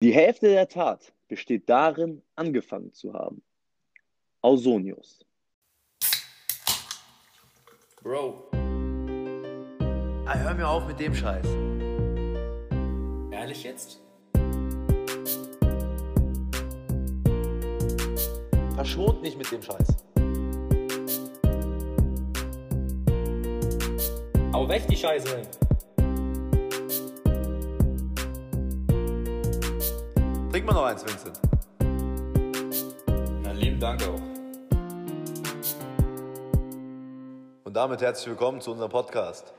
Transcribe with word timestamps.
Die 0.00 0.12
Hälfte 0.14 0.48
der 0.48 0.68
Tat 0.68 1.12
besteht 1.26 1.68
darin, 1.68 2.22
angefangen 2.36 2.92
zu 2.92 3.12
haben. 3.14 3.42
Ausonius. 4.40 5.24
Bro, 8.02 8.48
Ah, 10.24 10.36
hör 10.36 10.54
mir 10.54 10.68
auf 10.68 10.86
mit 10.86 11.00
dem 11.00 11.14
Scheiß. 11.14 11.46
ehrlich 13.30 13.64
jetzt? 13.64 14.00
Verschont 18.74 19.22
nicht 19.22 19.38
mit 19.38 19.50
dem 19.50 19.62
Scheiß. 19.62 19.88
Hau 24.52 24.68
weg 24.68 24.82
die 24.88 24.96
Scheiße! 24.96 25.67
Trink 30.58 30.66
mal 30.66 30.74
noch 30.74 30.86
eins, 30.86 31.04
Vincent. 31.06 31.40
Na, 33.44 33.52
lieben 33.52 33.78
Dank 33.78 34.02
auch. 34.02 34.20
Und 37.62 37.76
damit 37.76 38.00
herzlich 38.00 38.26
willkommen 38.26 38.60
zu 38.60 38.72
unserem 38.72 38.90
Podcast. 38.90 39.54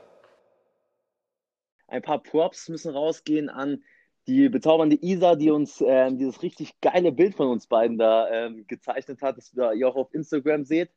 Ein 1.88 2.02
paar 2.02 2.22
Props 2.22 2.68
müssen 2.68 2.92
rausgehen 2.92 3.48
an 3.48 3.82
die 4.26 4.50
bezaubernde 4.50 4.98
Isa, 5.00 5.36
die 5.36 5.50
uns 5.50 5.80
ähm, 5.80 6.18
dieses 6.18 6.42
richtig 6.42 6.78
geile 6.82 7.12
Bild 7.12 7.34
von 7.34 7.48
uns 7.48 7.66
beiden 7.66 7.96
da 7.96 8.28
ähm, 8.28 8.66
gezeichnet 8.66 9.22
hat, 9.22 9.38
das 9.38 9.54
ihr 9.54 9.88
auch 9.88 9.96
auf 9.96 10.12
Instagram 10.12 10.66
seht. 10.66 10.90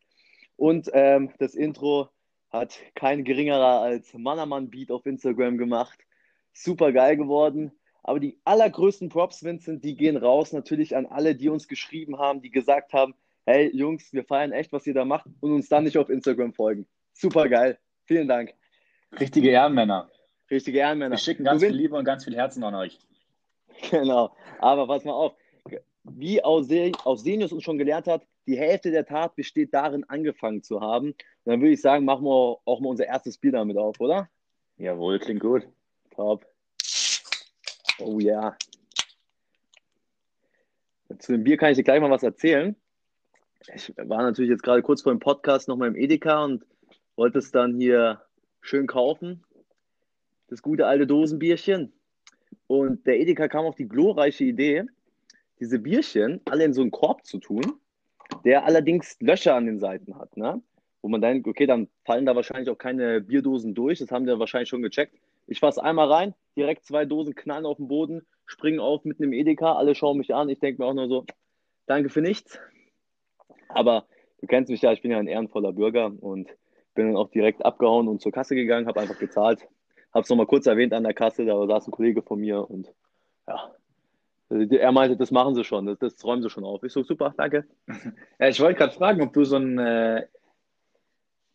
Und 0.57 0.89
ähm, 0.91 1.31
das 1.39 1.55
Intro 1.55 2.09
hat 2.49 2.77
kein 2.95 3.23
geringerer 3.23 3.79
als 3.79 4.13
Mannermann 4.13 4.69
Beat 4.69 4.91
auf 4.91 5.05
Instagram 5.05 5.57
gemacht. 5.57 5.97
Super 6.51 6.91
geil 6.91 7.15
geworden. 7.15 7.71
Aber 8.03 8.19
die 8.19 8.37
allergrößten 8.43 9.09
Props, 9.09 9.43
Vincent, 9.43 9.83
die 9.83 9.95
gehen 9.95 10.17
raus 10.17 10.51
natürlich 10.51 10.95
an 10.95 11.05
alle, 11.05 11.35
die 11.35 11.49
uns 11.49 11.67
geschrieben 11.67 12.19
haben, 12.19 12.41
die 12.41 12.51
gesagt 12.51 12.93
haben, 12.93 13.15
hey 13.45 13.69
Jungs, 13.75 14.11
wir 14.11 14.25
feiern 14.25 14.51
echt, 14.51 14.73
was 14.73 14.85
ihr 14.85 14.93
da 14.93 15.05
macht 15.05 15.25
und 15.39 15.53
uns 15.53 15.69
dann 15.69 15.85
nicht 15.85 15.97
auf 15.97 16.09
Instagram 16.09 16.53
folgen. 16.53 16.85
Super 17.13 17.47
geil. 17.47 17.79
Vielen 18.05 18.27
Dank. 18.27 18.53
Richtige 19.19 19.49
Ehrenmänner. 19.49 20.09
Richtige 20.51 20.79
Ehrenmänner. 20.79 21.15
Wir 21.15 21.19
schicken 21.19 21.45
ganz 21.45 21.61
Du 21.61 21.67
viel 21.67 21.75
Liebe 21.75 21.95
und 21.95 22.03
ganz 22.03 22.25
viel 22.25 22.35
Herzen 22.35 22.63
an 22.63 22.75
euch. 22.75 22.99
Genau. 23.89 24.35
Aber 24.59 24.85
pass 24.85 25.03
mal 25.03 25.13
auf. 25.13 25.35
Wie 26.03 26.43
Ausenius 26.43 27.51
uns 27.51 27.63
schon 27.63 27.79
gelernt 27.79 28.07
hat, 28.07 28.27
die 28.45 28.57
Hälfte 28.57 28.91
der 28.91 29.05
Tat 29.05 29.35
besteht 29.35 29.73
darin, 29.73 30.03
angefangen 30.03 30.61
zu 30.61 30.79
haben. 30.79 31.07
Und 31.07 31.17
dann 31.45 31.59
würde 31.59 31.73
ich 31.73 31.81
sagen, 31.81 32.05
machen 32.05 32.23
wir 32.23 32.59
auch 32.65 32.79
mal 32.81 32.89
unser 32.89 33.07
erstes 33.07 33.39
Bier 33.39 33.53
damit 33.53 33.77
auf, 33.77 33.99
oder? 33.99 34.29
Jawohl, 34.77 35.17
klingt 35.17 35.39
gut. 35.39 35.67
Top. 36.11 36.45
Oh 37.99 38.19
ja. 38.19 38.57
Zu 41.19 41.33
dem 41.33 41.43
Bier 41.43 41.57
kann 41.57 41.71
ich 41.71 41.77
dir 41.77 41.83
gleich 41.83 42.01
mal 42.01 42.09
was 42.09 42.23
erzählen. 42.23 42.75
Ich 43.73 43.93
war 43.97 44.23
natürlich 44.23 44.49
jetzt 44.49 44.63
gerade 44.63 44.81
kurz 44.81 45.01
vor 45.01 45.13
dem 45.13 45.19
Podcast 45.19 45.67
noch 45.67 45.77
mal 45.77 45.87
im 45.87 45.95
Edeka 45.95 46.43
und 46.43 46.65
wollte 47.15 47.39
es 47.39 47.51
dann 47.51 47.75
hier 47.75 48.21
schön 48.61 48.87
kaufen. 48.87 49.43
Das 50.47 50.61
gute 50.61 50.87
alte 50.87 51.07
Dosenbierchen. 51.07 51.93
Und 52.67 53.05
der 53.05 53.19
Edeka 53.19 53.47
kam 53.47 53.65
auf 53.65 53.75
die 53.75 53.87
glorreiche 53.87 54.43
Idee, 54.43 54.83
diese 55.59 55.79
Bierchen 55.79 56.41
alle 56.49 56.65
in 56.65 56.73
so 56.73 56.81
einen 56.81 56.91
Korb 56.91 57.25
zu 57.25 57.39
tun, 57.39 57.79
der 58.43 58.65
allerdings 58.65 59.17
Löcher 59.19 59.55
an 59.55 59.65
den 59.65 59.79
Seiten 59.79 60.17
hat. 60.17 60.35
Ne? 60.35 60.61
Wo 61.01 61.09
man 61.09 61.21
denkt, 61.21 61.47
okay, 61.47 61.67
dann 61.67 61.87
fallen 62.05 62.25
da 62.25 62.35
wahrscheinlich 62.35 62.69
auch 62.69 62.77
keine 62.77 63.21
Bierdosen 63.21 63.75
durch. 63.75 63.99
Das 63.99 64.11
haben 64.11 64.25
die 64.25 64.37
wahrscheinlich 64.37 64.69
schon 64.69 64.81
gecheckt. 64.81 65.15
Ich 65.47 65.59
fasse 65.59 65.83
einmal 65.83 66.11
rein, 66.11 66.33
direkt 66.55 66.85
zwei 66.85 67.05
Dosen 67.05 67.35
knallen 67.35 67.65
auf 67.65 67.77
den 67.77 67.87
Boden, 67.87 68.25
springen 68.45 68.79
auf 68.79 69.05
mitten 69.05 69.23
im 69.23 69.33
Edeka, 69.33 69.73
alle 69.73 69.95
schauen 69.95 70.17
mich 70.17 70.33
an. 70.33 70.49
Ich 70.49 70.59
denke 70.59 70.81
mir 70.81 70.87
auch 70.87 70.93
nur 70.93 71.07
so, 71.07 71.25
danke 71.85 72.09
für 72.09 72.21
nichts. 72.21 72.59
Aber 73.69 74.05
du 74.41 74.47
kennst 74.47 74.69
mich 74.69 74.81
ja, 74.81 74.91
ich 74.91 75.01
bin 75.01 75.11
ja 75.11 75.17
ein 75.17 75.27
ehrenvoller 75.27 75.73
Bürger 75.73 76.11
und 76.19 76.49
bin 76.95 77.07
dann 77.07 77.17
auch 77.17 77.29
direkt 77.29 77.65
abgehauen 77.65 78.07
und 78.07 78.21
zur 78.21 78.31
Kasse 78.31 78.55
gegangen, 78.55 78.87
habe 78.87 79.01
einfach 79.01 79.17
gezahlt. 79.17 79.67
Habe 80.13 80.23
es 80.23 80.29
nochmal 80.29 80.45
kurz 80.45 80.67
erwähnt 80.67 80.93
an 80.93 81.03
der 81.03 81.13
Kasse, 81.13 81.45
da 81.45 81.65
saß 81.65 81.87
ein 81.87 81.91
Kollege 81.91 82.21
von 82.21 82.39
mir 82.39 82.69
und 82.69 82.93
ja, 83.47 83.73
er 84.49 84.91
meinte, 84.91 85.17
das 85.17 85.31
machen 85.31 85.55
sie 85.55 85.63
schon, 85.63 85.87
das, 85.87 85.97
das 85.97 86.23
räumen 86.23 86.43
sie 86.43 86.49
schon 86.49 86.63
auf. 86.63 86.83
Ich 86.83 86.93
so, 86.93 87.03
super, 87.03 87.33
danke. 87.37 87.65
Ja, 88.39 88.47
ich 88.47 88.59
wollte 88.59 88.77
gerade 88.77 88.93
fragen, 88.93 89.21
ob 89.21 89.33
du 89.33 89.43
so 89.43 89.55
ein 89.55 89.79
äh, 89.79 90.27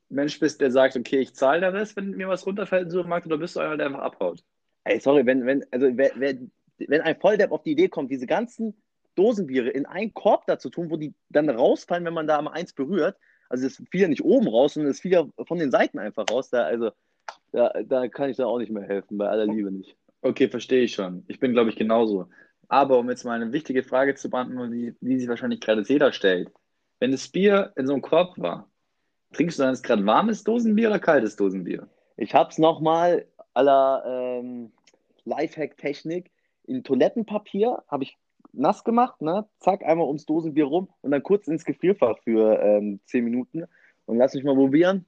Mensch 0.08 0.40
bist, 0.40 0.60
der 0.60 0.70
sagt, 0.70 0.96
okay, 0.96 1.18
ich 1.18 1.34
zahle 1.34 1.60
da 1.60 1.72
was, 1.72 1.94
wenn 1.96 2.10
mir 2.10 2.28
was 2.28 2.46
runterfällt 2.46 2.84
im 2.84 2.90
Supermarkt, 2.90 3.26
oder 3.26 3.38
bist 3.38 3.56
du 3.56 3.60
einer, 3.60 3.76
der 3.76 3.86
einfach 3.86 4.00
abhaut? 4.00 4.42
Ey, 4.84 5.00
sorry, 5.00 5.26
wenn, 5.26 5.44
wenn, 5.46 5.64
also, 5.70 5.88
wer, 5.92 6.12
wer, 6.16 6.34
wenn 6.78 7.00
ein 7.00 7.16
Volldepp 7.16 7.52
auf 7.52 7.62
die 7.62 7.72
Idee 7.72 7.88
kommt, 7.88 8.10
diese 8.10 8.26
ganzen 8.26 8.74
Dosenbiere 9.14 9.68
in 9.68 9.86
einen 9.86 10.14
Korb 10.14 10.46
da 10.46 10.58
zu 10.58 10.70
tun, 10.70 10.90
wo 10.90 10.96
die 10.96 11.12
dann 11.28 11.50
rausfallen, 11.50 12.04
wenn 12.04 12.14
man 12.14 12.26
da 12.26 12.40
mal 12.40 12.52
eins 12.52 12.72
berührt, 12.72 13.16
also 13.48 13.66
es 13.66 13.82
fiel 13.90 14.02
ja 14.02 14.08
nicht 14.08 14.24
oben 14.24 14.48
raus, 14.48 14.74
sondern 14.74 14.90
es 14.90 15.00
fiel 15.00 15.12
ja 15.12 15.26
von 15.46 15.58
den 15.58 15.70
Seiten 15.70 15.98
einfach 15.98 16.26
raus, 16.30 16.50
da, 16.50 16.64
also 16.64 16.90
da, 17.52 17.72
da 17.84 18.08
kann 18.08 18.30
ich 18.30 18.36
da 18.36 18.46
auch 18.46 18.58
nicht 18.58 18.70
mehr 18.70 18.84
helfen, 18.84 19.18
bei 19.18 19.28
aller 19.28 19.46
Liebe 19.46 19.70
nicht. 19.70 19.96
Okay, 20.20 20.48
verstehe 20.48 20.82
ich 20.82 20.94
schon. 20.94 21.24
Ich 21.28 21.40
bin, 21.40 21.52
glaube 21.52 21.70
ich, 21.70 21.76
genauso. 21.76 22.28
Aber 22.68 22.98
um 22.98 23.08
jetzt 23.08 23.24
mal 23.24 23.40
eine 23.40 23.52
wichtige 23.52 23.82
Frage 23.82 24.14
zu 24.14 24.28
beantworten, 24.28 24.72
die, 24.72 24.94
die 25.00 25.18
sich 25.18 25.28
wahrscheinlich 25.28 25.60
gerade 25.60 25.82
jeder 25.82 26.12
stellt. 26.12 26.52
Wenn 27.00 27.12
das 27.12 27.28
Bier 27.28 27.72
in 27.76 27.86
so 27.86 27.94
einem 27.94 28.02
Korb 28.02 28.38
war, 28.38 28.68
trinkst 29.32 29.58
du 29.58 29.62
dann 29.62 29.74
jetzt 29.74 29.84
gerade 29.84 30.04
warmes 30.04 30.44
Dosenbier 30.44 30.88
oder 30.88 30.98
kaltes 30.98 31.36
Dosenbier? 31.36 31.88
Ich 32.16 32.34
hab's 32.34 32.58
nochmal 32.58 33.26
aller 33.58 34.04
ähm, 34.06 34.72
Lifehack-Technik 35.24 36.30
in 36.64 36.84
Toilettenpapier, 36.84 37.82
habe 37.88 38.04
ich 38.04 38.16
nass 38.52 38.84
gemacht, 38.84 39.20
ne? 39.20 39.46
zack, 39.58 39.84
einmal 39.84 40.06
ums 40.06 40.26
Dosenbier 40.26 40.64
rum 40.64 40.88
und 41.02 41.10
dann 41.10 41.22
kurz 41.22 41.48
ins 41.48 41.64
Gefrierfach 41.64 42.18
für 42.22 42.60
ähm, 42.62 43.00
10 43.06 43.24
Minuten 43.24 43.64
und 44.06 44.16
lass 44.16 44.34
mich 44.34 44.44
mal 44.44 44.54
probieren. 44.54 45.04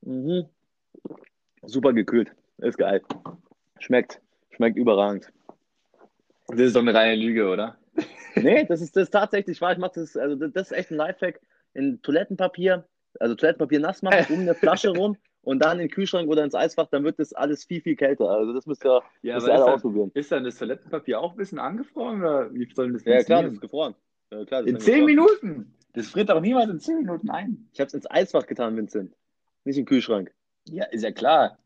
Mhm. 0.00 0.46
Super 1.62 1.92
gekühlt, 1.92 2.34
ist 2.58 2.78
geil. 2.78 3.02
Schmeckt, 3.78 4.20
schmeckt 4.50 4.78
überragend. 4.78 5.30
Das 6.48 6.60
ist 6.60 6.74
doch 6.74 6.80
eine 6.80 6.94
reine 6.94 7.16
Lüge, 7.16 7.48
oder? 7.48 7.76
Nee, 8.34 8.64
das 8.64 8.80
ist 8.80 8.96
das 8.96 9.04
ist 9.04 9.10
tatsächlich 9.10 9.60
wahr. 9.60 9.72
Ich 9.72 9.78
mache 9.78 10.00
das, 10.00 10.16
also 10.16 10.36
das, 10.36 10.52
das 10.52 10.70
ist 10.70 10.76
echt 10.76 10.90
ein 10.90 10.96
Lifehack 10.96 11.40
in 11.74 12.00
Toilettenpapier, 12.00 12.86
also 13.18 13.34
Toilettenpapier 13.34 13.80
nass 13.80 14.02
machen, 14.02 14.32
um 14.32 14.40
eine 14.40 14.54
Flasche 14.54 14.90
rum 14.90 15.16
und 15.42 15.60
dann 15.60 15.72
in 15.78 15.86
den 15.86 15.90
Kühlschrank 15.90 16.28
oder 16.28 16.44
ins 16.44 16.54
Eisfach, 16.54 16.86
dann 16.90 17.04
wird 17.04 17.18
das 17.18 17.32
alles 17.32 17.64
viel, 17.64 17.80
viel 17.80 17.96
kälter. 17.96 18.28
Also 18.28 18.52
das 18.52 18.66
müsst 18.66 18.84
ihr, 18.84 19.02
Ja, 19.22 19.34
müsst 19.36 19.46
ihr 19.48 19.54
alle 19.54 19.64
dann, 19.64 19.74
ausprobieren. 19.74 20.10
ist 20.14 20.30
dann 20.32 20.44
das 20.44 20.56
Toilettenpapier 20.58 21.20
auch 21.20 21.32
ein 21.32 21.36
bisschen 21.36 21.58
angefroren 21.58 22.20
oder 22.20 22.52
wie 22.52 22.68
soll 22.74 22.92
das 22.92 23.04
Ja, 23.04 23.22
klar, 23.22 23.42
das 23.42 23.52
ist 23.54 23.60
gefroren. 23.60 23.94
Ja, 24.30 24.44
klar, 24.44 24.62
das 24.62 24.70
In 24.70 24.80
zehn. 24.80 25.04
Minuten? 25.04 25.74
Das 25.94 26.06
friert 26.08 26.28
doch 26.30 26.40
niemals 26.40 26.70
in 26.70 26.78
zehn 26.78 26.98
Minuten 26.98 27.30
ein. 27.30 27.68
Ich 27.72 27.80
habe 27.80 27.88
es 27.88 27.94
ins 27.94 28.08
Eisfach 28.10 28.46
getan, 28.46 28.76
Vincent. 28.76 29.12
Nicht 29.64 29.76
im 29.78 29.84
Kühlschrank. 29.86 30.32
Ja, 30.68 30.84
ist 30.84 31.02
ja 31.02 31.10
klar. 31.10 31.58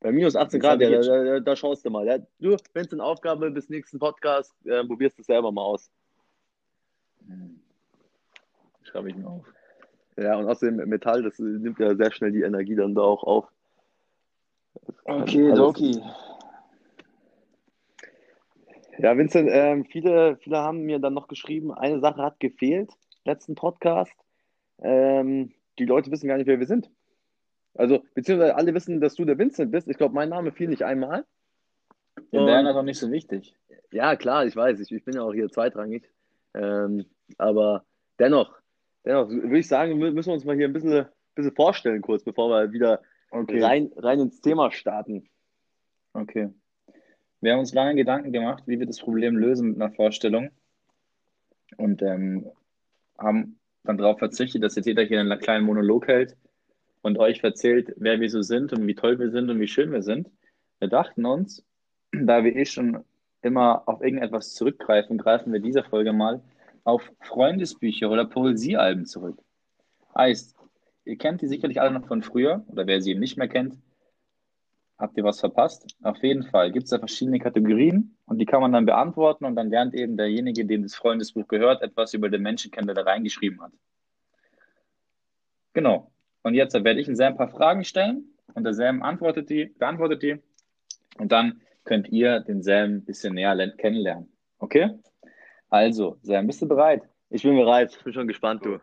Bei 0.00 0.12
minus 0.12 0.36
18 0.36 0.60
Das 0.60 0.68
Grad, 0.68 0.80
ja, 0.80 0.90
da, 0.90 1.24
da, 1.24 1.40
da 1.40 1.56
schaust 1.56 1.84
du 1.84 1.90
mal. 1.90 2.06
Ja, 2.06 2.18
du, 2.38 2.56
Vincent, 2.72 3.02
Aufgabe 3.02 3.50
bis 3.50 3.68
nächsten 3.68 3.98
Podcast, 3.98 4.54
äh, 4.64 4.84
probierst 4.84 5.18
es 5.18 5.26
selber 5.26 5.50
mal 5.52 5.62
aus. 5.62 5.90
Schreibe 8.84 9.10
ich 9.10 9.16
mir 9.16 9.26
auf. 9.26 9.44
Ja, 10.20 10.36
und 10.36 10.46
außerdem 10.48 10.76
Metall, 10.88 11.22
das 11.22 11.38
nimmt 11.38 11.78
ja 11.78 11.94
sehr 11.94 12.10
schnell 12.10 12.32
die 12.32 12.42
Energie 12.42 12.74
dann 12.74 12.94
da 12.94 13.02
auch 13.02 13.22
auf. 13.22 13.48
Okay, 15.04 15.52
Doki. 15.52 16.02
Ja, 18.98 19.16
Vincent, 19.16 19.48
ähm, 19.52 19.84
viele, 19.84 20.36
viele 20.38 20.58
haben 20.58 20.80
mir 20.82 20.98
dann 20.98 21.14
noch 21.14 21.28
geschrieben, 21.28 21.72
eine 21.72 22.00
Sache 22.00 22.20
hat 22.20 22.40
gefehlt, 22.40 22.90
letzten 23.24 23.54
Podcast. 23.54 24.12
Ähm, 24.80 25.52
die 25.78 25.84
Leute 25.84 26.10
wissen 26.10 26.26
gar 26.26 26.36
nicht, 26.36 26.48
wer 26.48 26.58
wir 26.58 26.66
sind. 26.66 26.90
Also, 27.74 28.02
beziehungsweise 28.14 28.56
alle 28.56 28.74
wissen, 28.74 29.00
dass 29.00 29.14
du 29.14 29.24
der 29.24 29.38
Vincent 29.38 29.70
bist. 29.70 29.86
Ich 29.86 29.98
glaube, 29.98 30.14
mein 30.14 30.30
Name 30.30 30.50
fiel 30.50 30.68
nicht 30.68 30.82
einmal. 30.84 31.24
Den 32.32 32.40
Und- 32.40 32.46
Werner 32.46 32.70
ist 32.70 32.76
doch 32.76 32.82
nicht 32.82 32.98
so 32.98 33.10
wichtig. 33.12 33.54
Ja, 33.92 34.16
klar, 34.16 34.44
ich 34.46 34.56
weiß, 34.56 34.80
ich, 34.80 34.90
ich 34.90 35.04
bin 35.04 35.14
ja 35.14 35.22
auch 35.22 35.32
hier 35.32 35.48
zweitrangig. 35.48 36.02
Ähm, 36.54 37.06
aber 37.36 37.84
dennoch, 38.18 38.52
dennoch 39.04 39.28
würde 39.28 39.58
ich 39.58 39.68
sagen, 39.68 39.92
mü- 39.94 40.12
müssen 40.12 40.28
wir 40.30 40.34
uns 40.34 40.44
mal 40.44 40.56
hier 40.56 40.66
ein 40.66 40.72
bisschen, 40.72 41.06
bisschen 41.34 41.54
vorstellen, 41.54 42.02
kurz, 42.02 42.22
bevor 42.24 42.50
wir 42.50 42.72
wieder 42.72 43.02
Okay. 43.30 43.62
rein, 43.62 43.90
rein 43.96 44.20
ins 44.20 44.40
Thema 44.40 44.70
starten. 44.72 45.28
Okay. 46.14 46.48
Wir 47.40 47.52
haben 47.52 47.60
uns 47.60 47.74
lange 47.74 47.94
Gedanken 47.94 48.32
gemacht, 48.32 48.64
wie 48.66 48.78
wir 48.78 48.86
das 48.86 48.98
Problem 49.00 49.36
lösen 49.36 49.70
mit 49.70 49.82
einer 49.82 49.92
Vorstellung 49.92 50.50
und 51.76 52.02
ähm, 52.02 52.50
haben 53.18 53.58
dann 53.84 53.98
darauf 53.98 54.18
verzichtet, 54.18 54.62
dass 54.62 54.76
jetzt 54.76 54.86
jeder 54.86 55.02
hier 55.02 55.20
einen 55.20 55.38
kleinen 55.38 55.66
Monolog 55.66 56.08
hält 56.08 56.36
und 57.02 57.18
euch 57.18 57.44
erzählt, 57.44 57.94
wer 57.96 58.18
wir 58.20 58.30
so 58.30 58.42
sind 58.42 58.72
und 58.72 58.86
wie 58.86 58.94
toll 58.94 59.18
wir 59.18 59.30
sind 59.30 59.50
und 59.50 59.60
wie 59.60 59.68
schön 59.68 59.92
wir 59.92 60.02
sind. 60.02 60.30
Wir 60.78 60.88
dachten 60.88 61.24
uns, 61.26 61.64
da 62.12 62.42
wir 62.42 62.56
eh 62.56 62.64
schon 62.64 63.04
immer 63.42 63.82
auf 63.86 64.00
irgendetwas 64.00 64.54
zurückgreifen, 64.54 65.18
greifen 65.18 65.52
wir 65.52 65.60
dieser 65.60 65.84
Folge 65.84 66.12
mal 66.12 66.40
auf 66.88 67.12
Freundesbücher 67.20 68.10
oder 68.10 68.24
Poesiealben 68.24 69.04
zurück. 69.04 69.38
Heißt, 70.16 70.56
ihr 71.04 71.18
kennt 71.18 71.42
die 71.42 71.46
sicherlich 71.46 71.82
alle 71.82 71.90
noch 71.90 72.06
von 72.06 72.22
früher, 72.22 72.64
oder 72.68 72.86
wer 72.86 73.02
sie 73.02 73.10
eben 73.10 73.20
nicht 73.20 73.36
mehr 73.36 73.46
kennt, 73.46 73.76
habt 74.96 75.14
ihr 75.18 75.22
was 75.22 75.38
verpasst? 75.38 75.86
Auf 76.02 76.16
jeden 76.22 76.44
Fall 76.44 76.72
gibt 76.72 76.84
es 76.84 76.90
da 76.90 76.98
verschiedene 76.98 77.40
Kategorien 77.40 78.16
und 78.24 78.38
die 78.38 78.46
kann 78.46 78.62
man 78.62 78.72
dann 78.72 78.86
beantworten 78.86 79.44
und 79.44 79.54
dann 79.54 79.68
lernt 79.68 79.92
eben 79.92 80.16
derjenige, 80.16 80.64
dem 80.64 80.82
das 80.82 80.94
Freundesbuch 80.94 81.46
gehört, 81.46 81.82
etwas 81.82 82.14
über 82.14 82.30
den 82.30 82.40
Menschen 82.40 82.70
kennen, 82.70 82.86
der 82.86 82.96
da 82.96 83.02
reingeschrieben 83.02 83.60
hat. 83.60 83.72
Genau. 85.74 86.10
Und 86.42 86.54
jetzt 86.54 86.72
werde 86.72 87.00
ich 87.00 87.06
Ihnen 87.06 87.20
ein 87.20 87.36
paar 87.36 87.50
Fragen 87.50 87.84
stellen 87.84 88.30
und 88.54 88.64
der 88.64 88.72
Sam 88.72 89.02
antwortet 89.02 89.50
die, 89.50 89.66
beantwortet 89.66 90.22
die 90.22 90.40
und 91.18 91.32
dann 91.32 91.60
könnt 91.84 92.08
ihr 92.08 92.40
den 92.40 92.62
Sam 92.62 92.94
ein 92.94 93.04
bisschen 93.04 93.34
näher 93.34 93.74
kennenlernen. 93.76 94.32
Okay? 94.58 94.98
Also, 95.70 96.18
Sam, 96.22 96.46
bist 96.46 96.62
du 96.62 96.68
bereit? 96.68 97.02
Ich 97.30 97.42
bin 97.42 97.56
bereit, 97.56 97.94
ich 97.96 98.02
bin 98.02 98.12
schon 98.12 98.28
gespannt, 98.28 98.64
du. 98.64 98.80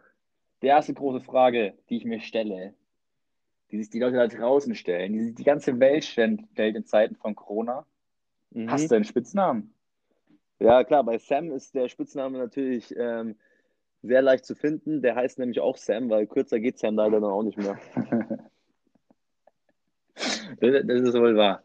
Die 0.62 0.68
erste 0.68 0.94
große 0.94 1.22
Frage, 1.22 1.74
die 1.90 1.98
ich 1.98 2.06
mir 2.06 2.20
stelle, 2.20 2.74
die 3.72 3.80
sich 3.80 3.90
die 3.90 4.00
Leute 4.00 4.18
da 4.18 4.28
draußen 4.28 4.76
stellen, 4.76 5.14
die 5.14 5.24
sich 5.26 5.36
die 5.36 5.44
ganze 5.44 5.80
Welt 5.80 6.06
stellt 6.06 6.48
in 6.58 6.86
Zeiten 6.86 7.16
von 7.16 7.36
Corona. 7.36 7.86
Mhm. 8.52 8.70
Hast 8.70 8.92
du 8.92 8.96
einen 8.96 9.04
Spitznamen? 9.04 9.74
Ja, 10.60 10.84
klar, 10.84 11.04
bei 11.04 11.18
Sam 11.18 11.52
ist 11.52 11.76
der 11.76 11.90
Spitzname 11.90 12.38
natürlich 12.38 12.94
ähm, 12.98 13.36
sehr 14.02 14.22
leicht 14.22 14.46
zu 14.46 14.56
finden. 14.56 15.02
Der 15.02 15.16
heißt 15.16 15.40
nämlich 15.40 15.60
auch 15.60 15.78
Sam, 15.78 16.10
weil 16.10 16.28
kürzer 16.28 16.60
geht 16.60 16.78
Sam 16.80 16.96
leider 16.96 17.20
dann 17.20 17.32
auch 17.32 17.44
nicht 17.44 17.58
mehr. 17.58 17.78
das, 20.16 20.86
das 20.86 21.02
ist 21.02 21.14
wohl 21.16 21.36
wahr. 21.36 21.64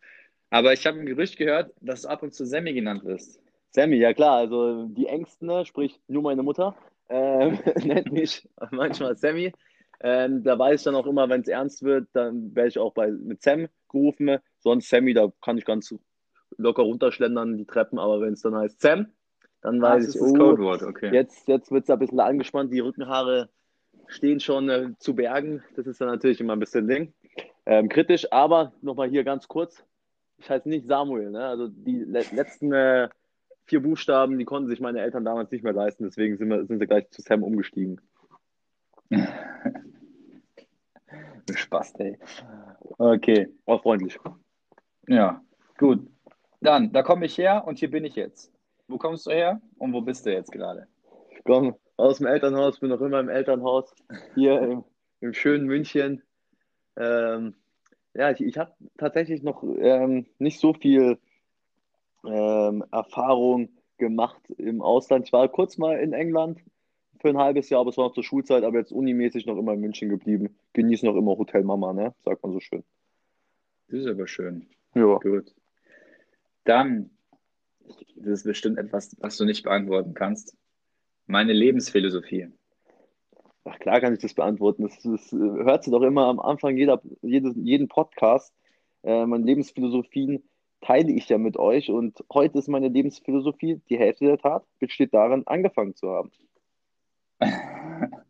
Aber 0.49 0.73
ich 0.73 0.85
habe 0.87 0.99
ein 0.99 1.07
Gerücht 1.07 1.37
gehört, 1.37 1.73
dass 1.81 2.03
du 2.03 2.09
ab 2.09 2.23
und 2.25 2.35
zu 2.35 2.45
Sammy 2.45 2.73
genannt 2.73 3.05
wirst. 3.05 3.41
Sammy, 3.71 3.97
ja 3.97 4.13
klar, 4.13 4.37
also 4.39 4.87
die 4.87 5.07
Ängsten, 5.07 5.49
ne, 5.49 5.65
sprich 5.65 6.01
nur 6.09 6.23
meine 6.23 6.43
Mutter, 6.43 6.75
ähm, 7.09 7.59
nennt 7.85 8.13
mich 8.13 8.49
manchmal 8.71 9.17
Sammy. 9.17 9.53
Ähm, 10.03 10.43
da 10.43 10.59
weiß 10.59 10.81
ich 10.81 10.85
dann 10.85 10.95
auch 10.95 11.07
immer, 11.07 11.29
wenn 11.29 11.43
es 11.43 11.49
ernst 11.49 11.83
wird, 11.83 12.09
dann 12.15 12.55
werde 12.55 12.69
ich 12.69 12.79
auch 12.79 12.95
bei, 12.95 13.11
mit 13.11 13.43
Sam 13.43 13.69
gerufen. 13.91 14.39
Sonst 14.61 14.89
Sammy, 14.89 15.13
da 15.13 15.31
kann 15.43 15.59
ich 15.59 15.65
ganz 15.65 15.95
locker 16.57 16.83
runterschlendern, 16.83 17.57
die 17.59 17.67
Treppen, 17.67 17.99
aber 17.99 18.21
wenn 18.21 18.33
es 18.33 18.43
dann 18.43 18.57
heißt 18.57 18.81
Sam, 18.81 19.07
dann 19.61 19.85
Ah, 19.85 19.95
weiß 19.95 20.07
das 20.07 20.15
ich, 20.17 20.23
oh, 20.23 20.33
Codewort, 20.33 20.83
okay. 20.83 21.13
jetzt, 21.13 21.47
jetzt 21.49 21.71
wird 21.71 21.85
es 21.85 21.91
ein 21.91 21.99
bisschen 21.99 22.21
angespannt, 22.21 22.73
die 22.73 22.81
Rückenhaare 22.81 23.51
stehen 24.07 24.41
schon 24.41 24.69
äh, 24.69 24.89
zu 24.99 25.15
Bergen. 25.15 25.63
Das 25.77 25.87
ist 25.87 26.01
dann 26.01 26.09
natürlich 26.09 26.41
immer 26.41 26.55
ein 26.55 26.61
bisschen 26.61 26.89
Ding. 26.89 27.13
Ähm, 27.67 27.89
kritisch, 27.89 28.33
aber 28.33 28.73
nochmal 28.81 29.09
hier 29.09 29.23
ganz 29.23 29.47
kurz. 29.49 29.85
Ich 30.39 30.49
heiße 30.49 30.69
nicht 30.69 30.87
Samuel, 30.87 31.31
ne? 31.31 31.45
Also 31.47 31.69
die 31.69 31.99
le 31.99 32.25
letzten 32.33 32.73
äh, 32.73 33.09
vier 33.71 33.81
Buchstaben, 33.81 34.37
die 34.37 34.45
konnten 34.45 34.69
sich 34.69 34.81
meine 34.81 35.01
Eltern 35.01 35.25
damals 35.25 35.53
nicht 35.53 35.63
mehr 35.63 35.73
leisten, 35.73 36.03
deswegen 36.05 36.37
sind, 36.37 36.49
wir, 36.49 36.67
sind 36.67 36.81
sie 36.81 36.87
gleich 36.87 37.09
zu 37.11 37.23
Sam 37.23 37.45
umgestiegen. 37.45 38.01
Spaß, 41.55 41.95
ey. 41.99 42.19
Okay, 42.99 43.49
Auch 43.67 43.83
freundlich. 43.83 44.19
ja, 45.09 45.41
gut. 45.79 46.07
Dann, 46.61 46.93
da 46.93 47.03
komme 47.03 47.27
ich 47.27 47.39
her 47.39 47.65
und 47.67 47.79
hier 47.79 47.91
bin 47.91 48.05
ich 48.05 48.17
jetzt. 48.17 48.53
Wo 48.89 48.99
kommst 48.99 49.27
du 49.27 49.31
her 49.31 49.61
und 49.79 49.93
wo 49.93 50.01
bist 50.01 50.27
du 50.27 50.33
jetzt 50.33 50.51
gerade? 50.51 50.89
Ich 51.31 51.45
komme 51.45 51.77
aus 51.97 52.19
dem 52.19 52.27
Elternhaus, 52.27 52.81
bin 52.81 52.91
noch 52.91 53.01
immer 53.01 53.21
im 53.21 53.29
Elternhaus, 53.29 53.95
hier 54.35 54.61
im, 54.61 54.85
im 55.21 55.33
schönen 55.33 55.67
München. 55.67 56.23
Ähm, 56.97 57.55
ja, 58.15 58.33
ich, 58.33 58.41
ich 58.41 58.59
habe 58.59 58.73
tatsächlich 58.99 59.45
noch 59.45 59.63
ähm, 59.63 60.27
nicht 60.39 60.59
so 60.59 60.75
viel 60.75 61.19
ähm, 62.25 62.85
Erfahrung 62.91 63.69
gemacht 63.99 64.41
im 64.59 64.83
Ausland. 64.83 65.27
Ich 65.27 65.33
war 65.33 65.49
kurz 65.49 65.79
mal 65.79 65.99
in 65.99 66.13
England 66.13 66.59
für 67.21 67.29
ein 67.29 67.39
halbes 67.39 67.69
Jahr, 67.69 67.83
aber 67.83 67.91
es 67.91 67.97
war 67.97 68.07
noch 68.07 68.15
zur 68.15 68.25
Schulzeit, 68.25 68.65
aber 68.65 68.79
jetzt 68.79 68.93
unimäßig 68.93 69.47
noch 69.47 69.59
immer 69.59 69.75
in 69.75 69.81
München 69.81 70.09
geblieben. 70.09 70.57
Genieße 70.73 71.07
noch 71.07 71.17
immer 71.17 71.37
Hotel 71.37 71.63
Mama, 71.63 71.93
ne? 71.93 72.15
Sagt 72.25 72.43
man 72.43 72.53
so 72.53 72.61
schön. 72.61 72.83
Das 73.89 74.01
ist 74.01 74.07
aber 74.07 74.27
schön. 74.27 74.67
Ja. 74.95 75.19
Gut. 75.19 75.55
Dann, 76.65 77.11
das 78.17 78.41
ist 78.41 78.45
bestimmt 78.45 78.79
etwas, 78.79 79.17
was 79.21 79.37
du 79.37 79.45
nicht 79.45 79.63
beantworten 79.63 80.15
kannst. 80.15 80.57
Meine 81.27 81.53
Lebensphilosophie. 81.53 82.49
Ach 83.65 83.79
klar 83.79 84.01
kann 84.01 84.15
ich 84.15 84.21
das 84.21 84.35
beantworten. 84.35 84.83
Das, 84.83 84.99
das 85.03 85.33
äh, 85.33 85.37
hört 85.37 85.85
sie 85.85 85.91
doch 85.91 86.03
immer 86.03 86.27
am 86.27 86.41
Anfang 86.41 86.77
jeder, 86.77 87.03
jedes, 87.23 87.55
jeden 87.57 87.89
Podcast. 87.89 88.55
Äh, 89.03 89.27
meine 89.27 89.45
Lebensphilosophien 89.45 90.43
teile 90.81 91.13
ich 91.13 91.29
ja 91.29 91.39
mit 91.39 91.57
euch 91.57 91.91
und 91.91 92.25
heute 92.33 92.59
ist 92.59 92.69
meine 92.69 92.89
Lebensphilosophie, 92.89 93.81
die 93.89 93.99
Hälfte 93.99 94.27
der 94.27 94.39
Tat 94.39 94.65
besteht 94.79 95.15
darin, 95.15 95.47
angefangen 95.47 95.95
zu 95.95 96.11
haben. 96.11 96.31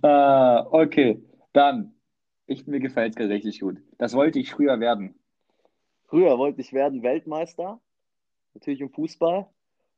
Ah, 0.00 0.66
okay, 0.70 1.22
dann, 1.52 1.92
ich, 2.46 2.66
mir 2.66 2.80
gefällt 2.80 3.20
es 3.20 3.28
richtig 3.28 3.60
gut. 3.60 3.76
Das 3.98 4.14
wollte 4.14 4.38
ich 4.38 4.50
früher 4.50 4.80
werden. 4.80 5.14
Früher 6.06 6.38
wollte 6.38 6.62
ich 6.62 6.72
werden 6.72 7.02
Weltmeister, 7.02 7.78
natürlich 8.54 8.80
im 8.80 8.90
Fußball. 8.90 9.46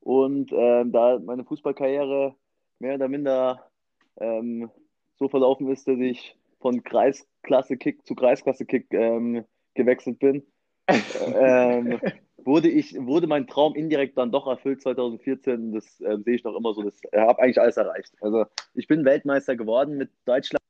Und 0.00 0.50
ähm, 0.52 0.90
da 0.92 1.20
meine 1.20 1.44
Fußballkarriere 1.44 2.34
mehr 2.78 2.94
oder 2.94 3.08
minder 3.08 3.70
ähm, 4.18 4.70
so 5.18 5.28
verlaufen 5.28 5.68
ist, 5.68 5.86
dass 5.86 5.98
ich 5.98 6.36
von 6.60 6.82
Kreisklasse-Kick 6.82 8.06
zu 8.06 8.14
Kreisklasse-Kick 8.14 8.92
ähm, 8.92 9.44
gewechselt 9.74 10.18
bin, 10.18 10.46
ähm, 10.88 12.00
wurde 12.44 12.68
ich, 12.68 12.94
wurde 12.98 13.26
mein 13.26 13.46
Traum 13.46 13.74
indirekt 13.74 14.16
dann 14.16 14.32
doch 14.32 14.46
erfüllt 14.46 14.82
2014. 14.82 15.72
Das 15.72 16.00
ähm, 16.00 16.22
sehe 16.22 16.34
ich 16.36 16.44
noch 16.44 16.56
immer 16.56 16.74
so. 16.74 16.82
Das 16.82 17.00
äh, 17.12 17.20
habe 17.20 17.40
eigentlich 17.42 17.60
alles 17.60 17.76
erreicht. 17.76 18.12
Also 18.20 18.46
ich 18.74 18.86
bin 18.86 19.04
Weltmeister 19.04 19.56
geworden 19.56 19.96
mit 19.96 20.10
Deutschland. 20.24 20.60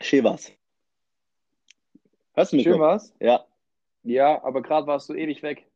Schön. 0.00 0.24
Hörst 2.34 2.52
du 2.52 2.56
mich 2.56 2.64
Schön 2.64 2.78
war's? 2.80 3.14
Ja. 3.20 3.46
Ja, 4.02 4.42
aber 4.42 4.62
gerade 4.62 4.86
warst 4.86 5.08
du 5.08 5.14
ewig 5.14 5.42
weg. 5.42 5.66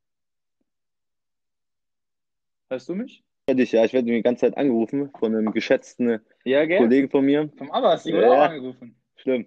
Hörst 2.69 2.89
du 2.89 2.95
mich? 2.95 3.26
Dich, 3.55 3.71
ja. 3.71 3.85
Ich 3.85 3.93
werde 3.93 4.11
die 4.11 4.23
ganze 4.23 4.41
Zeit 4.47 4.57
angerufen 4.57 5.11
von 5.21 5.33
einem 5.35 5.53
geschätzten 5.53 6.21
Ja? 6.45 6.67
Kollegen 6.67 7.09
von 7.09 7.25
mir. 7.25 7.49
Vom 7.57 7.71
Abbas, 7.71 8.03
die 8.03 8.11
Ja. 8.11 8.17
wurde 8.17 8.33
auch 8.33 8.41
angerufen. 8.41 8.97
Schlimm. 9.15 9.47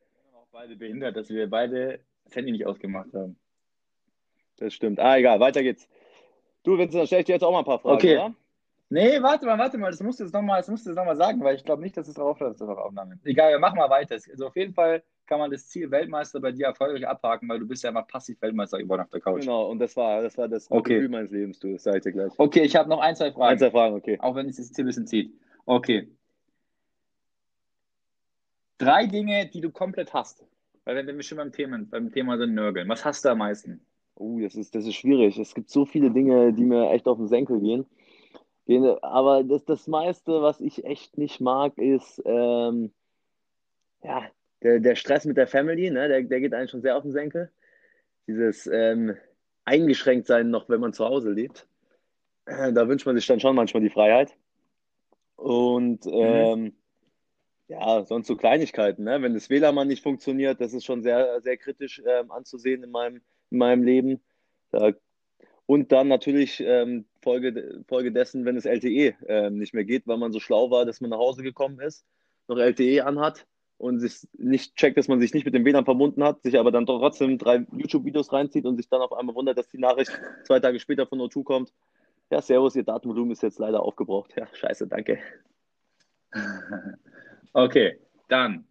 Wir 0.00 0.22
sind 0.24 0.34
auch 0.34 0.48
beide 0.50 0.74
behindert, 0.74 1.16
dass 1.16 1.28
wir 1.28 1.48
beide 1.48 2.00
das 2.24 2.34
Handy 2.34 2.50
nicht 2.50 2.66
ausgemacht 2.66 3.14
haben. 3.14 3.38
Das 4.56 4.74
stimmt. 4.74 4.98
Ah, 4.98 5.16
egal, 5.18 5.38
weiter 5.38 5.62
geht's. 5.62 5.88
Du, 6.64 6.72
Vincent, 6.76 6.94
dann 7.00 7.06
stelle 7.06 7.20
ich 7.20 7.26
dir 7.26 7.32
jetzt 7.34 7.44
auch 7.44 7.52
mal 7.52 7.60
ein 7.60 7.64
paar 7.64 7.78
Fragen, 7.78 7.94
Okay. 7.94 8.16
oder? 8.16 8.34
Nee, 8.92 9.22
warte 9.22 9.46
mal, 9.46 9.58
warte 9.58 9.78
mal, 9.78 9.90
das 9.90 10.02
musst 10.02 10.20
du 10.20 10.24
jetzt 10.24 10.34
nochmal 10.34 10.62
noch 10.68 11.04
mal 11.06 11.16
sagen, 11.16 11.42
weil 11.42 11.56
ich 11.56 11.64
glaube 11.64 11.80
nicht, 11.80 11.96
dass 11.96 12.08
es 12.08 12.14
drauf 12.14 12.38
ist 12.42 12.60
auf 12.60 12.76
Aufnahme. 12.76 13.18
Egal, 13.24 13.52
wir 13.52 13.58
machen 13.58 13.78
mal 13.78 13.88
weiter. 13.88 14.16
Also 14.16 14.46
auf 14.46 14.54
jeden 14.54 14.74
Fall 14.74 15.02
kann 15.24 15.38
man 15.38 15.50
das 15.50 15.66
Ziel 15.66 15.90
Weltmeister 15.90 16.40
bei 16.40 16.52
dir 16.52 16.66
erfolgreich 16.66 17.08
abhaken, 17.08 17.48
weil 17.48 17.58
du 17.58 17.66
bist 17.66 17.82
ja 17.82 17.88
immer 17.88 18.02
passiv 18.02 18.42
Weltmeister 18.42 18.76
geworden 18.76 19.00
auf 19.00 19.08
der 19.08 19.22
Couch. 19.22 19.40
Genau, 19.40 19.70
und 19.70 19.78
das 19.78 19.96
war 19.96 20.20
das, 20.20 20.36
war 20.36 20.46
das 20.46 20.70
Okay. 20.70 20.96
Gefühl 20.96 21.08
meines 21.08 21.30
Lebens, 21.30 21.58
du. 21.58 21.72
Das 21.72 21.84
sage 21.84 21.96
ich 21.96 22.02
dir 22.02 22.12
gleich. 22.12 22.32
Okay, 22.36 22.64
ich 22.64 22.76
habe 22.76 22.90
noch 22.90 23.00
ein, 23.00 23.16
zwei 23.16 23.32
Fragen. 23.32 23.52
Ein, 23.52 23.58
zwei 23.58 23.70
Fragen, 23.70 23.96
okay. 23.96 24.18
Auch 24.20 24.34
wenn 24.34 24.46
es 24.46 24.58
das 24.58 24.70
Ziel 24.70 24.84
ein 24.84 24.88
bisschen 24.88 25.06
zieht. 25.06 25.32
Okay. 25.64 26.08
Drei 28.76 29.06
Dinge, 29.06 29.48
die 29.48 29.62
du 29.62 29.70
komplett 29.70 30.12
hast. 30.12 30.44
Weil 30.84 30.96
wenn 30.96 31.16
wir 31.16 31.22
schon 31.22 31.38
beim 31.38 31.52
Thema, 31.52 31.78
beim 31.90 32.12
Thema 32.12 32.36
sind, 32.36 32.52
nörgeln. 32.52 32.90
Was 32.90 33.06
hast 33.06 33.24
du 33.24 33.30
am 33.30 33.38
meisten? 33.38 33.80
Uh, 34.18 34.42
das 34.42 34.54
ist, 34.54 34.74
das 34.74 34.84
ist 34.84 34.96
schwierig. 34.96 35.38
Es 35.38 35.54
gibt 35.54 35.70
so 35.70 35.86
viele 35.86 36.10
Dinge, 36.10 36.52
die 36.52 36.64
mir 36.66 36.90
echt 36.90 37.08
auf 37.08 37.16
den 37.16 37.28
Senkel 37.28 37.58
gehen. 37.58 37.86
Aber 39.02 39.44
das, 39.44 39.64
das 39.64 39.86
meiste, 39.88 40.40
was 40.40 40.60
ich 40.60 40.84
echt 40.84 41.18
nicht 41.18 41.40
mag, 41.40 41.76
ist 41.78 42.22
ähm, 42.24 42.92
ja, 44.02 44.24
der, 44.62 44.80
der 44.80 44.94
Stress 44.94 45.24
mit 45.24 45.36
der 45.36 45.46
Family, 45.46 45.90
ne? 45.90 46.08
Der, 46.08 46.22
der 46.22 46.40
geht 46.40 46.54
eigentlich 46.54 46.70
schon 46.70 46.82
sehr 46.82 46.96
auf 46.96 47.02
den 47.02 47.12
Senkel. 47.12 47.50
Dieses 48.26 48.66
ähm, 48.66 49.16
eingeschränkt 49.64 50.26
sein 50.26 50.50
noch, 50.50 50.68
wenn 50.68 50.80
man 50.80 50.92
zu 50.92 51.04
Hause 51.04 51.30
lebt. 51.30 51.66
Äh, 52.46 52.72
Da 52.72 52.88
wünscht 52.88 53.06
man 53.06 53.16
sich 53.16 53.26
dann 53.26 53.40
schon 53.40 53.56
manchmal 53.56 53.82
die 53.82 53.90
Freiheit. 53.90 54.36
Und 55.36 56.06
ähm, 56.06 56.76
ja, 57.66 58.04
sonst 58.04 58.28
so 58.28 58.36
Kleinigkeiten, 58.36 59.04
ne? 59.04 59.20
Wenn 59.22 59.34
das 59.34 59.50
WLAN 59.50 59.74
mal 59.74 59.84
nicht 59.84 60.02
funktioniert, 60.02 60.60
das 60.60 60.72
ist 60.72 60.84
schon 60.84 61.02
sehr, 61.02 61.40
sehr 61.40 61.56
kritisch 61.56 62.00
ähm, 62.06 62.30
anzusehen 62.30 62.84
in 62.84 62.90
meinem, 62.90 63.22
in 63.50 63.58
meinem 63.58 63.82
Leben. 63.82 64.20
Da, 64.70 64.92
und 65.66 65.90
dann 65.90 66.08
natürlich 66.08 66.60
ähm, 66.60 67.06
Folge, 67.22 67.82
Folge 67.88 68.12
dessen, 68.12 68.44
wenn 68.44 68.56
das 68.56 68.64
LTE 68.64 69.14
ähm, 69.26 69.58
nicht 69.58 69.74
mehr 69.74 69.84
geht, 69.84 70.06
weil 70.06 70.18
man 70.18 70.32
so 70.32 70.40
schlau 70.40 70.70
war, 70.70 70.84
dass 70.84 71.00
man 71.00 71.10
nach 71.10 71.18
Hause 71.18 71.42
gekommen 71.42 71.80
ist, 71.80 72.04
noch 72.48 72.58
LTE 72.58 73.04
anhat 73.04 73.46
und 73.78 73.98
sich 73.98 74.28
nicht 74.34 74.76
checkt, 74.76 74.96
dass 74.96 75.08
man 75.08 75.20
sich 75.20 75.34
nicht 75.34 75.44
mit 75.44 75.54
dem 75.54 75.64
WLAN 75.64 75.84
verbunden 75.84 76.22
hat, 76.22 76.42
sich 76.42 76.58
aber 76.58 76.70
dann 76.70 76.86
trotzdem 76.86 77.38
drei 77.38 77.66
YouTube-Videos 77.72 78.32
reinzieht 78.32 78.64
und 78.64 78.76
sich 78.76 78.88
dann 78.88 79.00
auf 79.00 79.12
einmal 79.12 79.34
wundert, 79.34 79.58
dass 79.58 79.68
die 79.68 79.78
Nachricht 79.78 80.12
zwei 80.44 80.60
Tage 80.60 80.78
später 80.78 81.06
von 81.06 81.20
O2 81.20 81.44
kommt. 81.44 81.72
Ja, 82.30 82.40
Servus, 82.40 82.76
Ihr 82.76 82.84
Datenvolumen 82.84 83.32
ist 83.32 83.42
jetzt 83.42 83.58
leider 83.58 83.82
aufgebraucht. 83.82 84.34
Ja, 84.36 84.46
scheiße, 84.52 84.86
danke. 84.86 85.18
Okay, 87.54 87.98
dann 88.28 88.64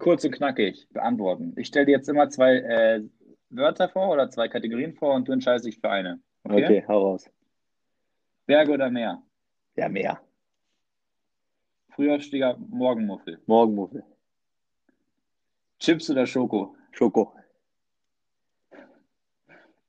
kurz 0.00 0.24
und 0.24 0.32
knackig 0.32 0.88
beantworten. 0.90 1.52
Ich 1.56 1.68
stelle 1.68 1.86
dir 1.86 1.92
jetzt 1.92 2.08
immer 2.08 2.28
zwei 2.30 2.56
äh, 2.56 3.02
Wörter 3.50 3.88
vor 3.88 4.08
oder 4.08 4.28
zwei 4.28 4.48
Kategorien 4.48 4.94
vor 4.94 5.14
und 5.14 5.28
du 5.28 5.32
entscheidest 5.32 5.66
dich 5.66 5.78
für 5.78 5.90
eine. 5.90 6.20
Okay? 6.44 6.64
Okay, 6.64 6.84
hau 6.88 7.10
raus. 7.10 7.30
Berge 8.46 8.72
oder 8.72 8.90
Meer? 8.90 9.22
Ja, 9.76 9.88
mehr. 9.88 10.20
Frühstücker, 11.90 12.56
Morgenmuffel. 12.58 13.40
Morgenmuffel. 13.46 14.04
Chips 15.78 16.10
oder 16.10 16.26
Schoko? 16.26 16.76
Schoko. 16.92 17.34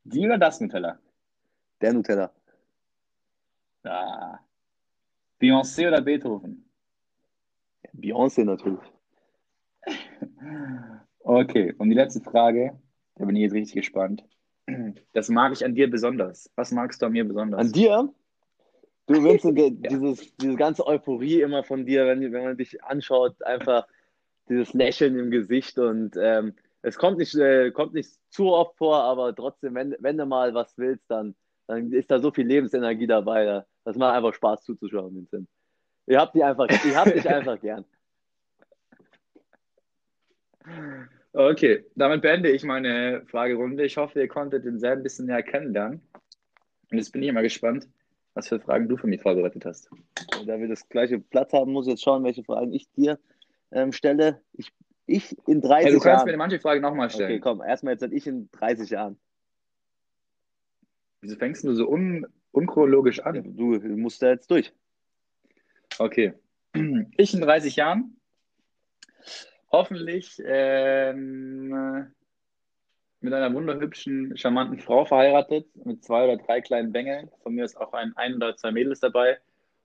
Die 0.04 0.26
oder 0.26 0.38
das 0.38 0.60
Nutella? 0.60 1.00
Der 1.82 1.94
Nutella. 1.94 2.32
Ah. 3.84 4.40
Beyoncé 5.40 5.88
oder 5.88 6.02
Beethoven? 6.02 6.66
Beyoncé 7.94 8.44
natürlich. 8.44 8.80
Okay, 11.26 11.74
und 11.78 11.90
die 11.90 11.96
letzte 11.96 12.20
Frage, 12.20 12.78
da 13.16 13.24
bin 13.24 13.38
ich 13.38 13.44
jetzt 13.44 13.54
richtig 13.54 13.76
gespannt. 13.76 14.26
Das 15.14 15.30
mag 15.30 15.54
ich 15.54 15.64
an 15.64 15.74
dir 15.74 15.90
besonders. 15.90 16.52
Was 16.56 16.72
magst 16.74 17.02
du 17.02 17.06
an 17.06 17.14
mir 17.14 17.26
besonders? 17.26 17.62
An 17.62 17.72
dir? 17.72 18.14
Du 19.08 19.24
Vincent, 19.24 19.58
der- 19.58 19.70
dieses, 19.72 20.36
diese 20.38 20.56
ganze 20.56 20.86
Euphorie 20.88 21.42
immer 21.42 21.64
von 21.64 21.86
dir, 21.86 22.06
wenn, 22.08 22.22
wenn 22.32 22.44
man 22.44 22.58
dich 22.58 22.84
anschaut, 22.84 23.42
einfach 23.44 23.88
dieses 24.50 24.74
Lächeln 24.74 25.18
im 25.18 25.32
Gesicht 25.32 25.78
und 25.80 26.16
ähm, 26.18 26.54
es 26.82 26.98
kommt 26.98 27.18
nicht, 27.18 27.34
äh, 27.36 27.72
kommt 27.72 27.94
nicht 27.94 28.12
zu 28.30 28.48
oft 28.52 28.78
vor, 28.78 28.98
aber 29.04 29.34
trotzdem, 29.34 29.76
wenn, 29.76 29.96
wenn 30.00 30.18
du 30.18 30.26
mal 30.26 30.54
was 30.54 30.78
willst, 30.78 31.10
dann, 31.10 31.34
dann 31.68 31.92
ist 31.94 32.12
da 32.12 32.20
so 32.20 32.32
viel 32.32 32.46
Lebensenergie 32.46 33.08
dabei. 33.08 33.46
da- 33.46 33.66
Das 33.86 33.96
macht 33.98 34.16
einfach 34.16 34.34
Spaß 34.34 34.64
zuzuschauen, 34.64 35.16
Vincent. 35.16 35.48
Ich 36.06 36.18
hab 36.18 36.34
dich 36.34 36.44
einfach, 36.44 36.68
ich 36.70 36.96
hab 36.96 37.06
dich 37.14 37.28
einfach 37.30 37.60
gern. 37.62 37.86
Okay, 41.32 41.86
damit 41.96 42.22
beende 42.22 42.52
ich 42.52 42.64
meine 42.64 43.24
Fragerunde. 43.28 43.86
Ich 43.86 43.98
hoffe, 43.98 44.20
ihr 44.20 44.28
konntet 44.28 44.66
den 44.66 44.80
sehr 44.80 44.92
ein 44.92 45.04
bisschen 45.04 45.26
näher 45.26 45.42
kennenlernen. 45.42 46.02
Und 46.92 46.98
jetzt 46.98 47.12
bin 47.12 47.24
ich 47.24 47.32
mal 47.32 47.42
gespannt, 47.42 47.88
was 48.34 48.48
für 48.48 48.60
Fragen 48.60 48.88
du 48.88 48.98
für 48.98 49.08
mich 49.08 49.22
vorbereitet 49.22 49.66
hast. 49.66 49.90
Da 50.46 50.60
wir 50.60 50.68
das 50.68 50.88
gleiche 50.90 51.20
Platz 51.20 51.54
haben, 51.54 51.72
muss 51.72 51.86
ich 51.88 51.92
jetzt 51.92 52.04
schauen, 52.04 52.24
welche 52.24 52.44
Fragen 52.44 52.74
ich 52.74 52.90
dir 52.92 53.20
ähm, 53.72 53.92
stelle. 53.92 54.42
Ich, 54.54 54.72
ich 55.06 55.36
in 55.48 55.62
30 55.62 55.86
Hey, 55.86 55.94
du 55.94 56.00
kannst 56.00 56.06
Jahren. 56.06 56.26
mir 56.32 56.38
manche 56.38 56.60
Fragen 56.60 56.82
nochmal 56.82 57.08
Okay, 57.08 57.16
stellen. 57.16 57.42
komm, 57.42 57.62
erstmal 57.62 57.94
jetzt 57.94 58.04
ich 58.12 58.28
in 58.28 58.50
30 58.52 58.90
Jahren. 58.90 59.20
Wieso 61.22 61.38
fängst 61.38 61.64
du 61.64 61.74
so 61.74 61.88
un 61.90 62.26
unchronologisch 62.52 63.20
an? 63.22 63.56
Du 63.56 63.80
musst 63.98 64.22
da 64.22 64.30
jetzt 64.30 64.50
durch. 64.52 64.74
Okay. 66.00 66.34
Ich 67.18 67.34
in 67.34 67.42
30 67.42 67.76
Jahren. 67.76 68.18
Hoffentlich 69.72 70.42
ähm, 70.46 72.12
mit 73.24 73.34
einer 73.34 73.54
wunderhübschen, 73.54 74.36
charmanten 74.36 74.80
Frau 74.80 75.06
verheiratet, 75.06 75.66
mit 75.86 76.04
zwei 76.04 76.26
oder 76.26 76.38
drei 76.44 76.60
kleinen 76.60 76.92
Bengeln. 76.92 77.30
Von 77.42 77.56
mir 77.56 77.64
ist 77.64 77.78
auch 77.78 77.94
ein, 77.94 78.12
ein 78.18 78.36
oder 78.36 78.56
zwei 78.58 78.72
Mädels 78.72 79.00
dabei. 79.00 79.38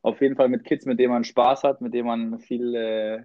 Auf 0.02 0.20
jeden 0.20 0.34
Fall 0.34 0.48
mit 0.48 0.64
Kids, 0.64 0.86
mit 0.86 0.98
denen 0.98 1.12
man 1.12 1.24
Spaß 1.24 1.62
hat, 1.62 1.80
mit 1.80 1.94
denen 1.94 2.08
man 2.08 2.38
viel, 2.40 2.74
äh, 2.74 3.22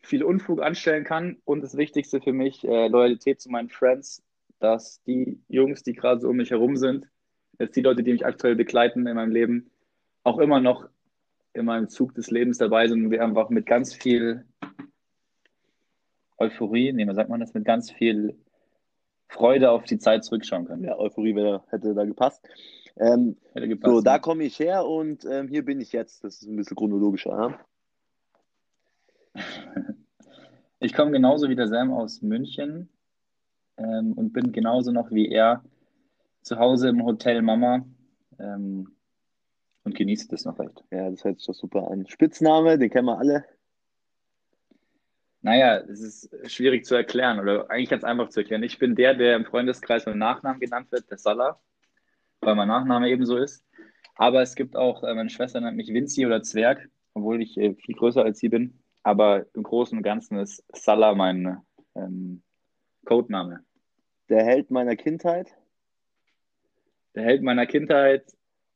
viel 0.00 0.24
Unfug 0.24 0.60
anstellen 0.60 1.04
kann. 1.04 1.36
Und 1.44 1.62
das 1.62 1.76
Wichtigste 1.76 2.20
für 2.20 2.32
mich, 2.32 2.64
äh, 2.64 2.88
Loyalität 2.88 3.40
zu 3.40 3.48
meinen 3.50 3.68
Friends, 3.68 4.24
dass 4.58 5.00
die 5.04 5.40
Jungs, 5.48 5.84
die 5.84 5.92
gerade 5.92 6.20
so 6.20 6.28
um 6.28 6.36
mich 6.36 6.50
herum 6.50 6.76
sind, 6.76 7.06
jetzt 7.60 7.76
die 7.76 7.82
Leute, 7.82 8.02
die 8.02 8.12
mich 8.12 8.26
aktuell 8.26 8.56
begleiten 8.56 9.06
in 9.06 9.14
meinem 9.14 9.30
Leben, 9.30 9.70
auch 10.24 10.38
immer 10.38 10.60
noch 10.60 10.88
in 11.52 11.66
meinem 11.66 11.88
Zug 11.88 12.14
des 12.14 12.30
Lebens 12.32 12.58
dabei 12.58 12.88
sind 12.88 13.04
und 13.04 13.10
wir 13.12 13.22
einfach 13.22 13.48
mit 13.48 13.64
ganz 13.64 13.94
viel 13.94 14.44
Euphorie, 16.36 16.92
nee, 16.92 17.10
sagt 17.14 17.30
man 17.30 17.40
das, 17.40 17.54
mit 17.54 17.64
ganz 17.64 17.90
viel 17.90 18.36
Freude 19.28 19.70
auf 19.70 19.84
die 19.84 19.98
Zeit 19.98 20.24
zurückschauen 20.24 20.66
können. 20.66 20.84
Ja, 20.84 20.98
Euphorie 20.98 21.34
wäre, 21.34 21.62
hätte 21.68 21.94
da 21.94 22.04
gepasst. 22.04 22.46
Ähm, 22.98 23.36
Hätte 23.52 23.68
gepasst. 23.68 23.94
so, 23.94 24.00
da 24.00 24.18
komme 24.18 24.44
ich 24.44 24.58
her 24.58 24.86
und 24.86 25.24
ähm, 25.26 25.48
hier 25.48 25.64
bin 25.64 25.80
ich 25.80 25.92
jetzt. 25.92 26.24
Das 26.24 26.36
ist 26.36 26.48
ein 26.48 26.56
bisschen 26.56 26.76
chronologischer. 26.76 27.58
Ja? 29.34 29.42
Ich 30.78 30.92
komme 30.92 31.10
genauso 31.10 31.48
wie 31.48 31.56
der 31.56 31.68
Sam 31.68 31.90
aus 31.90 32.20
München 32.20 32.90
ähm, 33.78 34.12
und 34.12 34.34
bin 34.34 34.52
genauso 34.52 34.92
noch 34.92 35.10
wie 35.10 35.30
er 35.30 35.64
zu 36.42 36.58
Hause 36.58 36.90
im 36.90 37.02
Hotel 37.02 37.40
Mama 37.40 37.86
ähm, 38.38 38.94
und 39.84 39.94
genieße 39.94 40.28
das 40.28 40.44
noch 40.44 40.58
recht. 40.58 40.84
ja, 40.90 41.10
das 41.10 41.24
hört 41.24 41.38
sich 41.38 41.46
doch 41.46 41.54
super 41.54 41.90
an. 41.90 42.06
Spitzname, 42.06 42.76
den 42.76 42.90
kennen 42.90 43.06
wir 43.06 43.18
alle. 43.18 43.44
Naja, 45.46 45.76
es 45.76 46.00
ist 46.00 46.52
schwierig 46.52 46.84
zu 46.84 46.96
erklären 46.96 47.38
oder 47.38 47.70
eigentlich 47.70 47.90
ganz 47.90 48.02
einfach 48.02 48.30
zu 48.30 48.40
erklären. 48.40 48.64
Ich 48.64 48.80
bin 48.80 48.96
der, 48.96 49.14
der 49.14 49.36
im 49.36 49.44
Freundeskreis 49.44 50.04
mit 50.04 50.16
Nachnamen 50.16 50.58
genannt 50.58 50.90
wird, 50.90 51.08
der 51.08 51.18
Salah, 51.18 51.60
weil 52.40 52.56
mein 52.56 52.66
Nachname 52.66 53.08
ebenso 53.08 53.36
ist. 53.36 53.64
Aber 54.16 54.42
es 54.42 54.56
gibt 54.56 54.74
auch, 54.74 55.04
äh, 55.04 55.14
meine 55.14 55.30
Schwester 55.30 55.60
nennt 55.60 55.76
mich 55.76 55.94
Vinci 55.94 56.26
oder 56.26 56.42
Zwerg, 56.42 56.88
obwohl 57.14 57.40
ich 57.40 57.56
äh, 57.58 57.76
viel 57.76 57.94
größer 57.94 58.24
als 58.24 58.40
sie 58.40 58.48
bin. 58.48 58.80
Aber 59.04 59.46
im 59.54 59.62
Großen 59.62 59.96
und 59.96 60.02
Ganzen 60.02 60.36
ist 60.38 60.64
Salah 60.74 61.14
mein 61.14 61.58
ähm, 61.94 62.42
Codename. 63.04 63.60
Der 64.28 64.44
Held 64.44 64.72
meiner 64.72 64.96
Kindheit. 64.96 65.54
Der 67.14 67.22
Held 67.22 67.44
meiner 67.44 67.66
Kindheit, 67.66 68.24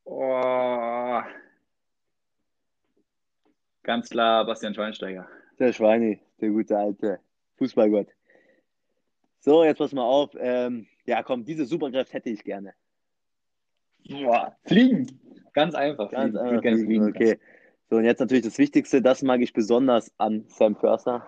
oh, 0.05 1.21
ganz 3.83 4.09
klar 4.09 4.47
Bastian 4.47 4.73
Schweinsteiger. 4.73 5.29
Der 5.59 5.73
Schweini, 5.73 6.23
der 6.41 6.51
gute 6.51 6.77
alte 6.77 7.21
Fußballgott. 7.57 8.09
So, 9.41 9.65
jetzt 9.65 9.79
pass 9.79 9.93
mal 9.93 10.05
auf. 10.05 10.31
Ähm, 10.39 10.87
ja, 11.07 11.23
komm, 11.23 11.45
diese 11.45 11.65
Superkraft 11.65 12.13
hätte 12.13 12.31
ich 12.31 12.45
gerne. 12.45 12.75
Boah, 14.09 14.57
fliegen. 14.65 15.21
Ganz 15.53 15.75
einfach. 15.75 16.11
Ganz 16.11 16.33
fliegen. 16.33 16.39
einfach. 16.39 16.59
Wie 16.59 16.63
gerne 16.63 16.85
fliegen 16.85 17.09
Okay. 17.09 17.39
So, 17.89 17.97
und 17.97 18.05
jetzt 18.05 18.21
natürlich 18.21 18.45
das 18.45 18.59
Wichtigste, 18.59 19.03
das 19.03 19.23
mag 19.23 19.41
ich 19.41 19.53
besonders 19.53 20.13
an 20.19 20.45
Sam 20.47 20.77
Förster. 20.77 21.27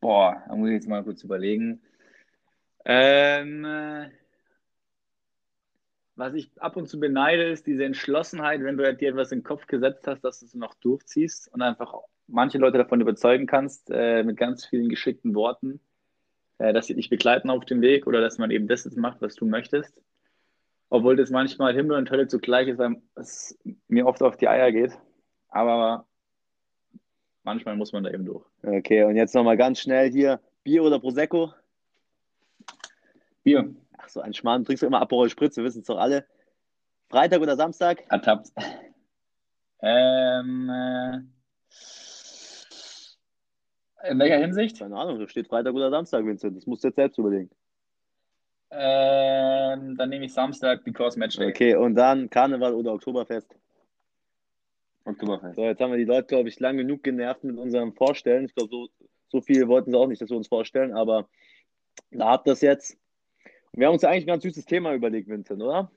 Boah, 0.00 0.42
da 0.48 0.56
muss 0.56 0.68
ich 0.68 0.74
jetzt 0.74 0.88
mal 0.88 1.04
kurz 1.04 1.22
überlegen. 1.24 1.82
Ähm, 2.84 3.64
äh, 3.64 4.10
was 6.14 6.32
ich 6.32 6.50
ab 6.62 6.76
und 6.76 6.88
zu 6.88 6.98
beneide, 6.98 7.44
ist 7.50 7.66
diese 7.66 7.84
Entschlossenheit, 7.84 8.62
wenn 8.62 8.78
du 8.78 8.94
dir 8.94 9.10
etwas 9.10 9.32
in 9.32 9.40
den 9.40 9.44
Kopf 9.44 9.66
gesetzt 9.66 10.06
hast, 10.06 10.22
dass 10.22 10.40
du 10.40 10.46
es 10.46 10.54
noch 10.54 10.74
durchziehst 10.74 11.52
und 11.52 11.60
einfach 11.60 11.92
manche 12.26 12.58
Leute 12.58 12.78
davon 12.78 13.00
überzeugen 13.00 13.46
kannst, 13.46 13.90
äh, 13.90 14.22
mit 14.22 14.36
ganz 14.36 14.66
vielen 14.66 14.88
geschickten 14.88 15.34
Worten, 15.34 15.80
äh, 16.58 16.72
dass 16.72 16.86
sie 16.86 16.94
dich 16.94 17.10
begleiten 17.10 17.50
auf 17.50 17.64
dem 17.64 17.80
Weg 17.80 18.06
oder 18.06 18.20
dass 18.20 18.38
man 18.38 18.50
eben 18.50 18.68
das 18.68 18.84
jetzt 18.84 18.96
macht, 18.96 19.20
was 19.20 19.34
du 19.34 19.46
möchtest. 19.46 20.00
Obwohl 20.88 21.16
das 21.16 21.30
manchmal 21.30 21.74
Himmel 21.74 21.96
und 21.96 22.10
Hölle 22.10 22.28
zugleich 22.28 22.68
ist, 22.68 22.78
weil 22.78 23.02
es 23.16 23.58
mir 23.88 24.06
oft 24.06 24.22
auf 24.22 24.36
die 24.36 24.48
Eier 24.48 24.70
geht. 24.70 24.96
Aber 25.48 26.06
manchmal 27.42 27.76
muss 27.76 27.92
man 27.92 28.04
da 28.04 28.10
eben 28.10 28.24
durch. 28.24 28.44
Okay, 28.62 29.02
und 29.04 29.16
jetzt 29.16 29.34
nochmal 29.34 29.56
ganz 29.56 29.80
schnell 29.80 30.10
hier. 30.10 30.40
Bier 30.62 30.82
oder 30.84 31.00
Prosecco? 31.00 31.52
Bier, 33.42 33.74
Ach 34.06 34.08
so, 34.08 34.20
ein 34.20 34.34
Schmarrn. 34.34 34.64
Trinkst 34.64 34.82
du 34.82 34.86
immer 34.86 35.00
Aperol 35.00 35.28
Spritz, 35.28 35.56
wir 35.56 35.64
wissen 35.64 35.80
es 35.80 35.86
doch 35.86 35.98
alle. 35.98 36.24
Freitag 37.08 37.40
oder 37.40 37.56
Samstag? 37.56 38.04
ertappt. 38.08 38.52
Ähm, 39.80 40.70
äh, 40.70 41.18
in 44.10 44.18
welcher 44.18 44.38
Hinsicht? 44.38 44.78
Keine 44.78 44.96
Ahnung, 44.96 45.18
da 45.18 45.28
steht 45.28 45.48
Freitag 45.48 45.74
oder 45.74 45.90
Samstag, 45.90 46.24
Vincent. 46.24 46.56
Das 46.56 46.66
musst 46.66 46.84
du 46.84 46.88
jetzt 46.88 46.96
selbst 46.96 47.18
überlegen. 47.18 47.50
Ähm, 48.70 49.96
dann 49.96 50.08
nehme 50.08 50.26
ich 50.26 50.34
Samstag, 50.34 50.84
because 50.84 51.18
Match 51.18 51.36
Day. 51.36 51.50
Okay, 51.50 51.74
und 51.76 51.94
dann 51.94 52.28
Karneval 52.28 52.74
oder 52.74 52.92
Oktoberfest. 52.92 53.54
Oktoberfest. 55.04 55.56
So, 55.56 55.62
jetzt 55.62 55.80
haben 55.80 55.92
wir 55.92 55.98
die 55.98 56.04
Leute, 56.04 56.26
glaube 56.26 56.48
ich, 56.48 56.58
lang 56.58 56.76
genug 56.76 57.02
genervt 57.02 57.44
mit 57.44 57.56
unserem 57.58 57.92
Vorstellen. 57.94 58.46
Ich 58.46 58.54
glaube, 58.54 58.70
so, 58.70 58.88
so 59.28 59.40
viel 59.40 59.68
wollten 59.68 59.92
sie 59.92 59.96
auch 59.96 60.08
nicht, 60.08 60.20
dass 60.20 60.30
wir 60.30 60.36
uns 60.36 60.48
vorstellen, 60.48 60.94
aber 60.94 61.28
da 62.10 62.30
habt 62.30 62.48
ihr 62.48 62.54
es 62.54 62.60
jetzt. 62.60 62.98
Und 63.72 63.80
wir 63.80 63.86
haben 63.86 63.94
uns 63.94 64.04
eigentlich 64.04 64.24
ein 64.24 64.28
ganz 64.28 64.42
süßes 64.42 64.64
Thema 64.64 64.94
überlegt, 64.94 65.28
Vincent, 65.28 65.62
oder? 65.62 65.90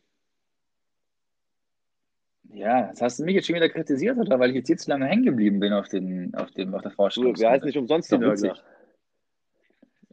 Ja, 2.51 2.87
das 2.87 3.01
hast 3.01 3.19
du 3.19 3.25
mich 3.25 3.35
jetzt 3.35 3.47
schon 3.47 3.55
wieder 3.55 3.69
kritisiert, 3.69 4.17
oder? 4.17 4.39
Weil 4.39 4.49
ich 4.49 4.55
jetzt 4.57 4.67
hier 4.67 4.77
zu 4.77 4.89
lange 4.89 5.05
hängen 5.05 5.23
geblieben 5.23 5.59
bin 5.59 5.71
auf, 5.71 5.87
den, 5.87 6.33
auf, 6.35 6.49
dem, 6.51 6.73
auf 6.73 6.81
der 6.81 6.91
Du, 6.91 6.95
Vorstellung. 6.95 7.37
wir 7.37 7.49
heißen 7.49 7.65
nicht 7.65 7.77
umsonst 7.77 8.11
die 8.11 8.15
Ist 8.15 8.21
doch 8.21 8.31
witzig. 8.31 8.47
Nörgler. 8.49 8.63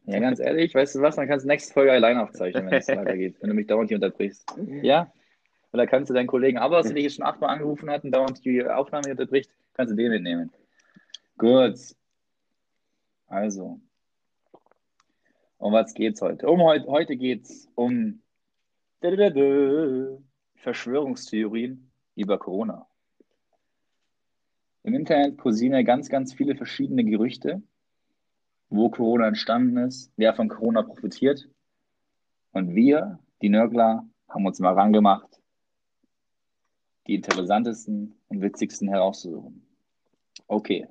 Ja, 0.08 0.20
ganz 0.20 0.38
ehrlich, 0.38 0.74
weißt 0.74 0.94
du 0.94 1.00
was? 1.00 1.16
Dann 1.16 1.26
kannst 1.26 1.44
du 1.44 1.48
nächste 1.48 1.72
Folge 1.72 1.92
alleine 1.92 2.22
aufzeichnen, 2.22 2.66
wenn 2.66 2.74
es 2.74 2.88
weitergeht, 2.88 3.36
wenn 3.40 3.48
du 3.48 3.54
mich 3.56 3.66
dauernd 3.66 3.88
hier 3.88 3.96
unterbrichst. 3.96 4.44
Ja? 4.82 5.12
Oder 5.72 5.86
kannst 5.86 6.10
du 6.10 6.14
deinen 6.14 6.28
Kollegen 6.28 6.58
Abbas, 6.58 6.86
der 6.86 6.94
dich 6.94 7.04
jetzt 7.04 7.16
schon 7.16 7.26
achtmal 7.26 7.50
angerufen 7.50 7.90
hat 7.90 8.04
und 8.04 8.12
dauernd 8.12 8.44
die 8.44 8.64
Aufnahme 8.64 9.02
hier 9.06 9.12
unterbricht, 9.12 9.50
kannst 9.74 9.92
du 9.92 9.96
den 9.96 10.12
mitnehmen. 10.12 10.52
Gut. 11.38 11.76
Also. 13.26 13.80
Um 15.58 15.72
was 15.72 15.92
geht's 15.94 16.22
heute? 16.22 16.46
Um 16.46 16.62
heute, 16.62 16.86
heute 16.86 17.16
geht's 17.16 17.68
um 17.74 18.22
Verschwörungstheorien 20.56 21.85
über 22.16 22.38
Corona. 22.38 22.86
Im 24.82 24.94
Internet 24.94 25.38
kursieren 25.38 25.74
ja 25.74 25.82
ganz, 25.82 26.08
ganz 26.08 26.34
viele 26.34 26.56
verschiedene 26.56 27.04
Gerüchte, 27.04 27.62
wo 28.68 28.90
Corona 28.90 29.28
entstanden 29.28 29.76
ist, 29.78 30.12
wer 30.16 30.34
von 30.34 30.48
Corona 30.48 30.82
profitiert. 30.82 31.48
Und 32.52 32.74
wir, 32.74 33.20
die 33.42 33.48
Nörgler, 33.48 34.04
haben 34.28 34.46
uns 34.46 34.58
mal 34.58 34.74
rangemacht 34.74 35.36
die 37.06 37.14
interessantesten 37.14 38.14
und 38.28 38.42
witzigsten 38.42 38.88
herauszusuchen. 38.88 39.62
Okay. 40.48 40.88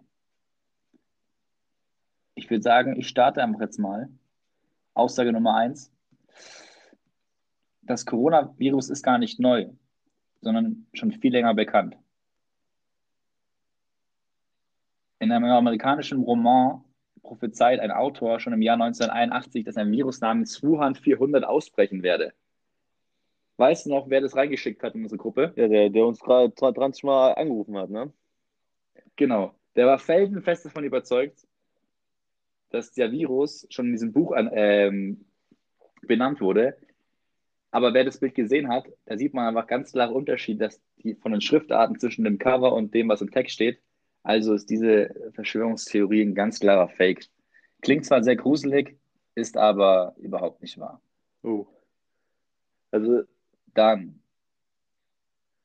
Ich 2.35 2.49
würde 2.49 2.63
sagen, 2.63 2.97
ich 2.97 3.07
starte 3.07 3.43
einfach 3.43 3.61
jetzt 3.61 3.79
mal. 3.79 4.09
Aussage 4.93 5.31
Nummer 5.31 5.55
eins. 5.55 5.91
Das 7.81 8.05
Coronavirus 8.05 8.89
ist 8.89 9.03
gar 9.03 9.17
nicht 9.17 9.39
neu, 9.39 9.69
sondern 10.45 10.85
schon 10.93 11.11
viel 11.11 11.31
länger 11.31 11.55
bekannt. 11.55 11.97
In 15.17 15.31
einem 15.31 15.45
amerikanischen 15.45 16.21
Roman 16.21 16.83
prophezeit 17.23 17.79
ein 17.79 17.89
Autor 17.89 18.39
schon 18.39 18.53
im 18.53 18.61
Jahr 18.61 18.75
1981, 18.75 19.65
dass 19.65 19.75
ein 19.75 19.91
Virus 19.91 20.21
namens 20.21 20.61
Wuhan 20.61 20.93
400 20.93 21.43
ausbrechen 21.43 22.03
werde. 22.03 22.31
Weißt 23.57 23.87
du 23.87 23.89
noch, 23.89 24.07
wer 24.07 24.21
das 24.21 24.35
reingeschickt 24.35 24.83
hat 24.83 24.93
in 24.93 25.01
unsere 25.01 25.17
Gruppe? 25.17 25.51
Ja, 25.55 25.67
der, 25.67 25.89
der 25.89 26.05
uns 26.05 26.19
gerade 26.19 26.53
20 26.53 27.03
Mal 27.03 27.31
angerufen 27.31 27.75
hat, 27.75 27.89
ne? 27.89 28.13
Genau. 29.15 29.55
Der 29.75 29.87
war 29.87 29.97
felsenfest 29.97 30.65
davon 30.65 30.83
überzeugt, 30.83 31.47
dass 32.69 32.91
der 32.91 33.11
Virus 33.11 33.65
schon 33.71 33.87
in 33.87 33.93
diesem 33.93 34.13
Buch 34.13 34.31
an, 34.33 34.51
ähm, 34.53 35.25
benannt 36.03 36.39
wurde. 36.39 36.77
Aber 37.75 37.93
wer 37.93 38.05
das 38.05 38.19
Bild 38.19 38.35
gesehen 38.35 38.69
hat, 38.69 38.85
da 39.03 39.17
sieht 39.17 39.33
man 39.33 39.47
einfach 39.47 39.67
ganz 39.67 39.91
klar 39.91 40.09
Unterschied, 40.09 40.61
dass 40.61 40.79
die 41.03 41.13
von 41.13 41.33
den 41.33 41.41
Schriftarten 41.41 41.99
zwischen 41.99 42.23
dem 42.23 42.37
Cover 42.37 42.71
und 42.71 42.93
dem, 42.93 43.09
was 43.09 43.19
im 43.19 43.31
Text 43.31 43.53
steht. 43.53 43.81
Also 44.23 44.53
ist 44.53 44.69
diese 44.69 45.13
Verschwörungstheorie 45.33 46.21
ein 46.21 46.35
ganz 46.35 46.61
klarer 46.61 46.87
Fake. 46.87 47.25
Klingt 47.81 48.05
zwar 48.05 48.23
sehr 48.23 48.37
gruselig, 48.37 48.97
ist 49.35 49.57
aber 49.57 50.15
überhaupt 50.19 50.61
nicht 50.61 50.79
wahr. 50.79 51.01
Oh. 51.43 51.67
Also, 52.91 53.23
Dann, 53.73 54.21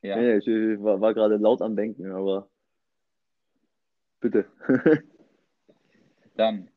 ja, 0.03 0.17
nee, 0.17 0.39
ich, 0.39 0.49
ich 0.49 0.83
war, 0.83 1.01
war 1.01 1.15
gerade 1.15 1.37
laut 1.37 1.63
am 1.63 1.77
Denken, 1.77 2.11
aber 2.11 2.49
bitte. 4.19 4.47
dann. 6.35 6.69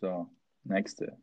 So, 0.00 0.28
nächste. 0.64 1.16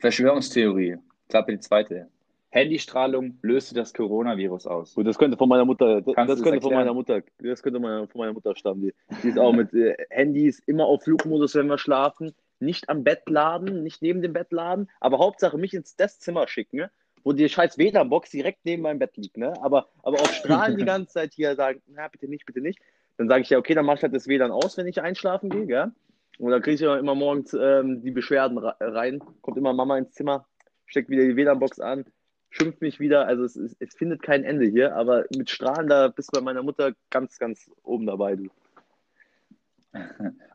Verschwörungstheorie. 0.00 0.98
Klappe 1.28 1.52
die 1.52 1.60
zweite. 1.60 2.08
Handystrahlung 2.50 3.38
löste 3.42 3.74
das 3.74 3.92
Coronavirus 3.92 4.66
aus. 4.66 4.94
Gut, 4.94 5.06
das 5.06 5.18
könnte 5.18 5.36
von 5.36 5.48
meiner 5.48 5.64
Mutter, 5.64 6.00
das, 6.00 6.14
das 6.14 6.42
könnte 6.42 6.60
von 6.60 6.72
meiner 6.72 6.94
Mutter, 6.94 7.22
das 7.38 7.62
könnte 7.62 7.80
meiner, 7.80 8.06
von 8.06 8.20
meiner 8.20 8.32
Mutter 8.32 8.54
stammen. 8.56 8.82
Die, 8.82 8.94
die 9.22 9.28
ist 9.28 9.38
auch 9.38 9.52
mit 9.52 9.74
äh, 9.74 9.96
Handys 10.10 10.60
immer 10.60 10.86
auf 10.86 11.02
Flugmodus, 11.02 11.54
wenn 11.54 11.66
wir 11.66 11.76
schlafen, 11.76 12.34
nicht 12.60 12.88
am 12.88 13.04
Bett 13.04 13.28
laden, 13.28 13.82
nicht 13.82 14.00
neben 14.00 14.22
dem 14.22 14.32
Bett 14.32 14.52
laden, 14.52 14.88
aber 15.00 15.18
Hauptsache 15.18 15.58
mich 15.58 15.74
ins 15.74 15.96
das 15.96 16.18
Zimmer 16.18 16.48
schicken, 16.48 16.76
ne? 16.78 16.90
wo 17.24 17.32
die 17.32 17.48
scheiß 17.48 17.76
WLAN-Box 17.76 18.30
direkt 18.30 18.60
neben 18.64 18.82
meinem 18.82 19.00
Bett 19.00 19.16
liegt, 19.16 19.36
ne? 19.36 19.52
Aber, 19.60 19.88
aber 20.04 20.20
auf 20.20 20.32
Strahlen 20.32 20.78
die 20.78 20.84
ganze 20.86 21.12
Zeit 21.12 21.34
hier 21.34 21.56
sagen, 21.56 21.82
na 21.88 22.06
bitte 22.06 22.28
nicht, 22.28 22.46
bitte 22.46 22.60
nicht. 22.60 22.78
Dann 23.18 23.28
sage 23.28 23.42
ich 23.42 23.50
ja, 23.50 23.58
okay, 23.58 23.74
dann 23.74 23.86
mach 23.86 23.96
ich 23.96 24.02
halt 24.02 24.14
das 24.14 24.28
WLAN 24.28 24.50
aus, 24.50 24.76
wenn 24.76 24.86
ich 24.86 25.00
einschlafen 25.00 25.48
gehe, 25.50 25.66
gell? 25.66 25.92
Und 26.38 26.50
dann 26.50 26.60
kriege 26.60 26.74
ich 26.74 26.80
ja 26.80 26.96
immer 26.96 27.14
morgens 27.14 27.54
ähm, 27.54 28.02
die 28.02 28.10
Beschwerden 28.10 28.58
re- 28.58 28.76
rein, 28.78 29.20
kommt 29.40 29.56
immer 29.56 29.72
Mama 29.72 29.96
ins 29.96 30.12
Zimmer, 30.12 30.46
steckt 30.84 31.08
wieder 31.08 31.24
die 31.24 31.34
WLAN-Box 31.36 31.80
an, 31.80 32.04
schimpft 32.50 32.82
mich 32.82 33.00
wieder. 33.00 33.26
Also 33.26 33.44
es, 33.44 33.56
es, 33.56 33.74
es 33.78 33.94
findet 33.94 34.22
kein 34.22 34.44
Ende 34.44 34.66
hier, 34.66 34.94
aber 34.94 35.24
mit 35.34 35.48
Strahlen, 35.48 35.88
da 35.88 36.08
bist 36.08 36.30
du 36.30 36.38
bei 36.38 36.44
meiner 36.44 36.62
Mutter 36.62 36.92
ganz, 37.10 37.38
ganz 37.38 37.70
oben 37.82 38.06
dabei, 38.06 38.36
du. 38.36 38.48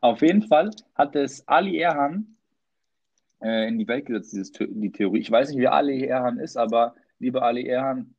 Auf 0.00 0.22
jeden 0.22 0.42
Fall 0.42 0.70
hat 0.94 1.16
es 1.16 1.46
Ali 1.48 1.78
Erhan 1.78 2.36
äh, 3.40 3.66
in 3.66 3.78
die 3.78 3.88
Welt 3.88 4.06
gesetzt, 4.06 4.32
dieses, 4.32 4.52
die 4.52 4.92
Theorie. 4.92 5.18
Ich 5.18 5.30
weiß 5.30 5.48
nicht, 5.48 5.58
wer 5.58 5.72
Ali 5.72 6.04
Erhan 6.06 6.38
ist, 6.38 6.56
aber 6.56 6.94
lieber 7.18 7.42
Ali 7.42 7.66
Erhan, 7.66 8.14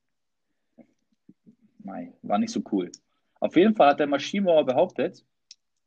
nein, 1.80 2.14
war 2.24 2.40
nicht 2.40 2.52
so 2.52 2.62
cool. 2.74 2.92
Auf 3.44 3.58
jeden 3.58 3.76
Fall 3.76 3.90
hat 3.90 4.00
der 4.00 4.08
Maschinenbauer 4.08 4.66
behauptet, 4.66 5.26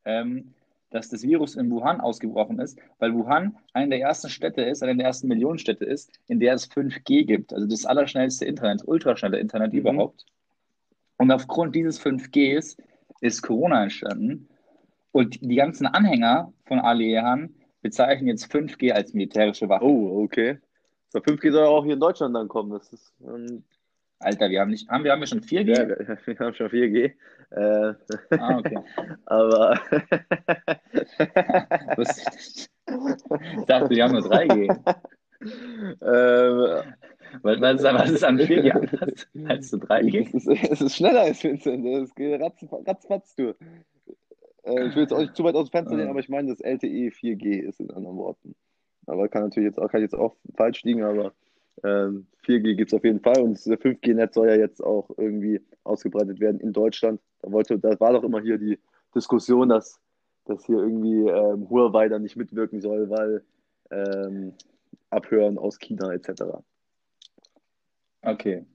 ähm, 0.05 0.53
dass 0.91 1.09
das 1.09 1.23
Virus 1.23 1.55
in 1.55 1.71
Wuhan 1.71 1.99
ausgebrochen 1.99 2.59
ist, 2.59 2.77
weil 2.99 3.15
Wuhan 3.15 3.57
eine 3.73 3.89
der 3.89 4.01
ersten 4.01 4.29
Städte 4.29 4.61
ist, 4.61 4.83
eine 4.83 4.95
der 4.95 5.07
ersten 5.07 5.27
Millionenstädte 5.27 5.83
ist, 5.83 6.11
in 6.27 6.39
der 6.39 6.53
es 6.53 6.69
5G 6.69 7.25
gibt. 7.25 7.51
Also 7.51 7.65
das 7.65 7.83
allerschnellste 7.83 8.45
Internet, 8.45 8.87
ultraschnelle 8.87 9.39
Internet 9.39 9.73
Mhm. 9.73 9.79
überhaupt. 9.79 10.23
Und 11.17 11.31
aufgrund 11.31 11.73
dieses 11.75 11.99
5Gs 11.99 12.77
ist 13.21 13.41
Corona 13.41 13.81
entstanden. 13.83 14.47
Und 15.11 15.41
die 15.41 15.55
ganzen 15.55 15.87
Anhänger 15.87 16.53
von 16.67 16.79
Ali 16.79 17.11
Erhan 17.13 17.55
bezeichnen 17.81 18.27
jetzt 18.27 18.51
5G 18.51 18.91
als 18.91 19.15
militärische 19.15 19.67
Waffe. 19.67 19.85
Oh, 19.85 20.21
okay. 20.23 20.59
So 21.09 21.19
5G 21.19 21.51
soll 21.51 21.63
ja 21.63 21.69
auch 21.69 21.83
hier 21.83 21.95
in 21.95 21.99
Deutschland 21.99 22.35
dann 22.35 22.47
kommen. 22.49 22.69
Das 22.69 22.93
ist, 22.93 23.11
ähm, 23.25 23.63
Alter, 24.19 24.47
wir 24.51 24.61
haben 24.61 24.69
nicht, 24.69 24.87
haben 24.89 25.03
wir, 25.03 25.11
haben 25.11 25.21
wir 25.21 25.27
schon 25.27 25.41
4G? 25.41 25.73
ja, 25.75 25.87
wir 26.25 26.39
haben 26.39 26.53
schon 26.53 26.69
4G. 26.69 27.13
Äh, 27.51 27.93
Ah, 28.37 28.57
okay. 28.59 28.77
aber 29.25 29.79
Wusste 31.97 32.21
ich 33.59 33.65
dachte, 33.65 33.89
wir 33.89 34.03
haben 34.03 34.13
nur 34.13 34.21
3G. 34.21 34.69
ähm, 36.01 36.93
was, 37.41 37.75
ist, 37.75 37.83
was 37.83 38.09
ist 38.09 38.23
an 38.23 38.37
4G 38.39 38.71
anders 38.71 39.27
als 39.47 39.69
zu 39.69 39.77
3G? 39.77 40.35
es, 40.35 40.47
ist, 40.47 40.63
es 40.71 40.81
ist 40.81 40.95
schneller 40.95 41.21
als 41.21 41.43
Vincent. 41.43 41.85
Es 41.85 42.13
geht 42.15 42.41
ratz, 42.41 42.65
ratzfatz 42.71 43.35
du. 43.35 43.53
Äh, 44.63 44.87
ich 44.87 44.95
will 44.95 45.03
jetzt 45.03 45.13
auch 45.13 45.19
nicht 45.19 45.35
zu 45.35 45.43
weit 45.43 45.55
aus 45.55 45.69
dem 45.69 45.71
Fenster 45.71 45.93
Ah. 45.95 45.97
lehnen, 45.97 46.09
aber 46.09 46.19
ich 46.19 46.29
meine, 46.29 46.49
das 46.49 46.59
LTE 46.61 47.09
4G 47.11 47.59
ist 47.61 47.79
in 47.79 47.91
anderen 47.91 48.17
Worten. 48.17 48.55
Aber 49.05 49.27
kann 49.29 49.43
natürlich 49.43 49.67
jetzt 49.67 49.79
auch, 49.79 49.89
kann 49.89 50.01
jetzt 50.01 50.15
auch 50.15 50.35
falsch 50.55 50.83
liegen, 50.83 51.03
aber 51.03 51.33
ähm, 51.83 52.27
4G 52.45 52.75
gibt 52.75 52.91
es 52.91 52.97
auf 52.97 53.03
jeden 53.03 53.19
Fall 53.21 53.39
und 53.41 53.53
das 53.53 53.67
5G-Netz 53.67 54.35
soll 54.35 54.49
ja 54.49 54.55
jetzt 54.55 54.81
auch 54.83 55.09
irgendwie 55.17 55.61
ausgebreitet 55.83 56.39
werden 56.39 56.59
in 56.59 56.73
Deutschland. 56.73 57.21
Da 57.41 57.51
wollte, 57.51 57.77
da 57.77 57.99
war 57.99 58.13
doch 58.13 58.23
immer 58.23 58.41
hier 58.41 58.57
die 58.57 58.79
Diskussion, 59.15 59.69
dass, 59.69 59.99
dass 60.45 60.65
hier 60.65 60.77
irgendwie 60.77 61.27
ähm, 61.27 61.69
Huawei 61.69 62.09
da 62.09 62.19
nicht 62.19 62.35
mitwirken 62.35 62.81
soll, 62.81 63.09
weil 63.09 63.43
ähm, 63.91 64.53
Abhören 65.09 65.57
aus 65.57 65.79
China 65.79 66.11
etc. 66.13 66.43
Okay. 68.21 68.65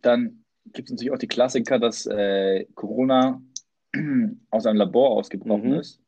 Dann 0.00 0.44
gibt 0.72 0.88
es 0.88 0.92
natürlich 0.92 1.12
auch 1.12 1.18
die 1.18 1.28
Klassiker, 1.28 1.78
dass 1.78 2.06
äh, 2.06 2.64
Corona 2.74 3.42
aus 4.50 4.66
einem 4.66 4.78
Labor 4.78 5.10
ausgebrochen 5.10 5.70
Mhm. 5.72 5.80
ist. 5.80 6.00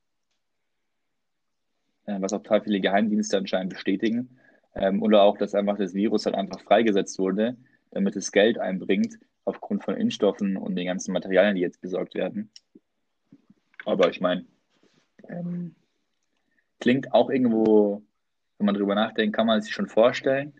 Äh, 2.07 2.21
was 2.21 2.33
auch 2.33 2.43
total 2.43 2.63
viele 2.63 2.81
Geheimdienste 2.81 3.37
anscheinend 3.37 3.73
bestätigen. 3.73 4.39
Ähm, 4.75 5.03
oder 5.03 5.23
auch, 5.23 5.37
dass 5.37 5.55
einfach 5.55 5.79
das 5.79 5.95
Virus 5.95 6.27
halt 6.27 6.37
einfach 6.37 6.61
freigesetzt 6.61 7.19
wurde, 7.19 7.57
damit 7.91 8.17
es 8.17 8.33
Geld 8.33 8.59
einbringt, 8.59 9.19
aufgrund 9.45 9.85
von 9.85 9.97
Impfstoffen 9.97 10.57
und 10.57 10.77
den 10.77 10.87
ganzen 10.87 11.13
Materialien, 11.13 11.57
die 11.57 11.63
jetzt 11.63 11.81
besorgt 11.81 12.15
werden. 12.15 12.51
Aber 13.85 14.11
ich 14.11 14.21
meine, 14.21 14.45
ähm, 15.29 15.75
klingt 16.79 17.13
auch 17.13 17.31
irgendwo, 17.31 18.03
wenn 18.59 18.67
man 18.67 18.75
drüber 18.75 18.95
nachdenkt, 18.95 19.35
kann 19.35 19.47
man 19.47 19.59
es 19.59 19.65
sich 19.65 19.75
schon 19.75 19.89
vorstellen. 19.89 20.53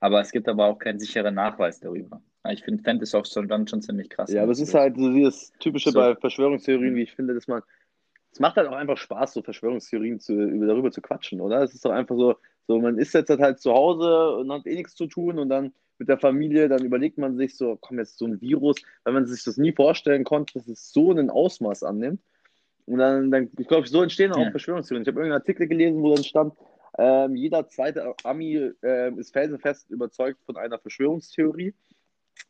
Aber 0.00 0.20
es 0.20 0.32
gibt 0.32 0.48
aber 0.48 0.66
auch 0.66 0.78
keinen 0.78 0.98
sicheren 0.98 1.34
Nachweis 1.34 1.80
darüber. 1.80 2.22
Ich 2.48 2.64
finde, 2.64 2.82
fände 2.82 3.04
es 3.04 3.14
auch 3.14 3.26
schon, 3.26 3.48
dann 3.48 3.68
schon 3.68 3.82
ziemlich 3.82 4.08
krass. 4.08 4.32
Ja, 4.32 4.42
aber 4.42 4.52
es 4.52 4.60
ist 4.60 4.72
halt 4.72 4.96
so 4.96 5.12
dieses 5.12 5.52
typische 5.58 5.90
So. 5.90 5.98
bei 5.98 6.16
Verschwörungstheorien, 6.16 6.94
wie 6.94 7.02
ich 7.02 7.12
finde, 7.12 7.34
dass 7.34 7.46
man. 7.46 7.62
Es 8.32 8.40
macht 8.40 8.56
halt 8.56 8.68
auch 8.68 8.76
einfach 8.76 8.96
Spaß, 8.96 9.32
so 9.32 9.42
Verschwörungstheorien 9.42 10.20
zu, 10.20 10.34
über, 10.34 10.66
darüber 10.66 10.90
zu 10.90 11.00
quatschen, 11.00 11.40
oder? 11.40 11.62
Es 11.62 11.74
ist 11.74 11.84
doch 11.84 11.90
einfach 11.90 12.16
so, 12.16 12.36
so, 12.66 12.78
man 12.78 12.98
ist 12.98 13.14
jetzt 13.14 13.30
halt 13.30 13.58
zu 13.58 13.72
Hause 13.72 14.36
und 14.36 14.52
hat 14.52 14.66
eh 14.66 14.76
nichts 14.76 14.94
zu 14.94 15.06
tun 15.06 15.38
und 15.38 15.48
dann 15.48 15.72
mit 15.98 16.08
der 16.08 16.18
Familie, 16.18 16.68
dann 16.68 16.84
überlegt 16.84 17.18
man 17.18 17.36
sich 17.36 17.56
so, 17.56 17.76
komm, 17.80 17.98
jetzt 17.98 18.16
so 18.18 18.26
ein 18.26 18.40
Virus, 18.40 18.76
weil 19.04 19.12
man 19.12 19.26
sich 19.26 19.44
das 19.44 19.58
nie 19.58 19.72
vorstellen 19.72 20.24
konnte, 20.24 20.54
dass 20.54 20.66
es 20.66 20.92
so 20.92 21.12
ein 21.12 21.28
Ausmaß 21.30 21.82
annimmt. 21.82 22.22
Und 22.86 22.98
dann, 22.98 23.30
dann 23.30 23.50
ich 23.58 23.68
glaube, 23.68 23.86
so 23.86 24.02
entstehen 24.02 24.32
auch 24.32 24.38
Ja. 24.38 24.50
Verschwörungstheorien. 24.50 25.02
Ich 25.02 25.08
habe 25.08 25.20
irgendeinen 25.20 25.42
Artikel 25.42 25.68
gelesen, 25.68 26.02
wo 26.02 26.14
dann 26.14 26.24
stand, 26.24 26.54
ähm, 26.98 27.36
jeder 27.36 27.68
zweite 27.68 28.14
Ami 28.24 28.72
ähm, 28.82 29.18
ist 29.18 29.32
felsenfest 29.32 29.90
überzeugt 29.90 30.42
von 30.44 30.56
einer 30.56 30.78
Verschwörungstheorie. 30.78 31.74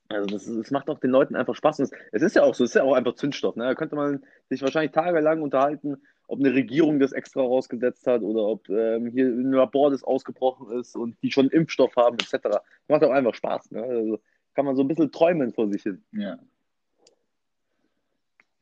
Also 0.08 0.26
das, 0.26 0.44
das 0.46 0.70
macht 0.70 0.88
auch 0.90 0.98
den 0.98 1.10
Leuten 1.10 1.36
einfach 1.36 1.54
Spaß. 1.54 1.80
Und 1.80 1.90
es, 2.12 2.22
ist 2.22 2.34
ja 2.36 2.42
auch 2.42 2.54
so, 2.54 2.64
es 2.64 2.70
ist 2.70 2.74
ja 2.74 2.82
auch 2.82 2.94
einfach 2.94 3.14
Zündstoff. 3.14 3.56
Ne? 3.56 3.64
Da 3.64 3.74
könnte 3.74 3.96
man 3.96 4.24
sich 4.48 4.60
wahrscheinlich 4.62 4.92
tagelang 4.92 5.42
unterhalten, 5.42 5.96
ob 6.26 6.38
eine 6.40 6.52
Regierung 6.54 6.98
das 7.00 7.12
extra 7.12 7.40
rausgesetzt 7.42 8.06
hat 8.06 8.22
oder 8.22 8.44
ob 8.44 8.68
ähm, 8.68 9.06
hier 9.08 9.26
ein 9.26 9.52
Labor 9.52 9.90
das 9.90 10.02
ausgebrochen 10.04 10.78
ist 10.78 10.96
und 10.96 11.16
die 11.22 11.30
schon 11.30 11.48
Impfstoff 11.48 11.94
haben 11.96 12.16
etc. 12.18 12.58
Macht 12.88 13.04
auch 13.04 13.10
einfach 13.10 13.34
Spaß. 13.34 13.70
Ne? 13.72 13.82
Also 13.82 14.20
kann 14.54 14.64
man 14.64 14.74
so 14.76 14.82
ein 14.82 14.88
bisschen 14.88 15.12
träumen 15.12 15.52
vor 15.52 15.68
sich 15.68 15.82
hin. 15.82 16.02
Ja. 16.12 16.38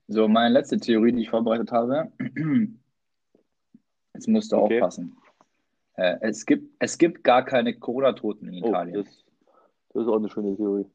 So, 0.08 0.26
meine 0.28 0.54
letzte 0.54 0.78
Theorie, 0.78 1.12
die 1.12 1.22
ich 1.22 1.30
vorbereitet 1.30 1.70
habe. 1.72 2.10
Jetzt 4.14 4.26
musst 4.28 4.52
du 4.52 4.56
Okay. 4.56 4.76
aufpassen. 4.80 5.16
Äh, 5.94 6.16
es 6.22 6.46
gibt, 6.46 6.74
es 6.78 6.96
gibt 6.96 7.24
gar 7.24 7.44
keine 7.44 7.74
Corona-Toten 7.74 8.48
in 8.52 8.64
Oh, 8.64 8.68
Italien. 8.68 8.94
das, 9.04 9.24
das 9.92 10.02
ist 10.02 10.08
auch 10.08 10.16
eine 10.16 10.30
schöne 10.30 10.56
Theorie. 10.56 10.86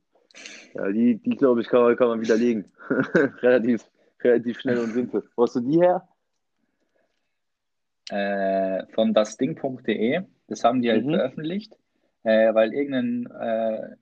Ja, 0.74 0.92
die, 0.92 1.16
die 1.18 1.36
glaube 1.36 1.62
ich, 1.62 1.68
kann 1.68 1.82
man, 1.82 1.96
kann 1.96 2.08
man 2.08 2.22
widerlegen. 2.22 2.66
relativ, 3.42 3.86
relativ 4.22 4.60
schnell 4.60 4.80
und 4.80 4.92
simpel. 4.92 5.24
Wo 5.36 5.44
hast 5.44 5.56
du 5.56 5.60
die 5.62 5.80
her? 5.80 6.08
Äh, 8.10 8.86
von 8.94 9.14
dasding.de. 9.14 10.22
Das 10.48 10.64
haben 10.64 10.82
die 10.82 10.90
halt 10.92 11.06
Mhm. 11.06 11.12
veröffentlicht, 11.12 11.78
äh, 12.24 12.54
weil 12.54 12.74
irgendein 12.74 13.26
äh, 13.32 13.96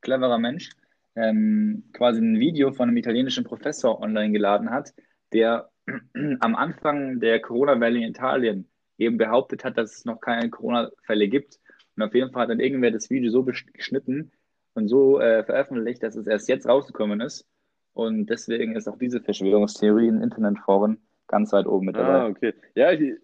cleverer 0.00 0.38
Mensch 0.38 0.70
ähm, 1.14 1.84
quasi 1.92 2.20
ein 2.20 2.38
Video 2.38 2.72
von 2.72 2.88
einem 2.88 2.96
italienischen 2.96 3.44
Professor 3.44 4.00
online 4.00 4.32
geladen 4.32 4.70
hat, 4.70 4.94
der 5.32 5.70
am 6.40 6.54
Anfang 6.54 7.20
der 7.20 7.40
Corona-Welle 7.40 7.98
in 7.98 8.04
Italien 8.04 8.68
eben 8.98 9.18
behauptet 9.18 9.64
hat, 9.64 9.76
dass 9.76 9.96
es 9.98 10.04
noch 10.04 10.20
keine 10.20 10.48
Corona-Fälle 10.48 11.28
gibt. 11.28 11.58
Und 11.96 12.04
auf 12.04 12.14
jeden 12.14 12.32
Fall 12.32 12.42
hat 12.44 12.50
dann 12.50 12.60
irgendwer 12.60 12.90
das 12.90 13.10
Video 13.10 13.30
so 13.30 13.44
geschnitten 13.44 14.32
und 14.74 14.88
so 14.88 15.20
äh, 15.20 15.44
veröffentlicht, 15.44 16.02
dass 16.02 16.16
es 16.16 16.26
erst 16.26 16.48
jetzt 16.48 16.66
rausgekommen 16.68 17.20
ist. 17.20 17.46
Und 17.94 18.26
deswegen 18.26 18.74
ist 18.74 18.88
auch 18.88 18.98
diese 18.98 19.20
Verschwörungstheorie 19.20 20.08
in 20.08 20.22
Internetforen 20.22 20.98
ganz 21.28 21.52
weit 21.52 21.66
oben 21.66 21.86
mit 21.86 21.96
dabei. 21.96 22.20
Ah, 22.20 22.26
okay. 22.26 22.54
Ja, 22.74 22.92
ich, 22.92 23.14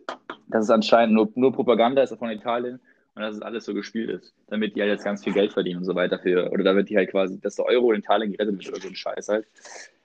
Dass 0.49 0.65
es 0.65 0.71
anscheinend 0.71 1.15
nur, 1.15 1.31
nur 1.35 1.53
Propaganda 1.53 2.03
ist 2.03 2.15
von 2.15 2.31
Italien 2.31 2.81
und 3.15 3.23
dass 3.23 3.35
es 3.37 3.43
alles 3.43 3.65
so 3.65 3.75
gespielt 3.75 4.11
ist, 4.11 4.35
damit 4.49 4.77
die 4.77 4.81
halt 4.81 4.91
jetzt 4.91 5.05
ganz 5.05 5.25
viel 5.25 5.33
Geld 5.33 5.53
verdienen 5.53 5.79
und 5.79 5.85
so 5.85 5.95
weiter 5.95 6.19
für, 6.19 6.51
oder 6.51 6.65
damit 6.65 6.89
die 6.91 6.97
halt 6.97 7.11
quasi, 7.11 7.41
dass 7.41 7.57
der 7.57 7.67
Euro 7.67 7.93
in 7.93 8.01
Italien 8.01 8.33
gerettet 8.33 8.59
wird 8.59 8.69
oder 8.69 8.81
so 8.81 8.89
ein 8.89 8.95
Scheiß 8.95 9.29
halt. 9.29 9.47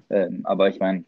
Ähm, 0.09 0.41
aber 0.45 0.69
ich 0.69 0.79
meine, 0.79 1.05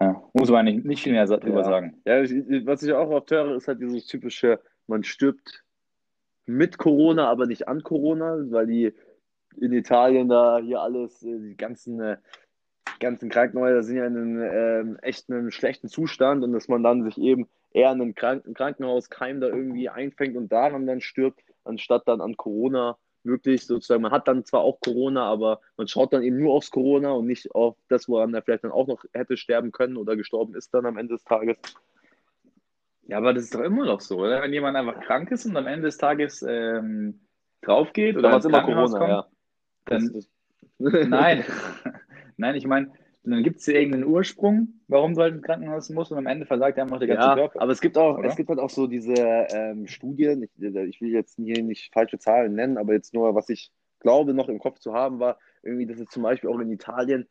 ja, 0.00 0.22
muss 0.32 0.50
man 0.50 0.64
nicht, 0.64 0.84
nicht 0.84 1.02
viel 1.02 1.12
mehr 1.12 1.26
drüber 1.26 1.60
Ja. 1.60 1.64
sagen. 1.64 2.00
Ja, 2.04 2.22
ich, 2.22 2.32
was 2.64 2.82
ich 2.82 2.92
auch 2.92 3.10
oft 3.10 3.30
höre, 3.30 3.56
ist 3.56 3.66
halt 3.66 3.80
dieses 3.80 4.06
typische, 4.06 4.60
man 4.86 5.02
stirbt 5.02 5.64
mit 6.48 6.78
Corona, 6.78 7.28
aber 7.28 7.46
nicht 7.46 7.68
an 7.68 7.82
Corona, 7.82 8.38
weil 8.50 8.66
die 8.66 8.94
in 9.60 9.72
Italien 9.72 10.28
da 10.28 10.58
hier 10.58 10.80
alles, 10.80 11.22
äh, 11.22 11.38
die 11.38 11.56
ganzen, 11.56 12.00
äh, 12.00 12.16
ganzen 13.00 13.28
Krankenhäuser 13.28 13.82
sind 13.82 13.96
ja 13.96 14.06
in 14.06 14.16
einem 14.16 14.42
ähm, 14.42 14.98
echt 15.02 15.30
einem 15.30 15.50
schlechten 15.50 15.88
Zustand 15.88 16.42
und 16.42 16.52
dass 16.52 16.68
man 16.68 16.82
dann 16.82 17.04
sich 17.04 17.18
eben 17.18 17.48
eher 17.72 17.92
in 17.92 18.00
einem 18.00 18.14
Kranken 18.14 18.54
Krankenhauskeim 18.54 19.40
da 19.40 19.48
irgendwie 19.48 19.88
einfängt 19.88 20.36
und 20.36 20.50
daran 20.50 20.86
dann 20.86 21.00
stirbt, 21.00 21.40
anstatt 21.64 22.08
dann 22.08 22.20
an 22.20 22.36
Corona 22.36 22.96
wirklich 23.24 23.66
sozusagen, 23.66 24.02
man 24.02 24.12
hat 24.12 24.26
dann 24.26 24.44
zwar 24.44 24.62
auch 24.62 24.80
Corona, 24.80 25.24
aber 25.24 25.60
man 25.76 25.86
schaut 25.86 26.12
dann 26.12 26.22
eben 26.22 26.38
nur 26.38 26.54
aufs 26.54 26.70
Corona 26.70 27.10
und 27.12 27.26
nicht 27.26 27.54
auf 27.54 27.76
das, 27.88 28.08
woran 28.08 28.32
er 28.32 28.42
vielleicht 28.42 28.64
dann 28.64 28.72
auch 28.72 28.86
noch 28.86 29.04
hätte 29.12 29.36
sterben 29.36 29.70
können 29.70 29.96
oder 29.96 30.16
gestorben 30.16 30.54
ist 30.54 30.72
dann 30.72 30.86
am 30.86 30.96
Ende 30.96 31.14
des 31.14 31.24
Tages. 31.24 31.58
Ja, 33.08 33.18
aber 33.18 33.32
das 33.32 33.44
ist 33.44 33.54
doch 33.54 33.60
immer 33.60 33.86
noch 33.86 34.00
so, 34.00 34.18
oder? 34.18 34.42
Wenn 34.42 34.52
jemand 34.52 34.76
einfach 34.76 35.00
krank 35.00 35.30
ist 35.30 35.46
und 35.46 35.56
am 35.56 35.66
Ende 35.66 35.86
des 35.86 35.96
Tages 35.96 36.44
ähm, 36.46 37.20
drauf 37.62 37.92
geht 37.92 38.16
oder 38.16 38.34
ins 38.34 38.44
immer 38.44 38.60
Corona, 38.60 39.08
ja. 39.08 39.26
dann, 39.86 40.12
Das- 40.12 40.28
Nein, 40.78 41.44
nein, 42.36 42.54
ich 42.54 42.66
meine, 42.66 42.92
dann 43.24 43.42
gibt 43.42 43.60
es 43.60 43.66
ja 43.66 43.74
irgendeinen 43.74 44.04
Ursprung, 44.04 44.80
warum 44.88 45.14
du 45.14 45.22
halt 45.22 45.34
ins 45.34 45.42
Krankenhaus 45.42 45.90
musst 45.90 46.12
und 46.12 46.18
am 46.18 46.26
Ende 46.26 46.46
versagt 46.46 46.78
einfach 46.78 46.98
der 46.98 47.08
ganze 47.08 47.24
Ja, 47.24 47.34
Körper. 47.34 47.60
aber 47.60 47.72
es 47.72 47.80
gibt 47.80 47.98
auch, 47.98 48.18
Oder? 48.18 48.28
es 48.28 48.36
gibt 48.36 48.48
halt 48.48 48.58
auch 48.58 48.70
so 48.70 48.86
diese 48.86 49.12
ähm, 49.14 49.86
Studien, 49.86 50.42
ich, 50.42 50.50
ich 50.56 51.00
will 51.00 51.10
jetzt 51.10 51.36
hier 51.36 51.62
nicht 51.62 51.92
falsche 51.92 52.18
Zahlen 52.18 52.54
nennen, 52.54 52.78
aber 52.78 52.92
jetzt 52.92 53.12
nur, 53.14 53.34
was 53.34 53.48
ich 53.48 53.72
glaube, 54.00 54.34
noch 54.34 54.48
im 54.48 54.58
Kopf 54.58 54.78
zu 54.78 54.92
haben, 54.94 55.18
war 55.18 55.38
irgendwie, 55.62 55.86
dass 55.86 55.98
es 55.98 56.08
zum 56.10 56.22
Beispiel 56.22 56.50
auch 56.50 56.58
in 56.60 56.70
Italien 56.70 57.26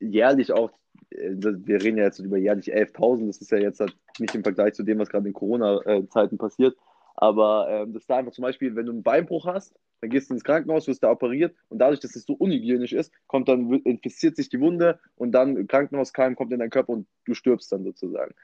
jährlich 0.00 0.52
auch, 0.52 0.70
wir 1.10 1.82
reden 1.82 1.98
ja 1.98 2.04
jetzt 2.04 2.18
über 2.18 2.36
jährlich 2.36 2.74
11.000, 2.74 3.26
das 3.26 3.38
ist 3.38 3.50
ja 3.50 3.58
jetzt 3.58 3.80
halt 3.80 3.96
nicht 4.18 4.34
im 4.34 4.42
Vergleich 4.42 4.74
zu 4.74 4.82
dem, 4.82 4.98
was 4.98 5.08
gerade 5.08 5.28
in 5.28 5.34
Corona-Zeiten 5.34 6.38
passiert, 6.38 6.76
aber 7.16 7.68
ähm, 7.70 7.92
dass 7.92 8.06
da 8.06 8.16
einfach 8.16 8.32
zum 8.32 8.42
Beispiel, 8.42 8.74
wenn 8.74 8.86
du 8.86 8.92
einen 8.92 9.02
Beinbruch 9.02 9.46
hast, 9.46 9.74
dann 10.00 10.10
gehst 10.10 10.28
du 10.28 10.34
ins 10.34 10.44
Krankenhaus, 10.44 10.86
wirst 10.88 11.02
da 11.02 11.10
operiert 11.10 11.54
und 11.68 11.78
dadurch, 11.78 12.00
dass 12.00 12.16
es 12.16 12.24
so 12.24 12.34
unhygienisch 12.34 12.92
ist, 12.92 13.12
kommt 13.26 13.48
dann, 13.48 13.72
infiziert 13.84 14.36
sich 14.36 14.48
die 14.48 14.60
Wunde 14.60 14.98
und 15.16 15.32
dann 15.32 15.56
im 15.56 15.66
Krankenhauskeim 15.66 16.36
kommt 16.36 16.52
in 16.52 16.58
deinen 16.58 16.70
Körper 16.70 16.92
und 16.92 17.06
du 17.24 17.34
stirbst 17.34 17.70
dann 17.72 17.84
sozusagen. 17.84 18.34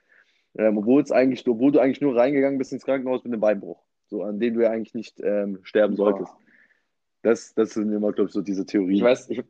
Ähm, 0.56 0.78
obwohl 0.78 1.02
es 1.02 1.12
eigentlich, 1.12 1.46
obwohl 1.46 1.72
du 1.72 1.80
eigentlich 1.80 2.00
nur 2.00 2.16
reingegangen 2.16 2.58
bist 2.58 2.72
ins 2.72 2.84
Krankenhaus 2.84 3.24
mit 3.24 3.32
einem 3.32 3.40
Beinbruch, 3.40 3.82
so 4.06 4.22
an 4.22 4.40
dem 4.40 4.54
du 4.54 4.62
ja 4.62 4.70
eigentlich 4.70 4.94
nicht 4.94 5.20
ähm, 5.20 5.58
sterben 5.62 5.96
solltest. 5.96 6.32
Das, 7.22 7.54
das 7.54 7.74
sind 7.74 7.92
immer, 7.92 8.12
glaube 8.12 8.28
ich, 8.28 8.32
so 8.32 8.40
diese 8.40 8.64
Theorien. 8.64 8.96
Ich 8.96 9.02
weiß, 9.02 9.28
ich, 9.30 9.42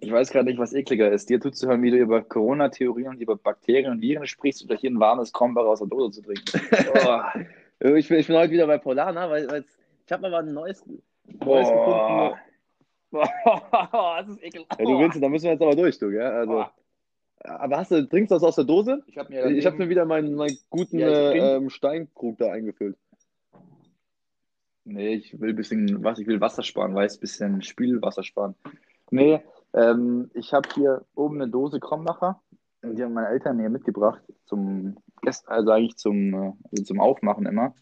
ich 0.00 0.10
weiß 0.10 0.30
gerade 0.30 0.46
nicht, 0.46 0.58
was 0.58 0.72
ekliger 0.72 1.10
ist. 1.10 1.28
Dir 1.28 1.40
zuzuhören, 1.40 1.82
wie 1.82 1.90
du 1.90 1.98
über 1.98 2.22
Corona-Theorien 2.22 3.08
und 3.08 3.20
über 3.20 3.36
Bakterien 3.36 3.92
und 3.92 4.00
Viren 4.00 4.26
sprichst 4.26 4.64
oder 4.64 4.76
hier 4.76 4.90
ein 4.90 5.00
warmes 5.00 5.32
Krombacher 5.32 5.68
aus 5.68 5.80
der 5.80 5.88
Dose 5.88 6.20
zu 6.20 6.22
trinken. 6.22 6.44
Oh, 7.82 7.94
Ich 7.94 8.08
bin, 8.08 8.18
ich 8.18 8.26
bin 8.26 8.36
heute 8.36 8.52
wieder 8.52 8.66
bei 8.66 8.76
Polana, 8.76 9.30
weil, 9.30 9.48
weil 9.48 9.64
ich 10.04 10.12
habe 10.12 10.26
aber 10.26 10.40
ein 10.40 10.52
neues, 10.52 10.84
neues 11.44 11.68
gefunden. 11.68 12.34
Boah, 13.10 14.18
das 14.20 14.28
ist 14.28 14.42
ekelhaft. 14.42 14.78
Ja, 14.78 14.84
du 14.84 14.98
willst, 14.98 15.22
da 15.22 15.28
müssen 15.28 15.44
wir 15.44 15.52
jetzt 15.52 15.62
aber 15.62 15.74
durch, 15.74 15.98
du, 15.98 16.10
gell? 16.10 16.20
Also, 16.20 16.66
aber 17.42 17.78
hast 17.78 17.90
du, 17.90 18.06
trinkst 18.06 18.30
du 18.30 18.34
das 18.34 18.42
aus 18.42 18.56
der 18.56 18.64
Dose? 18.64 19.02
Ich 19.06 19.16
habe 19.16 19.32
mir, 19.32 19.46
Ich 19.46 19.64
habe 19.64 19.78
mir 19.78 19.88
wieder 19.88 20.04
meinen, 20.04 20.34
meinen 20.34 20.58
guten 20.68 20.98
Ja, 20.98 21.08
äh, 21.08 21.56
ähm, 21.56 21.70
Steinkrug 21.70 22.36
da 22.38 22.52
eingefüllt. 22.52 22.96
Nee, 24.84 25.14
ich 25.14 25.40
will 25.40 25.50
ein 25.50 25.56
bisschen 25.56 26.04
was, 26.04 26.18
ich 26.18 26.26
will 26.26 26.40
Wasser 26.40 26.62
sparen, 26.62 26.94
weiß, 26.94 27.16
ein 27.16 27.20
bisschen 27.20 27.62
Spielwasser 27.62 28.22
sparen. 28.22 28.54
Nee, 29.10 29.40
ähm, 29.74 30.30
ich 30.34 30.52
habe 30.52 30.68
hier 30.74 31.04
oben 31.14 31.40
eine 31.40 31.50
Dose 31.50 31.80
Krombacher. 31.80 32.40
Die 32.82 33.02
haben 33.02 33.12
meine 33.12 33.28
Eltern 33.28 33.58
mir 33.58 33.68
mitgebracht 33.68 34.22
zum 34.46 34.96
Gest 35.22 35.48
also 35.48 35.70
eigentlich 35.70 35.96
zum, 35.96 36.34
äh, 36.34 36.52
also 36.70 36.84
zum 36.84 37.00
Aufmachen 37.00 37.46
immer. 37.46 37.74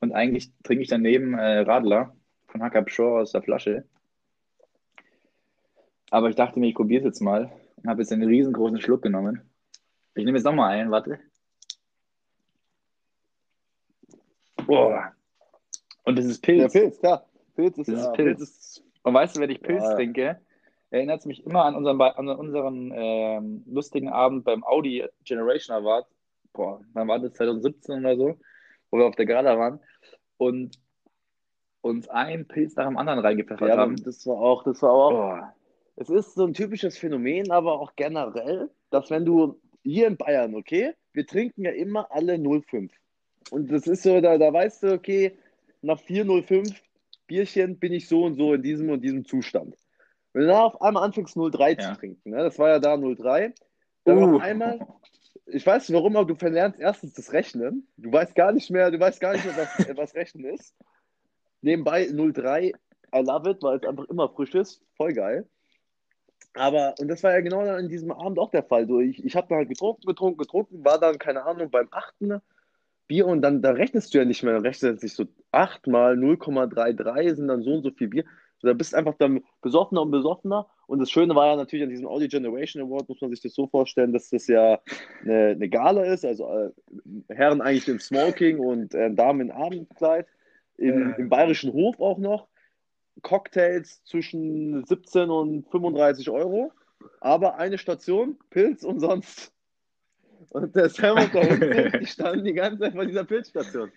Und 0.00 0.12
eigentlich 0.12 0.52
trinke 0.62 0.82
ich 0.82 0.88
daneben 0.88 1.34
äh, 1.34 1.60
Radler 1.60 2.14
von 2.48 2.62
Hackab 2.62 2.90
Shore 2.90 3.20
aus 3.22 3.32
der 3.32 3.42
Flasche. 3.42 3.84
Aber 6.10 6.28
ich 6.28 6.36
dachte 6.36 6.60
mir, 6.60 6.68
ich 6.68 6.74
probiere 6.74 7.00
es 7.00 7.06
jetzt 7.06 7.20
mal 7.20 7.50
und 7.76 7.88
habe 7.88 8.02
jetzt 8.02 8.12
einen 8.12 8.28
riesengroßen 8.28 8.80
Schluck 8.80 9.02
genommen. 9.02 9.42
Ich 10.14 10.24
nehme 10.24 10.36
jetzt 10.36 10.44
nochmal 10.44 10.72
einen, 10.76 10.90
warte. 10.90 11.18
Boah. 14.66 15.12
Und 16.04 16.18
das 16.18 16.26
ist 16.26 16.42
Pilz. 16.42 16.72
Pilz, 16.72 17.00
ja. 17.02 17.24
Pilz 17.54 17.78
ist, 17.78 17.88
Das 17.88 17.98
ist 18.00 18.04
ja, 18.06 18.12
Pilz. 18.12 18.40
ist 18.40 18.84
Und 19.02 19.14
weißt 19.14 19.36
du, 19.36 19.40
wenn 19.40 19.50
ich 19.50 19.62
Pilz 19.62 19.82
Ja. 19.84 19.94
trinke, 19.94 20.40
erinnert 20.92 21.20
es 21.20 21.26
mich 21.26 21.44
immer 21.46 21.64
an 21.64 21.74
unseren, 21.74 22.00
an 22.00 22.28
unseren 22.28 22.92
ähm, 22.94 23.64
lustigen 23.66 24.08
Abend 24.08 24.44
beim 24.44 24.62
Audi 24.62 25.04
Generation 25.24 25.74
Award. 25.76 26.06
Boah, 26.52 26.80
wann 26.92 27.08
war 27.08 27.18
das? 27.18 27.32
2017 27.32 28.00
oder 28.00 28.16
so, 28.16 28.38
wo 28.90 28.98
wir 28.98 29.06
auf 29.06 29.16
der 29.16 29.24
Gala 29.24 29.58
waren 29.58 29.80
und 30.36 30.78
uns 31.80 32.08
einen 32.08 32.46
Pilz 32.46 32.76
nach 32.76 32.86
dem 32.86 32.98
anderen 32.98 33.20
reingepfeffert 33.20 33.70
ja, 33.70 33.76
haben. 33.78 33.96
das 34.04 34.26
war 34.26 34.36
auch, 34.36 34.64
das 34.64 34.82
war 34.82 34.92
auch, 34.92 35.10
Boah. 35.10 35.54
es 35.96 36.10
ist 36.10 36.34
so 36.34 36.44
ein 36.44 36.52
typisches 36.52 36.98
Phänomen, 36.98 37.50
aber 37.50 37.80
auch 37.80 37.96
generell, 37.96 38.70
dass 38.90 39.10
wenn 39.10 39.24
du 39.24 39.58
hier 39.82 40.06
in 40.06 40.18
Bayern, 40.18 40.54
okay, 40.54 40.92
wir 41.14 41.26
trinken 41.26 41.64
ja 41.64 41.72
immer 41.72 42.06
alle 42.10 42.34
0,5. 42.34 42.90
Und 43.50 43.72
das 43.72 43.86
ist 43.86 44.02
so, 44.02 44.20
da, 44.20 44.36
da 44.36 44.52
weißt 44.52 44.82
du, 44.82 44.92
okay, 44.92 45.36
nach 45.80 45.98
4,05 46.00 46.74
Bierchen 47.26 47.78
bin 47.78 47.94
ich 47.94 48.08
so 48.08 48.24
und 48.24 48.34
so 48.34 48.52
in 48.52 48.62
diesem 48.62 48.90
und 48.90 49.00
diesem 49.00 49.24
Zustand. 49.24 49.74
Wenn 50.32 50.42
du 50.42 50.48
dann 50.48 50.56
auf 50.62 50.80
einmal 50.80 51.02
anfängst 51.04 51.36
0,3 51.36 51.80
Ja. 51.80 51.92
zu 51.92 52.00
trinken, 52.00 52.30
ne, 52.30 52.38
das 52.38 52.58
war 52.58 52.68
ja 52.70 52.78
da 52.78 52.94
0,3, 52.94 53.52
dann 54.04 54.18
Uh. 54.18 54.36
auf 54.36 54.42
einmal, 54.42 54.80
ich 55.46 55.66
weiß 55.66 55.88
nicht 55.88 55.96
warum, 55.96 56.16
aber 56.16 56.26
du 56.26 56.34
verlernst 56.34 56.78
erstens 56.80 57.14
das 57.14 57.32
Rechnen. 57.32 57.86
Du 57.96 58.12
weißt 58.12 58.34
gar 58.34 58.52
nicht 58.52 58.70
mehr, 58.70 58.90
du 58.90 58.98
weißt 58.98 59.20
gar 59.20 59.32
nicht 59.32 59.44
mehr, 59.44 59.56
was, 59.56 59.96
was 59.96 60.14
Rechnen 60.14 60.46
ist. 60.46 60.74
Nebenbei 61.60 62.04
0,3, 62.04 62.72
I 63.14 63.18
love 63.20 63.50
it, 63.50 63.62
weil 63.62 63.76
es 63.76 63.84
einfach 63.84 64.04
immer 64.08 64.28
frisch 64.30 64.54
ist. 64.54 64.82
Voll 64.96 65.12
geil. 65.12 65.46
Aber, 66.54 66.94
und 66.98 67.08
das 67.08 67.22
war 67.22 67.32
ja 67.32 67.40
genau 67.40 67.64
dann 67.64 67.80
in 67.84 67.88
diesem 67.88 68.10
Abend 68.10 68.38
auch 68.38 68.50
der 68.50 68.62
Fall. 68.64 68.86
So, 68.86 69.00
ich 69.00 69.24
ich 69.24 69.36
habe 69.36 69.46
dann 69.48 69.58
halt 69.58 69.68
getrunken, 69.68 70.06
getrunken, 70.06 70.38
getrunken, 70.38 70.84
war 70.84 70.98
dann, 70.98 71.18
keine 71.18 71.44
Ahnung, 71.44 71.70
beim 71.70 71.88
achten 71.90 72.40
Bier 73.06 73.26
und 73.26 73.42
dann 73.42 73.62
da 73.62 73.70
rechnest 73.70 74.12
du 74.12 74.18
ja 74.18 74.24
nicht 74.24 74.42
mehr, 74.42 74.54
dann 74.54 74.62
rechnest 74.62 74.82
du 74.82 74.98
sich 74.98 75.14
so 75.14 75.26
8 75.50 75.86
mal 75.86 76.14
0,33 76.14 77.34
sind 77.34 77.48
dann 77.48 77.62
so 77.62 77.74
und 77.74 77.82
so 77.82 77.90
viel 77.90 78.08
Bier. 78.08 78.24
Da 78.62 78.72
bist 78.72 78.92
du 78.92 78.96
einfach 78.96 79.14
dann 79.18 79.42
besoffener 79.60 80.02
und 80.02 80.10
besoffener. 80.10 80.66
Und 80.86 81.00
das 81.00 81.10
Schöne 81.10 81.34
war 81.34 81.46
ja 81.48 81.56
natürlich 81.56 81.84
an 81.84 81.90
diesem 81.90 82.06
Audi 82.06 82.28
Generation 82.28 82.82
Award, 82.82 83.08
muss 83.08 83.20
man 83.20 83.30
sich 83.30 83.40
das 83.40 83.54
so 83.54 83.66
vorstellen, 83.66 84.12
dass 84.12 84.30
das 84.30 84.46
ja 84.46 84.80
eine, 85.22 85.48
eine 85.48 85.68
Gala 85.68 86.04
ist, 86.04 86.24
also 86.24 86.48
äh, 86.48 86.70
Herren 87.28 87.60
eigentlich 87.60 87.88
im 87.88 87.98
Smoking 87.98 88.58
und 88.58 88.94
äh, 88.94 89.12
Damen 89.12 89.40
in 89.40 89.50
Abendkleid, 89.50 90.26
im, 90.76 91.14
im 91.18 91.28
bayerischen 91.28 91.72
Hof 91.72 92.00
auch 92.00 92.18
noch. 92.18 92.46
Cocktails 93.20 94.02
zwischen 94.04 94.84
17 94.84 95.30
und 95.30 95.68
35 95.70 96.30
Euro, 96.30 96.72
aber 97.20 97.56
eine 97.56 97.78
Station, 97.78 98.38
Pilz 98.50 98.84
umsonst. 98.84 99.52
Und 100.50 100.74
der 100.74 100.88
Sam 100.88 101.18
und 101.18 101.34
der 101.34 101.48
Hund, 101.48 102.02
die 102.02 102.06
standen 102.06 102.44
die 102.44 102.52
ganze 102.52 102.80
Zeit 102.80 102.94
vor 102.94 103.06
dieser 103.06 103.24
Pilzstation. 103.24 103.92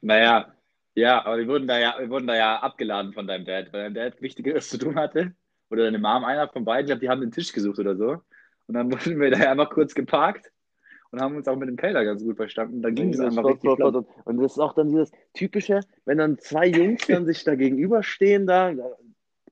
Naja, 0.00 0.52
ja, 0.94 1.24
aber 1.24 1.38
wir 1.38 1.48
wurden 1.48 1.66
da 1.66 1.78
ja, 1.78 1.96
wir 1.98 2.08
wurden 2.08 2.26
da 2.26 2.36
ja 2.36 2.56
abgeladen 2.56 3.12
von 3.12 3.26
deinem 3.26 3.44
Dad, 3.44 3.72
weil 3.72 3.84
dein 3.84 3.94
Dad 3.94 4.22
Wichtigeres 4.22 4.68
zu 4.70 4.78
tun 4.78 4.96
hatte. 4.96 5.34
Oder 5.70 5.84
deine 5.84 5.98
Mom, 5.98 6.24
einer 6.24 6.48
von 6.48 6.64
beiden, 6.64 6.84
ich 6.84 6.86
glaube, 6.88 7.00
die 7.00 7.08
haben 7.08 7.20
den 7.20 7.32
Tisch 7.32 7.52
gesucht 7.52 7.78
oder 7.78 7.96
so. 7.96 8.22
Und 8.66 8.74
dann 8.74 8.90
wurden 8.92 9.20
wir 9.20 9.30
da 9.30 9.50
einfach 9.50 9.70
kurz 9.70 9.94
geparkt 9.94 10.50
und 11.10 11.20
haben 11.20 11.36
uns 11.36 11.48
auch 11.48 11.56
mit 11.56 11.68
dem 11.68 11.76
Kellner 11.76 12.04
ganz 12.04 12.22
gut 12.22 12.36
verstanden. 12.36 12.82
Da 12.82 12.90
ging 12.90 13.12
es 13.12 13.20
einfach 13.20 13.42
Flott, 13.42 13.54
richtig 13.54 13.74
flott, 13.76 13.92
flott. 13.92 14.06
Und 14.24 14.38
das 14.38 14.52
ist 14.52 14.58
auch 14.58 14.74
dann 14.74 14.88
dieses 14.88 15.12
typische, 15.32 15.80
wenn 16.04 16.18
dann 16.18 16.38
zwei 16.38 16.66
Jungs 16.66 17.06
dann 17.06 17.24
sich 17.24 17.44
da 17.44 17.54
gegenüberstehen 17.54 18.46
da 18.46 18.72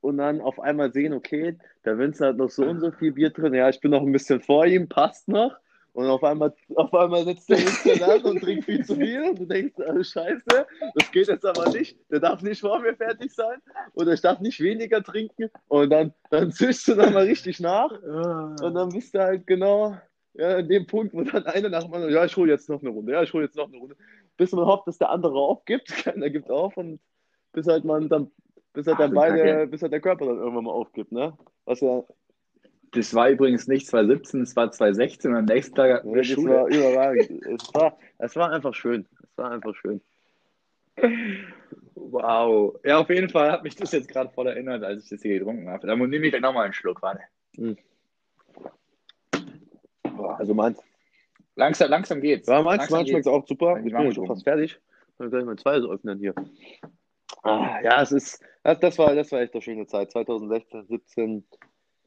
und 0.00 0.16
dann 0.18 0.40
auf 0.40 0.60
einmal 0.60 0.92
sehen, 0.92 1.12
okay, 1.12 1.56
der 1.84 1.98
Vince 1.98 2.26
hat 2.26 2.36
noch 2.36 2.50
so 2.50 2.64
und 2.64 2.80
so 2.80 2.90
viel 2.90 3.12
Bier 3.12 3.30
drin, 3.30 3.54
ja, 3.54 3.68
ich 3.68 3.80
bin 3.80 3.92
noch 3.92 4.02
ein 4.02 4.12
bisschen 4.12 4.40
vor 4.40 4.66
ihm, 4.66 4.88
passt 4.88 5.28
noch. 5.28 5.56
Und 5.94 6.06
auf 6.06 6.24
einmal, 6.24 6.54
auf 6.76 6.94
einmal 6.94 7.24
sitzt 7.24 7.50
der 7.50 7.96
da 7.96 8.14
und 8.28 8.40
trinkt 8.40 8.64
viel 8.64 8.84
zu 8.84 8.96
viel. 8.96 9.22
Und 9.30 9.38
du 9.40 9.44
denkst, 9.44 9.74
oh, 9.76 10.02
scheiße, 10.02 10.66
das 10.94 11.10
geht 11.12 11.28
jetzt 11.28 11.44
aber 11.44 11.70
nicht. 11.70 11.98
Der 12.10 12.20
darf 12.20 12.40
nicht 12.42 12.60
vor 12.60 12.80
mir 12.80 12.96
fertig 12.96 13.32
sein. 13.34 13.60
Oder 13.92 14.14
ich 14.14 14.22
darf 14.22 14.40
nicht 14.40 14.60
weniger 14.60 15.02
trinken. 15.02 15.50
Und 15.68 15.90
dann, 15.90 16.14
dann 16.30 16.50
zischst 16.50 16.88
du 16.88 16.94
nochmal 16.94 17.24
richtig 17.24 17.60
nach. 17.60 17.90
Und 17.90 18.74
dann 18.74 18.88
bist 18.88 19.14
du 19.14 19.20
halt 19.20 19.46
genau 19.46 19.96
ja, 20.34 20.56
an 20.56 20.68
dem 20.68 20.86
Punkt, 20.86 21.12
wo 21.12 21.22
dann 21.22 21.44
einer 21.44 21.68
nach 21.68 21.84
dem 21.84 21.92
anderen, 21.92 22.14
ja, 22.14 22.24
ich 22.24 22.36
hole 22.36 22.50
jetzt 22.50 22.68
noch 22.68 22.80
eine 22.80 22.90
Runde, 22.90 23.12
ja, 23.12 23.22
ich 23.22 23.32
hole 23.32 23.44
jetzt 23.44 23.56
noch 23.56 23.68
eine 23.68 23.76
Runde. 23.76 23.96
Bis 24.36 24.52
man 24.52 24.64
hofft, 24.64 24.86
dass 24.86 24.98
der 24.98 25.10
andere 25.10 25.38
aufgibt. 25.38 25.88
Keiner 26.04 26.30
gibt 26.30 26.50
auf 26.50 26.76
und 26.76 27.00
bis 27.52 27.66
halt 27.66 27.84
man 27.84 28.08
dann, 28.08 28.30
bis 28.72 28.86
halt 28.86 28.96
Ach, 28.96 29.00
dann 29.00 29.10
du 29.10 29.16
beide, 29.16 29.66
bis 29.66 29.82
halt 29.82 29.92
der 29.92 30.00
Körper 30.00 30.24
dann 30.26 30.38
irgendwann 30.38 30.64
mal 30.64 30.72
aufgibt, 30.72 31.12
ne? 31.12 31.36
Was 31.66 31.80
ja, 31.80 32.02
Das 32.92 33.14
war 33.14 33.30
übrigens 33.30 33.68
nicht 33.68 33.86
2017, 33.86 34.42
es 34.42 34.54
war 34.54 34.70
2016 34.70 35.30
und 35.30 35.36
am 35.38 35.44
nächsten 35.46 35.74
Tag 35.74 35.92
hatten 35.92 36.12
wir 36.12 36.22
das 36.22 36.28
Schule. 36.28 36.54
war 36.54 36.68
überragend. 36.68 37.30
es, 37.46 37.74
war, 37.74 37.98
es 38.18 38.36
war 38.36 38.52
einfach 38.52 38.74
schön. 38.74 39.06
Es 39.22 39.38
war 39.38 39.50
einfach 39.50 39.74
schön. 39.74 40.00
Wow. 41.94 42.78
Ja, 42.84 42.98
auf 42.98 43.08
jeden 43.08 43.30
Fall 43.30 43.50
hat 43.50 43.62
mich 43.62 43.74
das 43.76 43.92
jetzt 43.92 44.08
gerade 44.08 44.30
voll 44.30 44.46
erinnert, 44.46 44.84
als 44.84 45.04
ich 45.04 45.10
das 45.10 45.22
hier 45.22 45.38
getrunken 45.38 45.68
habe. 45.70 45.86
Da 45.86 45.96
nehme 45.96 46.16
ich 46.26 46.30
gleich 46.30 46.42
nochmal 46.42 46.64
einen 46.64 46.74
Schluck, 46.74 47.00
warte. 47.00 47.22
Mhm. 47.56 47.78
Also 50.38 50.52
meins, 50.52 50.78
Langsam, 51.54 51.90
langsam 51.90 52.20
geht's. 52.20 52.48
ja, 52.48 52.62
meins, 52.62 52.80
langsam 52.80 52.98
meins 52.98 53.10
schmeckt 53.10 53.28
auch 53.28 53.46
super. 53.46 53.78
Ich 53.78 53.86
ich 53.86 53.92
bin 53.92 54.12
schon 54.12 54.26
fast 54.26 54.44
fertig. 54.44 54.80
Ich 55.08 55.18
kann 55.18 55.30
gleich 55.30 55.44
mal 55.44 55.56
zwei 55.56 55.80
so 55.80 55.90
öffnen 55.90 56.18
hier. 56.18 56.34
Ah, 57.42 57.78
ja, 57.82 58.00
es 58.02 58.12
ist, 58.12 58.42
das, 58.62 58.78
das, 58.80 58.98
war, 58.98 59.14
das 59.14 59.30
war 59.32 59.40
echt 59.40 59.52
eine 59.52 59.62
schöne 59.62 59.86
Zeit. 59.86 60.10
2016, 60.12 60.86
17, 60.86 61.44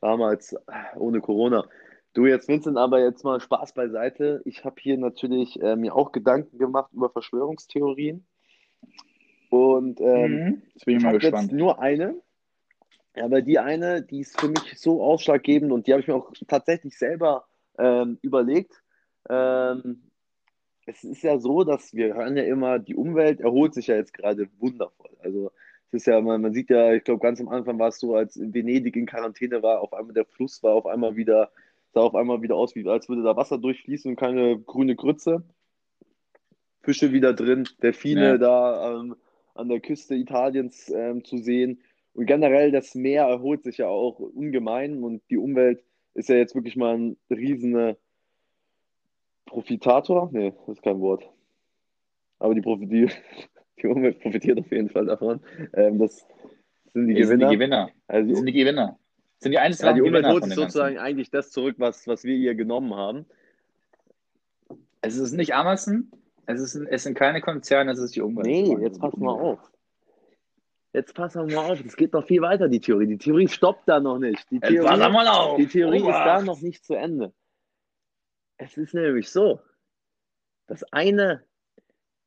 damals 0.05 0.55
ohne 0.95 1.19
Corona. 1.19 1.67
Du 2.13 2.25
jetzt, 2.25 2.47
Vincent, 2.47 2.77
aber 2.77 2.99
jetzt 3.01 3.23
mal 3.23 3.39
Spaß 3.39 3.73
beiseite. 3.73 4.41
Ich 4.45 4.63
habe 4.63 4.75
hier 4.79 4.97
natürlich 4.97 5.59
äh, 5.61 5.75
mir 5.75 5.95
auch 5.95 6.11
Gedanken 6.11 6.57
gemacht 6.57 6.93
über 6.93 7.09
Verschwörungstheorien. 7.09 8.25
Und 9.49 9.99
ähm, 10.01 10.31
Mhm. 10.31 10.61
Jetzt 10.73 10.85
bin 10.85 10.97
ich 10.97 10.97
ich 10.97 11.03
mal 11.03 11.13
habe 11.13 11.17
jetzt 11.17 11.31
gespannt. 11.31 11.51
nur 11.53 11.79
eine, 11.81 12.15
aber 13.15 13.41
die 13.41 13.59
eine, 13.59 14.01
die 14.01 14.21
ist 14.21 14.39
für 14.39 14.47
mich 14.49 14.77
so 14.79 15.03
ausschlaggebend 15.03 15.71
und 15.71 15.87
die 15.87 15.93
habe 15.93 16.01
ich 16.01 16.07
mir 16.07 16.15
auch 16.15 16.31
tatsächlich 16.47 16.97
selber 16.97 17.45
ähm, 17.77 18.17
überlegt. 18.21 18.83
Ähm, 19.29 20.03
es 20.85 21.03
ist 21.03 21.23
ja 21.23 21.39
so, 21.39 21.63
dass 21.63 21.93
wir 21.93 22.13
hören 22.13 22.37
ja 22.37 22.43
immer, 22.43 22.79
die 22.79 22.95
Umwelt 22.95 23.41
erholt 23.41 23.73
sich 23.73 23.87
ja 23.87 23.95
jetzt 23.95 24.13
gerade 24.13 24.47
wundervoll. 24.59 25.17
Also 25.19 25.51
es 25.87 26.01
ist 26.01 26.07
ja, 26.07 26.19
man, 26.21 26.41
man 26.41 26.53
sieht 26.53 26.69
ja, 26.69 26.93
ich 26.93 27.03
glaube, 27.03 27.21
ganz 27.21 27.39
am 27.39 27.47
Anfang 27.49 27.79
war 27.79 27.89
es 27.89 27.99
so, 27.99 28.15
als 28.15 28.35
in 28.35 28.53
Venedig 28.53 28.95
in 28.95 29.05
Quarantäne 29.05 29.61
war, 29.63 29.81
auf 29.81 29.93
einmal 29.93 30.13
der 30.13 30.25
Fluss 30.25 30.61
war 30.63 30.73
auf 30.73 30.85
einmal 30.85 31.15
wieder, 31.15 31.51
sah 31.93 32.01
auf 32.01 32.15
einmal 32.15 32.41
wieder 32.41 32.55
aus, 32.55 32.75
wie 32.75 32.87
als 32.87 33.07
würde 33.07 33.23
da 33.23 33.35
Wasser 33.35 33.57
durchfließen 33.57 34.11
und 34.11 34.17
keine 34.17 34.59
grüne 34.59 34.95
Grütze. 34.95 35.43
Fische 36.81 37.11
wieder 37.11 37.33
drin, 37.33 37.67
Delfine 37.81 38.25
Ja. 38.25 38.37
da 38.37 38.99
ähm, 38.99 39.15
an 39.55 39.69
der 39.69 39.79
Küste 39.79 40.15
Italiens 40.15 40.89
ähm, 40.89 41.23
zu 41.23 41.37
sehen. 41.37 41.81
Und 42.13 42.27
generell 42.27 42.71
das 42.71 42.95
Meer 42.95 43.23
erholt 43.23 43.63
sich 43.63 43.77
ja 43.77 43.87
auch 43.87 44.19
ungemein 44.19 45.03
und 45.03 45.21
die 45.29 45.37
Umwelt 45.37 45.83
ist 46.13 46.29
ja 46.29 46.35
jetzt 46.35 46.55
wirklich 46.55 46.75
mal 46.75 46.97
ein 46.97 47.17
riesen 47.29 47.95
Profitator. 49.45 50.29
Nee, 50.31 50.53
das 50.65 50.77
ist 50.77 50.83
kein 50.83 50.99
Wort. 51.01 51.29
Aber 52.39 52.53
die, 52.55 52.61
Profi 52.61 52.87
die, 52.87 53.09
die 53.81 53.87
Umwelt 53.87 54.19
profitiert 54.19 54.59
auf 54.59 54.71
jeden 54.71 54.89
Fall 54.89 55.05
davon. 55.05 55.41
Ähm, 55.73 55.99
das 55.99 56.25
sind 56.93 57.07
die 57.07 57.13
Die 57.15 57.23
sind 57.23 57.39
die 57.39 57.45
Gewinner. 57.45 57.87
Gewinner. 57.87 57.91
Also 58.07 58.35
sind 58.35 58.45
die 58.45 58.53
Gewinner. 58.53 58.99
Das 59.37 59.43
sind 59.43 59.51
die 59.51 59.59
einzelnen 59.59 59.89
ja, 59.89 59.93
die 59.95 60.01
Umwelt 60.01 60.23
Gewinner 60.23 60.33
holt 60.33 60.43
sich 60.45 60.55
sozusagen 60.55 60.95
Ganzen. 60.95 61.07
eigentlich 61.07 61.29
das 61.29 61.51
zurück, 61.51 61.75
was, 61.77 62.07
was 62.07 62.23
wir 62.23 62.35
ihr 62.35 62.55
genommen 62.55 62.95
haben. 62.95 63.25
Es 65.01 65.17
ist 65.17 65.33
nicht 65.33 65.53
Amazon, 65.53 66.11
es, 66.47 66.61
ist, 66.61 66.75
es 66.75 67.03
sind 67.03 67.15
keine 67.15 67.41
Konzerne, 67.41 67.91
es 67.91 67.99
ist 67.99 68.15
die 68.15 68.21
Umwelt. 68.21 68.47
Nee, 68.47 68.75
jetzt 68.81 68.99
pass 68.99 69.15
mal 69.17 69.31
auf. 69.31 69.59
Jetzt 70.93 71.13
pass 71.13 71.35
mal 71.35 71.53
auf. 71.55 71.83
Das 71.83 71.95
geht 71.95 72.13
noch 72.13 72.25
viel 72.25 72.41
weiter, 72.41 72.69
die 72.69 72.79
Theorie. 72.79 73.07
Die 73.07 73.17
Theorie 73.17 73.47
stoppt 73.47 73.89
da 73.89 73.99
noch 73.99 74.17
nicht. 74.17 74.49
Die 74.49 74.55
Jetzt 74.55 74.69
Theorie, 74.69 74.87
pass 74.87 75.11
mal 75.11 75.27
auf. 75.27 75.57
Die 75.57 75.67
Theorie 75.67 75.99
ist 75.99 76.07
da 76.07 76.41
noch 76.41 76.61
nicht 76.61 76.85
zu 76.85 76.93
Ende. 76.93 77.33
Es 78.57 78.77
ist 78.77 78.93
nämlich 78.93 79.29
so, 79.29 79.59
dass 80.67 80.83
eine 80.93 81.43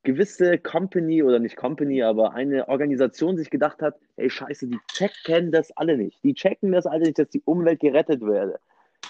gewisse 0.08 0.56
Company 0.56 1.22
oder 1.22 1.38
nicht 1.38 1.54
Company, 1.56 2.02
aber 2.02 2.32
eine 2.32 2.66
Organisation 2.66 3.36
sich 3.36 3.50
gedacht 3.50 3.82
hat, 3.82 3.96
ey 4.16 4.30
Scheiße, 4.30 4.66
die 4.66 4.78
checken 4.90 5.52
das 5.52 5.70
alle 5.76 5.98
nicht. 5.98 6.24
Die 6.24 6.32
checken 6.32 6.72
das 6.72 6.86
alle 6.86 7.04
nicht, 7.04 7.18
dass 7.18 7.28
die 7.28 7.42
Umwelt 7.44 7.80
gerettet 7.80 8.22
werde. 8.22 8.58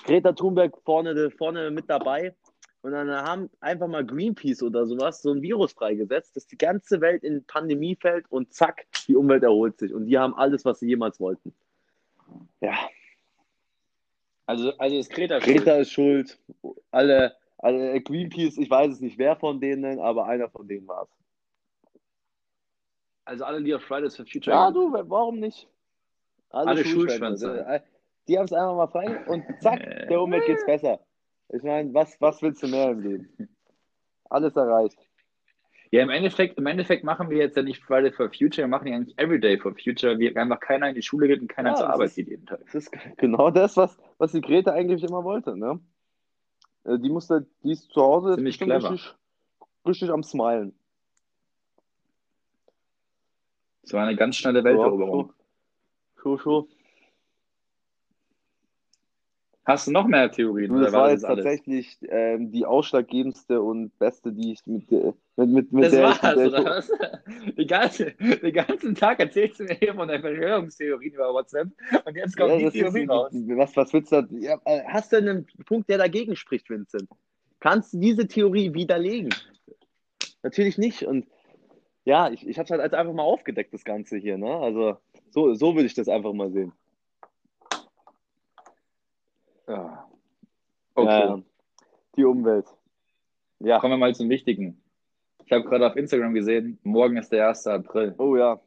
Greta 0.03 0.33
Thunberg 0.33 0.77
vorne, 0.85 1.31
vorne 1.31 1.71
mit 1.71 1.89
dabei 1.89 2.35
und 2.83 2.91
dann 2.91 3.09
haben 3.11 3.49
einfach 3.61 3.87
mal 3.87 4.05
Greenpeace 4.05 4.65
oder 4.65 4.87
sowas 4.87 5.23
so 5.23 5.33
ein 5.33 5.41
Virus 5.41 5.73
freigesetzt, 5.73 6.35
dass 6.35 6.49
die 6.49 6.59
ganze 6.59 7.01
Welt 7.01 7.23
in 7.23 7.45
Pandemie 7.45 7.95
fällt 7.95 8.25
und 8.31 8.53
zack, 8.53 8.87
die 9.07 9.15
Umwelt 9.15 9.45
erholt 9.45 9.79
sich 9.79 9.95
und 9.95 10.07
die 10.07 10.19
haben 10.19 10.35
alles, 10.35 10.65
was 10.65 10.81
sie 10.81 10.89
jemals 10.89 11.21
wollten. 11.21 11.55
Ja, 12.61 12.77
Also, 14.47 14.77
also 14.79 14.97
ist 14.97 15.11
Greta, 15.11 15.39
Greta 15.39 15.77
ist 15.77 15.93
schuld. 15.93 16.41
Alle, 16.91 17.37
alle 17.59 18.01
Greenpeace, 18.01 18.59
ich 18.59 18.71
weiß 18.71 18.93
es 18.95 19.01
nicht, 19.01 19.19
wer 19.19 19.37
von 19.37 19.61
denen, 19.61 19.99
aber 20.01 20.27
einer 20.27 20.49
von 20.49 20.67
denen 20.69 20.87
war 20.89 21.03
es. 21.05 21.09
Also 23.25 23.45
alle, 23.45 23.63
die 23.63 23.75
auf 23.75 23.83
Fridays 23.83 24.17
for 24.17 24.25
Future 24.25 24.57
Ja, 24.57 24.71
du, 24.71 24.93
warum 24.93 25.39
nicht? 25.39 25.69
Alle 26.51 26.83
Schulschwänze. 26.85 27.47
Schulschwänze. 27.47 27.83
Die 28.27 28.39
haben 28.39 28.45
es 28.47 28.53
einfach 28.53 28.75
mal 28.77 28.87
frei 28.89 29.19
und 29.27 29.45
zack, 29.61 29.81
der 30.09 30.21
Umwelt 30.21 30.47
geht's 30.47 30.65
besser. 30.65 31.01
Ich 31.51 31.63
meine, 31.63 31.93
was, 31.95 32.19
was 32.21 32.41
willst 32.43 32.63
du 32.63 32.69
mehr 32.69 32.91
im 32.91 33.01
Leben? 33.01 33.49
Alles 34.31 34.55
erreicht. 34.57 34.99
Ja, 35.91 36.03
im 36.03 36.11
Endeffekt, 36.11 36.59
im 36.59 36.67
Endeffekt 36.67 37.05
machen 37.05 37.31
wir 37.31 37.39
jetzt 37.39 37.57
ja 37.57 37.63
nicht 37.63 37.83
Friday 37.83 38.13
for 38.13 38.29
Future, 38.29 38.67
wir 38.67 38.69
machen 38.69 38.89
ja 38.89 38.97
eigentlich 38.97 39.19
Everyday 39.19 39.59
for 39.59 39.75
Future, 39.75 40.19
wie 40.19 40.35
einfach 40.37 40.61
keiner 40.61 40.91
in 40.91 40.95
die 40.95 41.03
Schule 41.03 41.27
geht 41.29 41.41
und 41.41 41.49
keiner 41.49 41.71
Ja, 41.71 41.77
zur 41.77 41.89
Arbeit 41.91 42.09
ist- 42.09 42.17
geht 42.17 42.29
jeden 42.29 42.45
Tag. 42.45 42.61
Das 42.67 42.75
ist 42.75 42.93
genau 43.17 43.51
das, 43.51 43.77
was, 43.79 43.99
was 44.19 44.33
die 44.33 44.43
Greta 44.43 44.73
eigentlich 44.73 45.03
immer 45.03 45.25
wollte. 45.25 45.57
Ne? 45.57 45.81
Äh, 46.89 46.99
Die 46.99 47.11
musste, 47.11 47.47
die 47.63 47.73
ist 47.73 47.91
zu 47.91 48.01
Hause 48.01 48.35
Ziemlich 48.35 48.59
bestimmt 48.59 48.71
clever. 48.71 48.91
richtig, 48.93 49.15
richtig 49.87 50.11
am 50.11 50.23
Smilen. 50.23 50.75
Das 53.83 53.93
war 53.93 54.03
eine 54.07 54.17
ganz 54.17 54.37
schnelle 54.37 54.65
Welteroberung. 54.65 55.33
Scho, 56.17 56.37
scho. 56.39 56.69
Hast 59.69 59.87
du 59.87 59.91
noch 59.91 60.07
mehr 60.07 60.31
Theorien? 60.31 60.73
Du, 60.73 60.81
das 60.81 60.95
war 60.95 61.05
das 61.05 61.13
jetzt 61.13 61.25
alles? 61.27 61.45
tatsächlich 61.45 61.99
ähm, 62.09 62.51
die 62.51 62.65
ausschlaggebendste 62.65 63.61
und 63.61 63.97
beste, 63.99 64.33
die 64.33 64.53
ich 64.53 64.67
mit, 64.67 64.91
der- 64.91 65.13
mit, 65.37 65.51
mit, 65.51 65.73
mit 65.73 65.85
Das 65.85 65.93
der 65.93 66.05
war's, 66.05 66.17
ich, 66.17 66.23
mit 66.23 66.37
der 66.39 66.47
oder 66.49 66.65
was? 66.65 66.93
Die 67.59 67.67
ganze, 67.67 68.13
den 68.13 68.53
ganzen 68.55 68.95
Tag 68.95 69.21
erzählst 69.21 69.61
du 69.61 69.65
mir 69.65 69.75
hier 69.75 69.95
von 69.95 70.09
der 70.09 70.21
Verschwörungstheorien 70.21 71.13
über 71.13 71.35
WhatsApp 71.35 71.69
und 72.07 72.17
jetzt 72.17 72.35
kommt 72.35 72.49
Ja, 72.53 72.57
die 72.57 72.65
das 72.65 72.75
ist, 72.75 72.81
Theorie 72.81 73.05
raus. 73.05 73.31
was, 73.33 73.77
was 73.77 73.93
willst 73.93 74.11
du 74.11 74.23
da? 74.23 74.29
Ja, 74.39 74.59
äh, 74.65 74.81
hast 74.87 75.13
du 75.13 75.19
einen 75.19 75.47
Punkt, 75.67 75.91
der 75.91 75.99
dagegen 75.99 76.35
spricht, 76.35 76.71
Vincent? 76.71 77.11
Kannst 77.61 77.93
du 77.93 77.99
diese 77.99 78.27
Theorie 78.27 78.73
widerlegen? 78.73 79.35
Natürlich 80.43 80.79
nicht. 80.79 81.03
Und 81.03 81.27
ja, 82.07 82.31
ich, 82.31 82.49
ich 82.49 82.59
habe 82.59 82.65
es 82.65 82.71
halt 82.71 82.95
einfach 82.95 83.13
mal 83.13 83.23
aufgedeckt, 83.23 83.75
das 83.75 83.85
Ganze 83.85 84.17
hier. 84.17 84.39
Ne? 84.39 84.57
Also 84.57 84.97
so, 85.29 85.53
so 85.53 85.75
würde 85.75 85.85
ich 85.85 85.95
das 85.95 86.09
einfach 86.09 86.33
mal 86.33 86.51
sehen. 86.51 86.73
Ja. 89.69 90.09
Okay, 90.95 91.09
ja. 91.11 91.43
Die 92.17 92.25
Umwelt. 92.25 92.67
Ja. 93.61 93.79
kommen 93.79 93.93
wir 93.95 93.99
mal 93.99 94.15
zum 94.15 94.29
Wichtigen. 94.29 94.81
Ich 95.45 95.53
habe 95.53 95.65
gerade 95.65 95.87
auf 95.87 95.97
Instagram 95.97 96.35
gesehen, 96.35 96.79
morgen 96.83 97.17
ist 97.17 97.31
der 97.33 97.49
1. 97.49 97.67
April. 97.67 98.15
Oh 98.19 98.37
ja. 98.37 98.61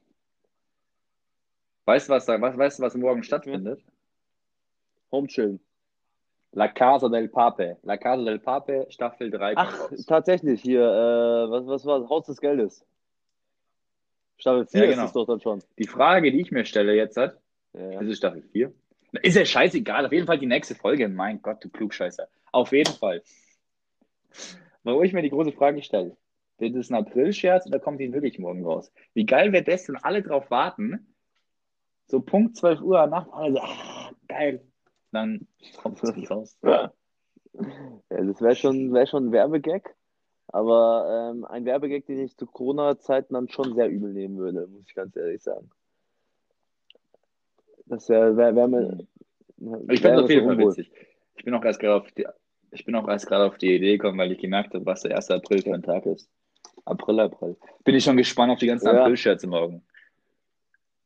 Weißt 1.85 2.07
du, 2.09 2.13
was, 2.13 2.27
was, 2.27 2.57
weißt 2.57 2.79
was 2.79 2.95
morgen 2.95 3.23
stattfindet? 3.23 3.81
Homechillen. 5.11 5.59
La 6.53 6.67
Casa 6.67 7.07
del 7.09 7.29
Pape. 7.29 7.77
La 7.83 7.97
Casa 7.97 8.23
del 8.23 8.39
Pape, 8.39 8.85
Staffel 8.89 9.31
3 9.31 9.55
kommt 9.55 9.67
Ach, 9.69 9.89
tatsächlich 10.07 10.61
hier. 10.61 10.81
Äh, 10.81 11.51
was, 11.51 11.65
was 11.65 11.85
war 11.85 12.07
Haus 12.09 12.25
des 12.25 12.41
Geldes? 12.41 12.85
Staffel 14.37 14.65
4 14.65 14.79
Ja, 14.79 14.85
ist 14.85 14.95
genau. 14.95 15.05
es 15.05 15.13
doch 15.13 15.25
dann 15.25 15.39
schon. 15.39 15.63
Die 15.77 15.87
Frage, 15.87 16.31
die 16.31 16.41
ich 16.41 16.51
mir 16.51 16.65
stelle 16.65 16.93
jetzt 16.95 17.17
hat, 17.17 17.37
Ja. 17.73 17.91
Das 17.99 18.07
ist 18.07 18.17
Staffel 18.17 18.41
4. 18.41 18.73
Ist 19.11 19.35
ja 19.35 19.45
scheißegal. 19.45 20.05
Auf 20.05 20.11
jeden 20.11 20.27
Fall 20.27 20.39
die 20.39 20.45
nächste 20.45 20.75
Folge. 20.75 21.07
Mein 21.09 21.41
Gott, 21.41 21.63
du 21.63 21.69
Klugscheißer. 21.69 22.27
Auf 22.51 22.71
jeden 22.71 22.93
Fall. 22.93 23.23
Wo 24.83 25.01
ich 25.03 25.13
mir 25.13 25.21
die 25.21 25.29
große 25.29 25.51
Frage 25.51 25.81
stelle. 25.83 26.15
Wird 26.57 26.75
es 26.75 26.89
ein 26.89 26.95
April-Scherz 26.95 27.65
oder 27.67 27.79
kommt 27.79 27.99
die 27.99 28.13
wirklich 28.13 28.39
morgen 28.39 28.63
raus? 28.63 28.91
Wie 29.13 29.25
geil 29.25 29.51
wäre 29.51 29.63
das, 29.63 29.87
wenn 29.87 29.97
alle 29.97 30.21
drauf 30.21 30.49
warten? 30.51 31.13
So 32.05 32.21
Punkt 32.21 32.55
12 32.55 32.81
Uhr 32.81 33.07
nachts, 33.07 33.31
alle 33.33 33.53
so, 33.53 33.59
ah, 33.59 34.11
geil. 34.27 34.63
Dann 35.11 35.47
kommt 35.81 36.01
es 36.03 36.15
nicht 36.15 36.29
raus. 36.29 36.57
Ja, 36.63 36.91
das 38.09 38.41
wäre 38.41 38.55
schon, 38.55 38.93
wär 38.93 39.07
schon 39.07 39.27
ein 39.27 39.31
Werbegag. 39.31 39.95
Aber 40.47 41.31
ähm, 41.31 41.45
ein 41.45 41.65
Werbegag, 41.65 42.05
den 42.05 42.19
ich 42.19 42.37
zu 42.37 42.45
Corona-Zeiten 42.45 43.33
dann 43.33 43.49
schon 43.49 43.73
sehr 43.73 43.89
übel 43.89 44.13
nehmen 44.13 44.37
würde, 44.37 44.67
muss 44.67 44.85
ich 44.85 44.93
ganz 44.93 45.15
ehrlich 45.15 45.41
sagen. 45.41 45.69
Das 47.91 48.07
wäre 48.07 48.37
wär, 48.37 48.55
wär 48.55 48.67
mir. 48.69 49.05
Ich 49.57 49.67
wär 49.67 49.79
finde 49.87 49.93
es 49.95 50.01
mir 50.01 50.23
auf 50.23 50.29
jeden 50.29 50.45
Fall 50.45 50.55
unwohl. 50.55 50.71
witzig. 50.71 50.91
Ich 51.35 51.43
bin 51.43 51.53
auch 51.53 51.63
erst 51.65 51.79
gerade 51.81 51.95
auf 51.95 52.11
die, 52.11 52.25
Ich 52.71 52.85
bin 52.85 52.95
auch 52.95 53.07
erst 53.07 53.27
gerade 53.27 53.45
auf 53.45 53.57
die 53.57 53.75
Idee 53.75 53.97
gekommen, 53.97 54.17
weil 54.17 54.31
ich 54.31 54.39
gemerkt 54.39 54.73
habe, 54.73 54.85
was 54.85 55.01
der 55.01 55.15
1. 55.17 55.29
April 55.31 55.61
für 55.61 55.73
ein 55.73 55.83
Tag 55.83 56.05
ist. 56.05 56.29
April, 56.85 57.19
April. 57.19 57.57
Bin 57.83 57.95
ich 57.95 58.03
schon 58.05 58.15
gespannt 58.15 58.53
auf 58.53 58.59
die 58.59 58.67
ganzen 58.67 58.87
Ja. 58.87 59.01
April-Scherze 59.01 59.45
morgen. 59.45 59.83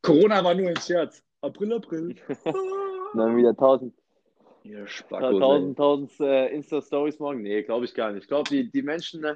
Corona 0.03 0.43
war 0.43 0.53
nur 0.53 0.69
ein 0.69 0.77
Scherz. 0.77 1.23
April, 1.41 1.73
April. 1.73 2.15
Dann 3.15 3.35
wieder 3.35 3.55
tausend, 3.55 3.93
Ihr 4.63 4.85
Spackos, 4.87 5.39
tausend, 5.39 5.77
tausend 5.77 6.11
äh, 6.19 6.47
Insta-Stories 6.53 7.17
morgen. 7.19 7.41
Nee, 7.41 7.63
glaube 7.63 7.85
ich 7.85 7.95
gar 7.95 8.11
nicht. 8.11 8.23
Ich 8.23 8.27
glaube, 8.27 8.49
die, 8.49 8.69
die 8.69 8.81
Menschen 8.83 9.23
äh, 9.23 9.35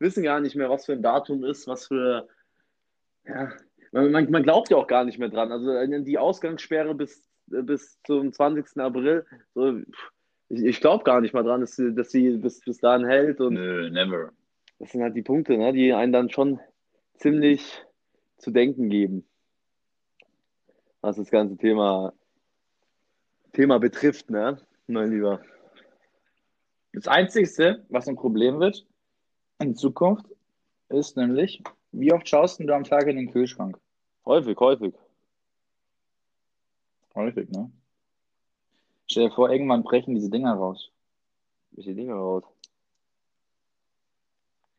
wissen 0.00 0.22
gar 0.24 0.40
nicht 0.40 0.56
mehr, 0.56 0.68
was 0.68 0.86
für 0.86 0.92
ein 0.92 1.02
Datum 1.02 1.44
ist, 1.44 1.68
was 1.68 1.86
für. 1.86 2.26
Ja, 3.24 3.52
man, 3.92 4.30
man, 4.30 4.42
glaubt 4.42 4.70
ja 4.70 4.76
auch 4.76 4.86
gar 4.86 5.04
nicht 5.04 5.18
mehr 5.18 5.28
dran. 5.28 5.52
Also 5.52 6.02
die 6.02 6.18
Ausgangssperre 6.18 6.94
bis, 6.94 7.22
bis 7.46 8.00
zum 8.02 8.32
20. 8.32 8.80
April, 8.80 9.26
so, 9.54 9.80
ich, 10.48 10.62
ich 10.64 10.80
glaube 10.80 11.04
gar 11.04 11.20
nicht 11.20 11.34
mal 11.34 11.42
dran, 11.42 11.60
dass 11.60 11.76
sie, 11.76 11.94
dass 11.94 12.10
sie 12.10 12.36
bis, 12.36 12.60
bis 12.60 12.78
dahin 12.78 13.06
hält. 13.06 13.40
Und 13.40 13.54
Nö, 13.54 13.90
never. 13.90 14.30
das 14.78 14.90
sind 14.90 15.02
halt 15.02 15.16
die 15.16 15.22
Punkte, 15.22 15.56
ne, 15.56 15.72
die 15.72 15.92
einen 15.92 16.12
dann 16.12 16.30
schon 16.30 16.60
ziemlich 17.14 17.84
zu 18.38 18.50
denken 18.50 18.88
geben, 18.88 19.26
was 21.00 21.16
das 21.16 21.30
ganze 21.30 21.56
Thema, 21.56 22.12
Thema 23.52 23.78
betrifft, 23.78 24.30
ne, 24.30 24.58
mein 24.86 25.10
Lieber. 25.10 25.40
Das 26.92 27.06
Einzige, 27.08 27.84
was 27.88 28.08
ein 28.08 28.16
Problem 28.16 28.60
wird 28.60 28.86
in 29.60 29.74
Zukunft, 29.74 30.26
ist 30.88 31.16
nämlich, 31.16 31.62
wie 31.92 32.12
oft 32.12 32.28
schaust 32.28 32.60
du 32.60 32.74
am 32.74 32.84
Tag 32.84 33.06
in 33.06 33.16
den 33.16 33.32
Kühlschrank? 33.32 33.78
Häufig, 34.24 34.58
häufig. 34.58 34.94
Häufig, 37.14 37.48
ne? 37.50 37.70
Stell 39.06 39.28
dir 39.28 39.34
vor, 39.34 39.50
irgendwann 39.50 39.82
brechen 39.82 40.14
diese 40.14 40.30
Dinger 40.30 40.54
raus. 40.54 40.90
Welche 41.72 41.94
Dinge 41.94 42.14
raus? 42.14 42.44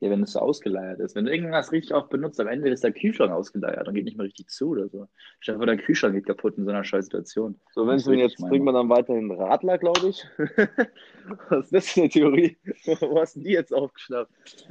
Ja, 0.01 0.09
wenn 0.09 0.23
es 0.23 0.31
so 0.31 0.39
ausgeleiert 0.39 0.99
ist. 1.01 1.15
Wenn 1.15 1.25
du 1.25 1.31
irgendwas 1.31 1.73
richtig 1.73 1.93
oft 1.93 2.09
benutzt, 2.09 2.39
am 2.39 2.47
Ende 2.47 2.69
ist 2.69 2.85
der 2.85 2.93
Kühlschrank 2.93 3.33
ausgeleiert 3.33 3.85
und 3.85 3.93
geht 3.93 4.05
nicht 4.05 4.15
mehr 4.15 4.25
richtig 4.25 4.47
zu 4.47 4.69
oder 4.69 4.87
so. 4.87 5.09
Stell 5.41 5.55
dir 5.55 5.59
vor, 5.59 5.65
der 5.65 5.77
Kühlschrank 5.77 6.13
geht 6.13 6.25
kaputt 6.25 6.57
in 6.57 6.63
so 6.63 6.69
einer 6.69 6.85
scheiß 6.85 7.05
Situation. 7.05 7.59
So, 7.73 7.85
wenn 7.85 7.99
du 7.99 8.13
jetzt 8.13 8.37
trinkt 8.37 8.63
man 8.63 8.75
dann 8.75 8.87
weiterhin 8.87 9.29
Radler, 9.31 9.77
glaube 9.77 10.07
ich. 10.07 10.25
Was 11.49 11.65
ist 11.65 11.73
das 11.73 11.89
für 11.89 12.01
eine 12.01 12.09
Theorie? 12.09 12.57
Wo 13.01 13.19
hast 13.19 13.35
du 13.35 13.41
die 13.41 13.51
jetzt 13.51 13.73
aufgeschnappt? 13.73 14.67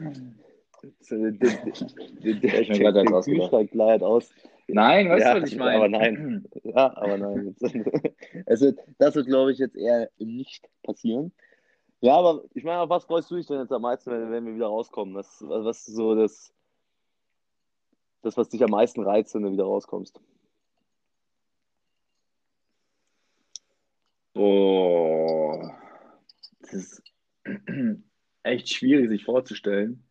So, 1.00 1.16
Der, 1.16 1.30
der, 1.32 2.34
der, 2.34 2.60
ich 2.60 2.68
mir 2.78 3.14
ausgedacht. 3.14 3.24
Kühlschrank 3.24 3.74
leiert 3.74 4.02
aus. 4.02 4.30
Nein, 4.68 5.08
weißt 5.08 5.24
Ja, 5.24 5.34
du, 5.34 5.42
was 5.42 5.52
ich 5.52 5.58
meine? 5.58 5.76
aber 5.76 5.88
nein. 5.88 6.46
Ja, 6.64 6.96
aber 6.96 7.18
nein. 7.18 7.56
Wird, 7.58 8.78
das 8.98 9.14
wird, 9.14 9.26
glaube 9.26 9.52
ich, 9.52 9.58
jetzt 9.58 9.76
eher 9.76 10.10
nicht 10.18 10.68
passieren. 10.82 11.32
Ja, 12.00 12.16
aber 12.16 12.44
ich 12.54 12.62
meine, 12.64 12.80
auf 12.80 12.90
was 12.90 13.04
freust 13.04 13.30
du 13.30 13.36
dich 13.36 13.46
denn 13.46 13.60
jetzt 13.60 13.72
am 13.72 13.82
meisten, 13.82 14.10
wenn, 14.10 14.30
wenn 14.30 14.46
wir 14.46 14.54
wieder 14.54 14.66
rauskommen? 14.66 15.14
Was, 15.14 15.42
was 15.46 15.88
ist 15.88 15.96
so 15.96 16.14
das, 16.14 16.52
das, 18.22 18.36
was 18.36 18.48
dich 18.50 18.62
am 18.62 18.70
meisten 18.70 19.02
reizt, 19.02 19.34
wenn 19.34 19.42
du 19.42 19.50
wieder 19.52 19.64
rauskommst? 19.64 20.20
Boah, 24.34 25.74
das 26.60 26.72
ist 26.74 27.02
echt 28.44 28.68
schwierig 28.68 29.08
sich 29.08 29.24
vorzustellen. 29.24 30.07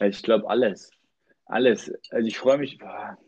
Ich 0.00 0.22
glaube 0.22 0.48
alles. 0.48 0.90
Alles. 1.46 1.92
Also 2.10 2.26
ich 2.26 2.38
freue 2.38 2.58
mich. 2.58 2.78
boah. 2.78 3.18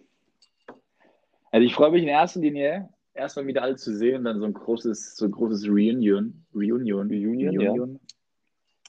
Also 1.50 1.66
ich 1.66 1.74
freue 1.74 1.90
mich 1.90 2.02
in 2.02 2.08
erster 2.08 2.40
Linie, 2.40 2.88
erstmal 3.14 3.46
wieder 3.46 3.62
alle 3.62 3.76
zu 3.76 3.94
sehen, 3.94 4.24
dann 4.24 4.40
so 4.40 4.46
ein 4.46 4.54
großes, 4.54 5.16
so 5.16 5.26
ein 5.26 5.30
großes 5.32 5.68
Reunion. 5.68 6.44
Reunion. 6.54 7.08
Reunion, 7.08 7.60
ja. 7.60 7.74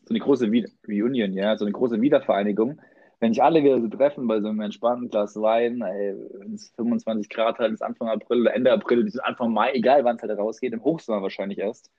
So 0.05 0.09
eine 0.09 0.19
große 0.19 0.51
Wieder 0.51 0.69
Reunion, 0.87 1.33
ja, 1.33 1.57
so 1.57 1.65
eine 1.65 1.73
große 1.73 1.99
Wiedervereinigung. 1.99 2.81
Wenn 3.19 3.33
sich 3.33 3.41
alle 3.41 3.63
wieder 3.63 3.79
so 3.79 3.87
treffen 3.87 4.27
bei 4.27 4.41
so 4.41 4.49
einem 4.49 4.61
entspannten 4.61 5.09
Glas 5.09 5.35
Wein, 5.37 5.79
wenn 5.79 6.53
es 6.53 6.69
25 6.75 7.29
Grad 7.29 7.57
hat, 7.57 7.71
ist 7.71 7.81
Anfang 7.81 8.09
April 8.09 8.41
oder 8.41 8.53
Ende 8.53 8.71
April, 8.71 9.03
bis 9.03 9.17
Anfang 9.17 9.53
Mai, 9.53 9.71
egal 9.73 10.03
wann 10.03 10.17
es 10.17 10.21
halt 10.21 10.37
rausgeht, 10.37 10.73
im 10.73 10.83
Hochsommer 10.83 11.21
wahrscheinlich 11.21 11.57
erst. 11.57 11.89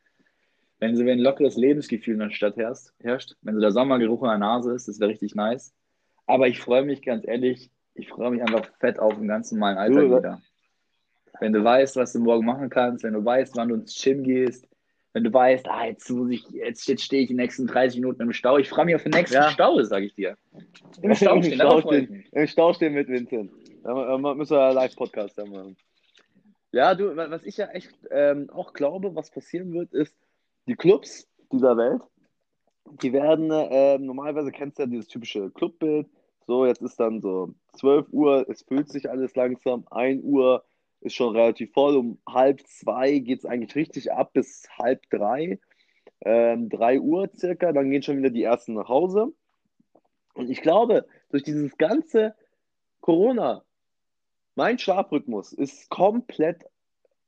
Wenn 0.80 0.96
so 0.96 1.02
ein 1.04 1.18
lockeres 1.18 1.56
Lebensgefühl 1.56 2.14
in 2.14 2.20
der 2.20 2.30
Stadt 2.30 2.56
herrscht, 2.56 2.88
herrscht 3.00 3.34
wenn 3.42 3.54
so 3.54 3.60
der 3.60 3.70
Sommergeruch 3.70 4.22
in 4.22 4.28
der 4.28 4.38
Nase 4.38 4.74
ist, 4.74 4.88
das 4.88 5.00
wäre 5.00 5.10
richtig 5.10 5.34
nice. 5.34 5.72
Aber 6.26 6.48
ich 6.48 6.60
freue 6.60 6.84
mich 6.84 7.02
ganz 7.02 7.26
ehrlich, 7.26 7.70
ich 7.94 8.08
freue 8.08 8.30
mich 8.30 8.42
einfach 8.42 8.68
fett 8.80 8.98
auf 8.98 9.14
den 9.14 9.28
ganz 9.28 9.52
normalen 9.52 9.78
Alltag 9.78 10.02
Du, 10.02 10.16
wieder. 10.18 10.42
Wenn 11.40 11.52
du 11.52 11.62
weißt, 11.64 11.96
was 11.96 12.12
du 12.12 12.20
morgen 12.20 12.44
machen 12.46 12.70
kannst, 12.70 13.04
wenn 13.04 13.14
du 13.14 13.24
weißt, 13.24 13.56
wann 13.56 13.68
du 13.68 13.74
ins 13.76 14.00
Gym 14.00 14.22
gehst, 14.22 14.68
wenn 15.12 15.22
du 15.24 15.32
weißt, 15.32 15.68
ah, 15.68 15.86
jetzt 15.86 16.10
muss 16.10 16.30
ich, 16.30 16.48
jetzt, 16.50 16.88
jetzt 16.88 17.02
stehe 17.04 17.22
ich 17.22 17.28
die 17.28 17.34
nächsten 17.34 17.66
30 17.68 18.00
Minuten 18.00 18.22
im 18.22 18.32
Stau. 18.32 18.58
Ich 18.58 18.68
freue 18.68 18.84
mich 18.86 18.96
auf 18.96 19.02
den 19.04 19.12
nächsten 19.12 19.36
Ja. 19.36 19.48
Stau, 19.50 19.80
sage 19.82 20.06
ich 20.06 20.14
dir. 20.14 20.36
Im 21.02 21.14
Stau 21.14 21.40
stehen, 21.40 21.60
freue 21.60 21.98
ich 22.00 22.10
mich. 22.10 22.32
Im 22.32 22.46
Stau 22.48 22.72
stehen 22.72 22.94
mit 22.94 23.08
Vincent. 23.08 23.52
Da 23.84 24.18
müssen 24.18 24.56
wir 24.56 24.64
einen 24.64 24.74
Live-Podcast 24.74 25.36
machen. 25.46 25.76
Ja, 26.72 26.94
du, 26.96 27.14
wa- 27.16 27.30
was 27.30 27.44
ich 27.44 27.56
ja 27.58 27.66
echt 27.66 27.92
ähm, 28.10 28.50
auch 28.50 28.72
glaube, 28.72 29.14
was 29.14 29.30
passieren 29.30 29.72
wird, 29.72 29.92
ist, 29.92 30.16
die 30.66 30.76
Clubs 30.76 31.28
dieser 31.52 31.76
Welt, 31.76 32.02
die 33.02 33.12
werden, 33.12 33.50
ähm, 33.52 34.06
normalerweise 34.06 34.52
kennst 34.52 34.78
du 34.78 34.82
ja 34.82 34.86
dieses 34.86 35.08
typische 35.08 35.50
Clubbild, 35.50 36.08
so, 36.46 36.66
jetzt 36.66 36.82
ist 36.82 37.00
dann 37.00 37.22
so 37.22 37.54
12 37.72 38.06
Uhr, 38.10 38.46
es 38.48 38.62
füllt 38.62 38.90
sich 38.90 39.08
alles 39.08 39.34
langsam, 39.34 39.86
1 39.90 40.22
Uhr 40.22 40.64
ist 41.00 41.14
schon 41.14 41.34
relativ 41.34 41.72
voll, 41.72 41.96
um 41.96 42.18
halb 42.28 42.60
zwei 42.66 43.18
geht 43.18 43.40
es 43.40 43.46
eigentlich 43.46 43.74
richtig 43.74 44.12
ab 44.12 44.32
bis 44.32 44.66
halb 44.78 45.02
drei, 45.10 45.58
ähm, 46.20 46.68
3 46.68 47.00
Uhr 47.00 47.30
circa, 47.36 47.72
dann 47.72 47.90
gehen 47.90 48.02
schon 48.02 48.18
wieder 48.18 48.30
die 48.30 48.42
ersten 48.42 48.74
nach 48.74 48.88
Hause. 48.88 49.32
Und 50.34 50.50
ich 50.50 50.62
glaube, 50.62 51.06
durch 51.30 51.42
dieses 51.42 51.76
ganze 51.78 52.34
Corona, 53.00 53.64
mein 54.54 54.78
Schlafrhythmus 54.78 55.52
ist 55.52 55.90
komplett 55.90 56.64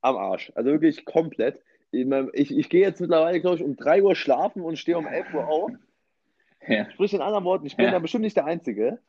am 0.01 0.17
Arsch. 0.17 0.51
Also 0.55 0.71
wirklich 0.71 1.05
komplett. 1.05 1.61
Ich, 1.91 2.05
mein, 2.05 2.29
ich, 2.33 2.55
ich 2.55 2.69
gehe 2.69 2.81
jetzt 2.81 2.99
mittlerweile, 2.99 3.39
glaube 3.39 3.57
ich, 3.57 3.63
um 3.63 3.75
3 3.75 4.03
Uhr 4.03 4.15
schlafen 4.15 4.61
und 4.61 4.77
stehe 4.77 4.97
um 4.97 5.07
11 5.07 5.33
Uhr 5.33 5.47
auf. 5.47 5.71
Ja. 6.67 6.89
Sprich 6.91 7.13
in 7.13 7.21
anderen 7.21 7.45
Worten, 7.45 7.65
ich 7.65 7.77
bin 7.77 7.85
Ja. 7.85 7.91
da 7.91 7.99
bestimmt 7.99 8.23
nicht 8.25 8.35
der 8.35 8.43
Einzige. 8.43 8.99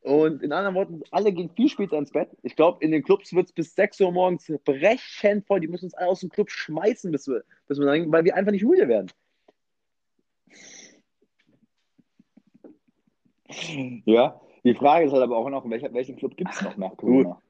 Und 0.00 0.42
in 0.42 0.50
anderen 0.50 0.74
Worten, 0.74 1.02
alle 1.10 1.30
gehen 1.30 1.50
viel 1.50 1.68
später 1.68 1.98
ins 1.98 2.10
Bett. 2.10 2.30
Ich 2.42 2.56
glaube, 2.56 2.82
in 2.82 2.90
den 2.90 3.02
Clubs 3.02 3.34
wird 3.34 3.48
es 3.48 3.52
bis 3.52 3.74
6 3.74 4.00
Uhr 4.00 4.12
morgens 4.12 4.50
brechend 4.64 5.46
voll. 5.46 5.60
Die 5.60 5.68
müssen 5.68 5.84
uns 5.86 5.94
alle 5.94 6.08
aus 6.08 6.20
dem 6.20 6.30
Club 6.30 6.50
schmeißen, 6.50 7.12
bis 7.12 7.28
wir, 7.28 7.44
bis 7.68 7.78
wir 7.78 7.84
dann, 7.84 8.10
weil 8.10 8.24
wir 8.24 8.34
einfach 8.34 8.52
nicht 8.52 8.64
müde 8.64 8.88
werden. 8.88 9.10
Ja, 14.06 14.40
die 14.64 14.74
Frage 14.74 15.04
ist 15.06 15.12
halt 15.12 15.22
aber 15.22 15.36
auch 15.36 15.50
noch, 15.50 15.68
welcher, 15.68 15.92
welchen 15.92 16.16
Club 16.16 16.36
gibt 16.36 16.52
es 16.54 16.62
noch 16.62 16.76
nach 16.78 16.96
Corona? 16.96 17.40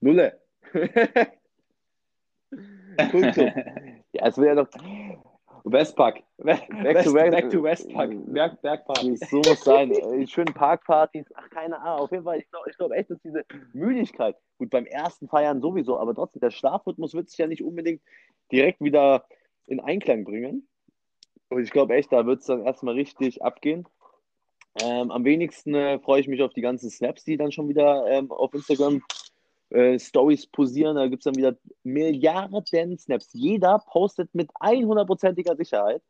Nulle. 0.00 0.38
Kultclub. 3.10 3.52
Ja, 4.20 4.26
es 4.28 4.36
wird 4.36 4.48
ja 4.48 4.54
noch. 4.54 4.68
Westpark. 5.64 6.22
Back 6.38 6.68
Back, 6.82 7.04
to 7.04 7.12
West- 7.14 7.30
back 7.30 7.50
to 7.50 7.62
Westpark. 7.62 8.10
Berg, 8.32 8.62
Bergparty. 8.62 9.16
So 9.16 9.36
muss 9.38 9.62
sein. 9.62 9.90
Äh, 9.94 10.26
Schönen 10.26 10.54
Parkpartys. 10.54 11.26
Ach, 11.34 11.48
keine 11.50 11.78
Ahnung. 11.80 12.00
Auf 12.04 12.10
jeden 12.12 12.24
Fall, 12.24 12.38
ich 12.38 12.50
glaube 12.50 12.70
ich 12.70 12.76
glaub 12.76 12.92
echt, 12.92 13.10
dass 13.10 13.20
diese 13.22 13.44
Müdigkeit, 13.72 14.36
gut, 14.58 14.70
beim 14.70 14.86
ersten 14.86 15.28
Feiern 15.28 15.60
sowieso, 15.60 15.98
aber 15.98 16.14
trotzdem, 16.14 16.40
der 16.40 16.50
Schlafrhythmus 16.50 17.14
wird 17.14 17.28
sich 17.28 17.38
ja 17.38 17.46
nicht 17.46 17.62
unbedingt 17.62 18.00
direkt 18.50 18.80
wieder 18.80 19.26
in 19.66 19.80
Einklang 19.80 20.24
bringen. 20.24 20.66
Und 21.50 21.62
ich 21.62 21.70
glaube 21.70 21.94
echt, 21.94 22.12
da 22.12 22.24
wird 22.26 22.40
es 22.40 22.46
dann 22.46 22.64
erstmal 22.64 22.94
richtig 22.94 23.42
abgehen. 23.42 23.86
Ähm, 24.82 25.10
am 25.10 25.24
wenigsten 25.24 25.74
äh, 25.74 25.98
freue 25.98 26.20
ich 26.20 26.28
mich 26.28 26.42
auf 26.42 26.52
die 26.52 26.60
ganzen 26.62 26.90
Snaps, 26.90 27.24
die 27.24 27.36
dann 27.36 27.52
schon 27.52 27.68
wieder 27.68 28.06
ähm, 28.08 28.30
auf 28.30 28.54
Instagram 28.54 29.02
äh, 29.70 29.98
Stories 29.98 30.46
posieren. 30.46 30.96
Da 30.96 31.06
gibt 31.06 31.20
es 31.20 31.24
dann 31.24 31.36
wieder 31.36 31.56
Milliarden 31.82 32.98
Snaps. 32.98 33.30
Jeder 33.32 33.78
postet 33.90 34.34
mit 34.34 34.50
100%iger 34.50 35.56
Sicherheit. 35.56 36.02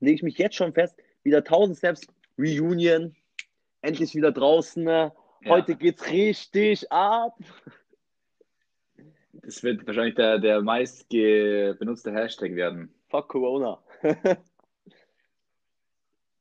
Lege 0.00 0.16
ich 0.16 0.22
mich 0.22 0.38
jetzt 0.38 0.56
schon 0.56 0.72
fest, 0.72 0.96
wieder 1.22 1.38
1000 1.38 1.76
Snaps, 1.76 2.06
Reunion, 2.38 3.14
endlich 3.82 4.14
wieder 4.14 4.32
draußen. 4.32 4.82
ne? 4.84 5.12
Heute 5.46 5.76
geht's 5.76 6.10
richtig 6.10 6.90
ab. 6.90 7.36
Das 9.32 9.62
wird 9.62 9.86
wahrscheinlich 9.86 10.14
der, 10.14 10.38
der 10.38 10.62
meist 10.62 11.08
benutzte 11.08 12.12
Hashtag 12.12 12.54
werden. 12.56 12.94
Fuck 13.08 13.28
Corona. 13.28 13.82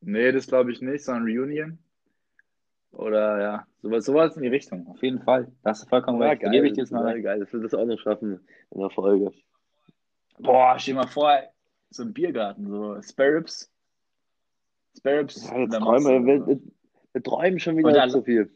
Nee, 0.02 0.32
das 0.32 0.48
glaube 0.48 0.72
ich 0.72 0.82
nicht, 0.82 1.04
sondern 1.04 1.24
Reunion. 1.24 1.78
Oder 2.92 3.42
ja, 3.42 3.68
sowas, 3.82 4.06
sowas 4.06 4.36
in 4.36 4.44
die 4.44 4.50
Richtung. 4.50 4.88
Auf 4.88 5.02
jeden 5.04 5.22
Fall. 5.22 5.52
Da 5.64 5.72
hast 5.72 5.84
du 5.84 5.88
vollkommen 5.88 6.22
Ja, 6.22 6.30
recht. 6.30 6.44
Da 6.44 6.50
gebe 6.50 6.68
ich 6.68 6.74
dir 6.74 6.82
jetzt 6.82 6.92
mal 6.92 7.22
geil. 7.22 7.40
Das 7.40 7.54
wird 7.54 7.64
das 7.64 7.74
auch 7.74 7.86
noch 7.86 8.00
schaffen 8.00 8.40
in 8.72 8.80
der 8.80 8.90
Folge. 8.90 9.32
Boah, 10.40 10.78
stell 10.80 10.96
mal 10.96 11.08
vor, 11.08 11.38
so 11.90 12.04
ein 12.04 12.14
Biergarten, 12.14 12.68
so 12.68 13.02
Sparrows. 13.02 13.72
Sparrows. 14.98 15.50
Ja, 15.50 15.60
jetzt 15.60 15.76
träumen 15.76 16.26
wir, 16.26 16.26
wir, 16.26 16.48
wir, 16.48 16.60
wir 17.14 17.24
träumen 17.24 17.60
schon 17.60 17.78
wieder 17.78 18.08
zu 18.10 18.24
viel. 18.24 18.50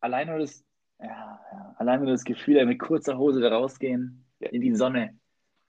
Allein 0.00 0.28
nur 0.28 0.38
das, 0.38 0.64
ja, 1.00 1.40
ja, 1.52 1.74
allein 1.78 2.00
nur 2.00 2.10
das 2.10 2.24
Gefühl, 2.24 2.64
mit 2.66 2.78
kurzer 2.78 3.18
Hose 3.18 3.40
da 3.40 3.48
rausgehen, 3.48 4.24
in 4.38 4.60
die 4.60 4.74
Sonne. 4.74 5.18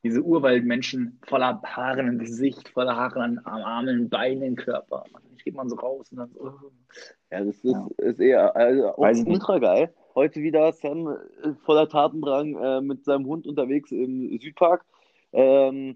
Diese 0.04 0.22
Urwaldmenschen 0.22 1.20
voller 1.26 1.62
Haare 1.64 2.02
im 2.02 2.20
Gesicht, 2.20 2.70
voller 2.70 2.96
Haare 2.96 3.22
an 3.22 3.40
am 3.44 3.64
Armen, 3.64 4.10
Beinen, 4.10 4.56
Körper. 4.56 5.04
Geht 5.48 5.56
man 5.56 5.70
so 5.70 5.78
raus 5.78 6.12
und 6.12 6.18
dann 6.18 6.30
so. 6.34 6.42
oh. 6.42 6.72
Ja, 7.32 7.40
das 7.40 7.56
ist, 7.56 7.64
Ja. 7.64 7.88
ist 8.00 8.20
eher 8.20 8.54
also 8.54 8.90
auch 8.90 8.98
Weiß 8.98 9.24
ultra 9.26 9.60
geil. 9.60 9.94
Heute 10.14 10.42
wieder 10.42 10.74
Sam 10.74 11.08
äh, 11.08 11.54
voller 11.64 11.88
Tatendrang 11.88 12.58
äh, 12.58 12.82
mit 12.82 13.06
seinem 13.06 13.26
Hund 13.28 13.48
unterwegs 13.48 13.94
im 13.94 14.38
Südpark 14.42 14.84
ähm, 15.32 15.96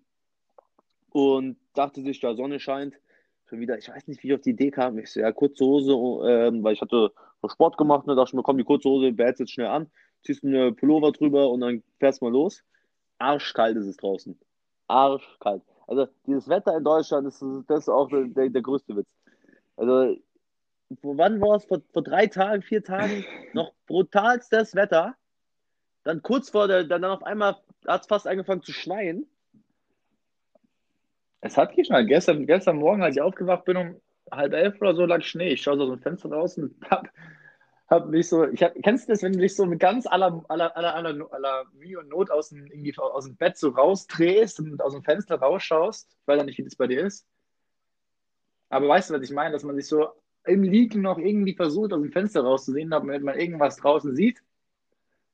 und 1.12 1.58
dachte 1.74 2.02
sich, 2.02 2.22
da 2.22 2.34
Sonne 2.34 2.62
scheint, 2.62 2.95
schon 3.47 3.60
wieder, 3.60 3.78
ich 3.78 3.89
weiß 3.89 4.08
nicht, 4.08 4.24
wie 4.24 4.30
ich 4.30 4.34
auf 4.36 4.39
die 4.41 4.52
Idee 4.52 4.72
kam. 4.72 4.97
Ich 4.99 5.12
so, 5.12 5.20
ja, 5.20 5.34
kurze 5.34 5.66
Hose, 5.66 5.91
ähm, 6.30 6.64
weil 6.64 6.72
ich 6.72 6.82
hatte 6.82 7.12
so 7.41 7.49
Sport 7.49 7.78
gemacht, 7.78 8.08
ne, 8.08 8.16
dachte 8.16 8.30
ich 8.30 8.34
mir, 8.34 8.43
komm, 8.43 8.58
die 8.58 8.64
kurze 8.64 8.88
Hose, 8.88 9.12
behältst 9.12 9.41
jetzt 9.41 9.52
schnell 9.52 9.68
an, 9.68 9.91
ziehst 10.24 10.45
eine 10.45 10.72
Pullover 10.72 11.12
drüber 11.12 11.49
und 11.49 11.60
dann 11.60 11.84
fährst 11.99 12.22
mal 12.22 12.32
los. 12.32 12.64
Arschkalt 13.18 13.76
ist 13.76 13.88
es 13.88 13.97
draußen. 13.97 14.39
Arschkalt. 14.88 15.64
Also 15.88 16.08
dieses 16.26 16.47
Wetter 16.47 16.78
in 16.78 16.86
Deutschland, 16.86 17.28
ist, 17.28 17.43
das 17.68 17.80
ist 17.80 17.89
auch 17.89 18.08
der, 18.08 18.24
der, 18.30 18.49
der 18.49 18.62
größte 18.62 18.95
Witz. 18.95 19.14
Also 19.82 20.16
wann 21.02 21.42
war 21.42 21.56
es? 21.56 21.66
Vor, 21.66 21.82
vor 21.92 22.04
drei 22.04 22.28
Tagen, 22.28 22.62
vier 22.62 22.84
Tagen 22.84 23.26
noch 23.54 23.74
brutalstes 23.88 24.76
Wetter. 24.76 25.16
Dann 26.04 26.22
kurz 26.22 26.52
vor 26.52 26.68
der, 26.68 26.84
dann 26.84 27.04
auf 27.04 27.24
einmal 27.24 27.58
hat 27.88 28.02
es 28.02 28.08
fast 28.08 28.28
angefangen 28.28 28.62
zu 28.62 28.74
schneien. 28.74 29.28
Es 31.42 31.58
hat 31.58 31.76
geschneit. 31.76 32.08
Gestern, 32.08 32.46
gestern 32.46 32.78
Morgen, 32.78 33.02
als 33.02 33.16
ich 33.16 33.24
aufgewacht 33.24 33.66
bin, 33.66 33.78
um 33.78 34.02
halb 34.32 34.54
elf 34.54 34.80
oder 34.80 34.94
so, 34.94 35.06
lag 35.08 35.24
Schnee. 35.24 35.54
Ich 35.54 35.64
schaue 35.64 35.78
so 35.78 35.84
aus 35.84 35.90
dem 35.90 36.00
Fenster 36.00 36.30
raus 36.30 36.60
und 36.60 36.76
hab, 36.92 37.10
hab 37.88 38.08
mich 38.10 38.30
so. 38.30 38.46
Ich 38.46 38.62
hab, 38.62 38.76
kennst 38.84 39.08
du 39.08 39.14
das, 39.14 39.24
wenn 39.24 39.34
du 39.34 39.40
dich 39.40 39.56
so 39.56 39.66
mit 39.66 39.80
ganz 39.80 40.06
aller, 40.06 40.46
aller, 40.48 40.78
aller, 40.78 40.94
aller, 40.94 41.34
aller 41.34 41.66
Mühe 41.74 41.98
und 41.98 42.10
Not 42.10 42.30
aus 42.30 42.50
dem, 42.50 42.68
irgendwie 42.68 42.96
aus 43.00 43.26
dem 43.26 43.36
Bett 43.36 43.58
so 43.58 43.70
rausdrehst 43.70 44.60
und 44.60 44.80
aus 44.84 44.94
dem 44.94 45.02
Fenster 45.02 45.40
rausschaust? 45.40 46.16
Ich 46.22 46.28
weiß 46.28 46.38
ja 46.38 46.44
nicht, 46.44 46.60
wie 46.60 46.64
das 46.64 46.76
bei 46.76 46.86
dir 46.86 47.04
ist. 47.04 47.26
Aber 48.72 48.88
weißt 48.88 49.10
du, 49.10 49.14
was 49.14 49.22
ich 49.22 49.32
meine? 49.32 49.52
Dass 49.52 49.64
man 49.64 49.76
sich 49.76 49.88
so 49.88 50.08
im 50.46 50.64
Liegen 50.64 51.02
noch 51.02 51.20
irgendwie 51.20 51.54
versucht, 51.54 51.94
aus 51.94 52.02
dem 52.02 52.12
Fenster 52.12 52.42
rauszusehen, 52.42 52.90
damit 52.90 53.22
man 53.22 53.38
irgendwas 53.38 53.78
draußen 53.78 54.16
sieht. 54.16 54.42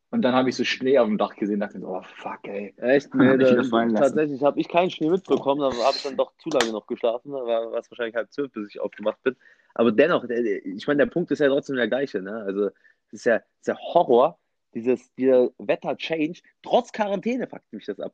Und 0.09 0.21
dann 0.21 0.33
habe 0.33 0.49
ich 0.49 0.55
so 0.55 0.63
Schnee 0.63 0.97
auf 0.99 1.07
dem 1.07 1.17
Dach 1.17 1.35
gesehen 1.35 1.59
dachte, 1.59 1.79
so, 1.79 1.87
oh 1.87 2.01
fuck, 2.01 2.39
ey. 2.47 2.73
Echt? 2.77 3.13
Nee, 3.13 3.37
tatsächlich 3.37 4.41
habe 4.41 4.59
ich 4.59 4.69
keinen 4.69 4.89
Schnee 4.89 5.09
mitbekommen, 5.09 5.61
da 5.61 5.67
habe 5.67 5.95
ich 5.95 6.03
dann 6.03 6.15
doch 6.15 6.31
zu 6.37 6.49
lange 6.49 6.71
noch 6.71 6.87
geschlafen, 6.87 7.31
da 7.31 7.45
war 7.45 7.73
es 7.73 7.91
wahrscheinlich 7.91 8.15
halb 8.15 8.31
zwölf, 8.31 8.51
bis 8.53 8.69
ich 8.69 8.79
aufgewacht 8.79 9.21
bin. 9.23 9.35
Aber 9.73 9.91
dennoch, 9.91 10.23
ich 10.29 10.87
meine, 10.87 10.99
der 10.99 11.11
Punkt 11.11 11.29
ist 11.31 11.39
ja 11.39 11.49
trotzdem 11.49 11.75
der 11.75 11.89
gleiche. 11.89 12.21
Ne? 12.21 12.31
Also, 12.33 12.67
es 13.07 13.13
ist 13.13 13.25
ja, 13.25 13.35
ist 13.35 13.67
ja 13.67 13.77
Horror, 13.77 14.39
dieses, 14.73 15.13
dieser 15.15 15.51
Wetter-Change. 15.57 16.39
Trotz 16.63 16.91
Quarantäne 16.93 17.47
fuckt 17.47 17.71
mich 17.73 17.85
das 17.85 17.99
ab. 17.99 18.13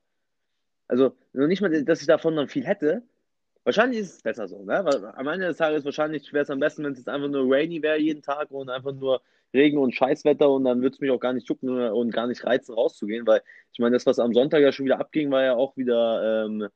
Also, 0.87 1.15
nicht 1.33 1.61
mal, 1.61 1.83
dass 1.83 2.01
ich 2.01 2.07
davon 2.07 2.35
dann 2.35 2.47
viel 2.47 2.65
hätte. 2.65 3.03
Wahrscheinlich 3.63 3.99
ist 3.99 4.13
es 4.15 4.21
besser 4.21 4.47
so, 4.47 4.63
ne? 4.63 4.81
Weil 4.83 5.05
am 5.15 5.27
Ende 5.27 5.47
des 5.47 5.57
Tages 5.57 5.85
wahrscheinlich 5.85 6.31
wäre 6.33 6.43
es 6.43 6.49
am 6.49 6.59
besten, 6.59 6.83
wenn 6.83 6.93
es 6.93 6.99
jetzt 6.99 7.09
einfach 7.09 7.29
nur 7.29 7.45
rainy 7.49 7.81
wäre 7.81 7.97
jeden 7.97 8.21
Tag 8.21 8.51
und 8.51 8.69
einfach 8.69 8.93
nur 8.93 9.21
Regen 9.53 9.77
und 9.77 9.95
Scheißwetter 9.95 10.49
und 10.49 10.65
dann 10.65 10.81
würde 10.81 10.95
es 10.95 10.99
mich 10.99 11.11
auch 11.11 11.19
gar 11.19 11.33
nicht 11.33 11.47
jucken 11.47 11.69
und 11.69 12.11
gar 12.11 12.27
nicht 12.27 12.43
reizen, 12.43 12.73
rauszugehen, 12.73 13.25
weil 13.27 13.41
ich 13.71 13.79
meine, 13.79 13.95
das, 13.95 14.05
was 14.05 14.19
am 14.19 14.33
Sonntag 14.33 14.61
ja 14.61 14.71
schon 14.71 14.85
wieder 14.85 14.99
abging, 14.99 15.31
war 15.31 15.43
ja 15.43 15.55
auch 15.55 15.77
wieder, 15.77 16.45
ähm, 16.45 16.67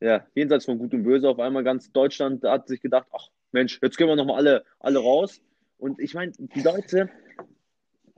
ja, 0.00 0.26
jenseits 0.34 0.64
von 0.64 0.78
Gut 0.78 0.94
und 0.94 1.02
Böse. 1.02 1.28
Auf 1.28 1.38
einmal 1.38 1.64
ganz 1.64 1.92
Deutschland 1.92 2.44
hat 2.44 2.68
sich 2.68 2.80
gedacht, 2.80 3.06
ach 3.12 3.28
Mensch, 3.52 3.78
jetzt 3.82 3.96
gehen 3.96 4.08
wir 4.08 4.16
nochmal 4.16 4.36
alle, 4.36 4.64
alle 4.80 5.00
raus. 5.00 5.40
Und 5.78 6.00
ich 6.00 6.14
meine, 6.14 6.32
die 6.38 6.62
Leute, 6.62 7.10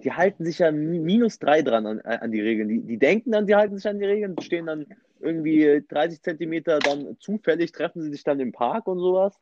die 0.02 0.12
halten 0.12 0.44
sich 0.44 0.58
ja 0.58 0.70
mi- 0.70 1.00
minus 1.00 1.38
drei 1.38 1.62
dran 1.62 1.86
an, 1.86 2.00
an 2.00 2.32
die 2.32 2.40
Regeln. 2.40 2.68
Die, 2.68 2.80
die 2.80 2.98
denken 2.98 3.32
dann, 3.32 3.46
sie 3.46 3.54
halten 3.54 3.76
sich 3.76 3.88
an 3.88 3.98
die 3.98 4.06
Regeln, 4.06 4.40
stehen 4.40 4.66
dann 4.66 4.86
irgendwie 5.20 5.84
30 5.88 6.22
Zentimeter, 6.22 6.78
dann 6.80 7.16
zufällig 7.18 7.72
treffen 7.72 8.02
sie 8.02 8.10
sich 8.10 8.24
dann 8.24 8.40
im 8.40 8.52
Park 8.52 8.86
und 8.86 8.98
sowas 8.98 9.40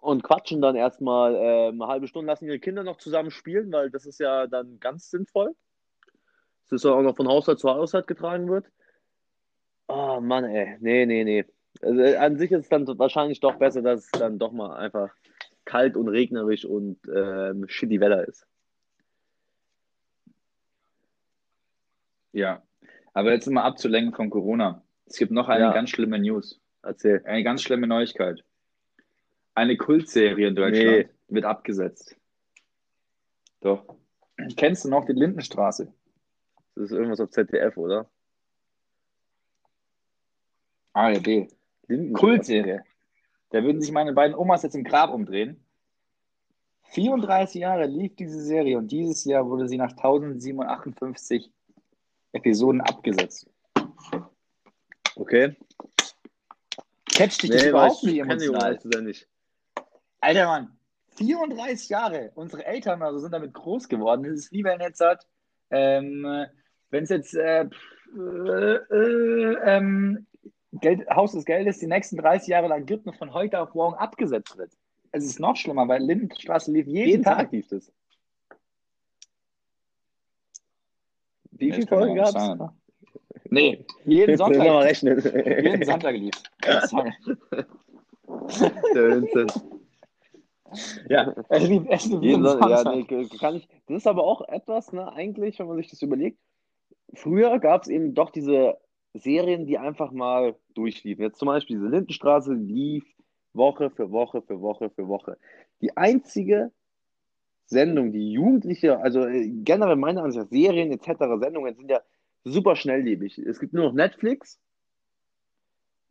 und 0.00 0.22
quatschen 0.22 0.60
dann 0.60 0.76
erstmal 0.76 1.34
äh, 1.34 1.68
eine 1.68 1.86
halbe 1.86 2.08
Stunde, 2.08 2.30
lassen 2.30 2.46
ihre 2.46 2.58
Kinder 2.58 2.82
noch 2.82 2.96
zusammen 2.96 3.30
spielen, 3.30 3.70
weil 3.72 3.90
das 3.90 4.06
ist 4.06 4.18
ja 4.18 4.46
dann 4.46 4.80
ganz 4.80 5.10
sinnvoll. 5.10 5.54
Das 6.64 6.72
ist 6.72 6.84
ja 6.84 6.92
auch 6.92 7.02
noch 7.02 7.16
von 7.16 7.28
Haushalt 7.28 7.58
zu 7.58 7.68
Haushalt 7.68 8.06
getragen 8.06 8.48
wird. 8.48 8.66
Oh 9.88 10.20
Mann, 10.20 10.44
ey. 10.44 10.76
Nee, 10.80 11.04
nee, 11.06 11.24
nee. 11.24 11.44
Also, 11.82 12.00
äh, 12.00 12.16
an 12.16 12.36
sich 12.36 12.50
ist 12.52 12.60
es 12.60 12.68
dann 12.68 12.86
wahrscheinlich 12.98 13.40
doch 13.40 13.56
besser, 13.56 13.82
dass 13.82 14.04
es 14.04 14.10
dann 14.12 14.38
doch 14.38 14.52
mal 14.52 14.76
einfach 14.76 15.10
kalt 15.64 15.96
und 15.96 16.08
regnerisch 16.08 16.64
und 16.64 16.98
ähm, 17.14 17.66
shitty 17.68 18.00
Wetter 18.00 18.26
ist. 18.26 18.46
Ja, 22.32 22.62
aber 23.12 23.32
jetzt 23.32 23.46
mal 23.48 23.62
abzulenken 23.64 24.14
von 24.14 24.30
Corona. 24.30 24.82
Es 25.06 25.16
gibt 25.16 25.32
noch 25.32 25.48
eine 25.48 25.64
Ja. 25.64 25.72
ganz 25.72 25.90
schlimme 25.90 26.18
News, 26.18 26.60
Erzähl. 26.82 27.22
eine 27.24 27.42
ganz 27.42 27.62
schlimme 27.62 27.86
Neuigkeit. 27.86 28.44
Eine 29.54 29.76
Kultserie 29.76 30.48
in 30.48 30.54
Deutschland 30.54 31.08
wird 31.28 31.44
abgesetzt. 31.44 32.16
Doch. 33.60 33.84
Kennst 34.56 34.84
du 34.84 34.88
noch 34.88 35.04
die 35.04 35.12
Lindenstraße? 35.12 35.92
Das 36.74 36.84
ist 36.84 36.92
irgendwas 36.92 37.20
auf 37.20 37.30
ZDF, 37.30 37.76
oder? 37.76 38.08
ARD. 40.92 41.48
Kultserie. 42.14 42.82
Da 43.50 43.62
würden 43.64 43.80
sich 43.80 43.92
meine 43.92 44.12
beiden 44.12 44.34
Omas 44.36 44.62
jetzt 44.62 44.76
im 44.76 44.84
Grab 44.84 45.12
umdrehen. 45.12 45.62
34 46.92 47.60
Jahre 47.60 47.86
lief 47.86 48.14
diese 48.16 48.40
Serie 48.40 48.78
und 48.78 48.90
dieses 48.90 49.24
Jahr 49.24 49.46
wurde 49.48 49.68
sie 49.68 49.76
nach 49.76 49.90
1758 49.92 51.50
Episoden 52.32 52.80
abgesetzt. 52.80 53.48
Okay. 55.16 55.56
Catcht 57.12 57.42
dich 57.42 57.50
Nee, 57.50 57.68
überhaupt 57.68 58.02
nicht 58.04 58.18
emotional? 58.18 58.78
Ja 58.92 59.00
nicht. 59.00 59.28
Alter 60.20 60.46
Mann, 60.46 60.78
34 61.16 61.88
Jahre. 61.88 62.32
Unsere 62.34 62.64
Eltern 62.64 63.02
also 63.02 63.18
sind 63.18 63.32
damit 63.32 63.52
groß 63.52 63.88
geworden. 63.88 64.24
Es 64.24 64.38
ist 64.38 64.52
wie 64.52 64.64
wenn 64.64 64.80
jetzt 64.80 65.00
hat, 65.00 65.26
ähm, 65.70 66.46
wenn 66.90 67.04
es 67.04 67.10
jetzt 67.10 67.34
äh, 67.34 67.62
äh, 68.16 68.74
äh, 68.90 69.56
ähm, 69.64 70.26
Geld, 70.72 71.08
Haus 71.10 71.32
des 71.32 71.44
Geldes 71.44 71.78
die 71.78 71.86
nächsten 71.86 72.16
30 72.16 72.48
Jahre 72.48 72.68
lang 72.68 72.86
gibt 72.86 73.06
und 73.06 73.16
von 73.16 73.34
heute 73.34 73.60
auf 73.60 73.74
morgen 73.74 73.96
abgesetzt 73.96 74.56
wird. 74.56 74.72
Es 75.12 75.24
ist 75.24 75.40
noch 75.40 75.56
schlimmer, 75.56 75.88
weil 75.88 76.02
Lindenstraße 76.02 76.70
lief 76.70 76.86
jeden, 76.86 77.08
Jeden 77.08 77.24
Tag. 77.24 77.38
Tag 77.38 77.52
lief 77.52 77.66
das. 77.68 77.92
Wie 81.60 81.72
viele 81.72 81.86
Folgen 81.86 82.16
gab 82.16 82.34
es? 82.34 82.58
Nee, 83.50 83.84
jeden 84.04 84.38
wir 84.38 84.38
mal 84.38 84.54
Sonntag. 84.54 84.84
rechnen. 84.84 85.18
Jeden 85.64 85.84
Sonntag 85.84 86.14
lief. 86.14 86.34
Sorry. 86.86 87.12
Der 88.94 89.08
Vincent. 89.08 89.64
Ja, 91.08 91.34
es 91.48 91.62
lief, 91.68 91.82
es 91.88 92.06
lief 92.06 92.22
Jeden 92.22 92.44
Sonntag, 92.44 92.70
ja, 92.70 92.76
Sonntag. 92.78 93.10
nee, 93.10 93.38
kann 93.38 93.56
ich. 93.56 93.68
Das 93.86 93.98
ist 93.98 94.06
aber 94.06 94.24
auch 94.24 94.42
etwas, 94.48 94.92
ne, 94.92 95.12
eigentlich, 95.12 95.58
wenn 95.58 95.66
man 95.66 95.76
sich 95.76 95.90
das 95.90 96.00
überlegt. 96.02 96.38
Früher 97.14 97.58
gab 97.58 97.82
es 97.82 97.88
eben 97.88 98.14
doch 98.14 98.30
diese 98.30 98.78
Serien, 99.14 99.66
die 99.66 99.78
einfach 99.78 100.12
mal 100.12 100.54
durchliefen. 100.74 101.24
Jetzt 101.24 101.38
zum 101.38 101.46
Beispiel 101.46 101.76
diese 101.76 101.88
Lindenstraße 101.88 102.54
lief 102.54 103.04
Woche 103.52 103.90
für 103.90 104.12
Woche 104.12 104.42
für 104.42 104.60
Woche 104.60 104.90
für 104.90 105.08
Woche. 105.08 105.36
Die 105.80 105.96
einzige 105.96 106.70
Sendung, 107.70 108.12
die 108.12 108.32
Jugendliche, 108.32 108.98
also 108.98 109.24
äh, 109.24 109.48
generell 109.48 109.96
meine 109.96 110.22
Ansicht, 110.22 110.44
nach, 110.44 110.50
Serien 110.50 110.90
etc., 110.90 111.38
Sendungen 111.40 111.76
sind 111.76 111.88
ja 111.88 112.00
super 112.44 112.74
schnelllebig. 112.74 113.38
Es 113.38 113.60
gibt 113.60 113.72
nur 113.72 113.84
noch 113.84 113.92
Netflix, 113.92 114.60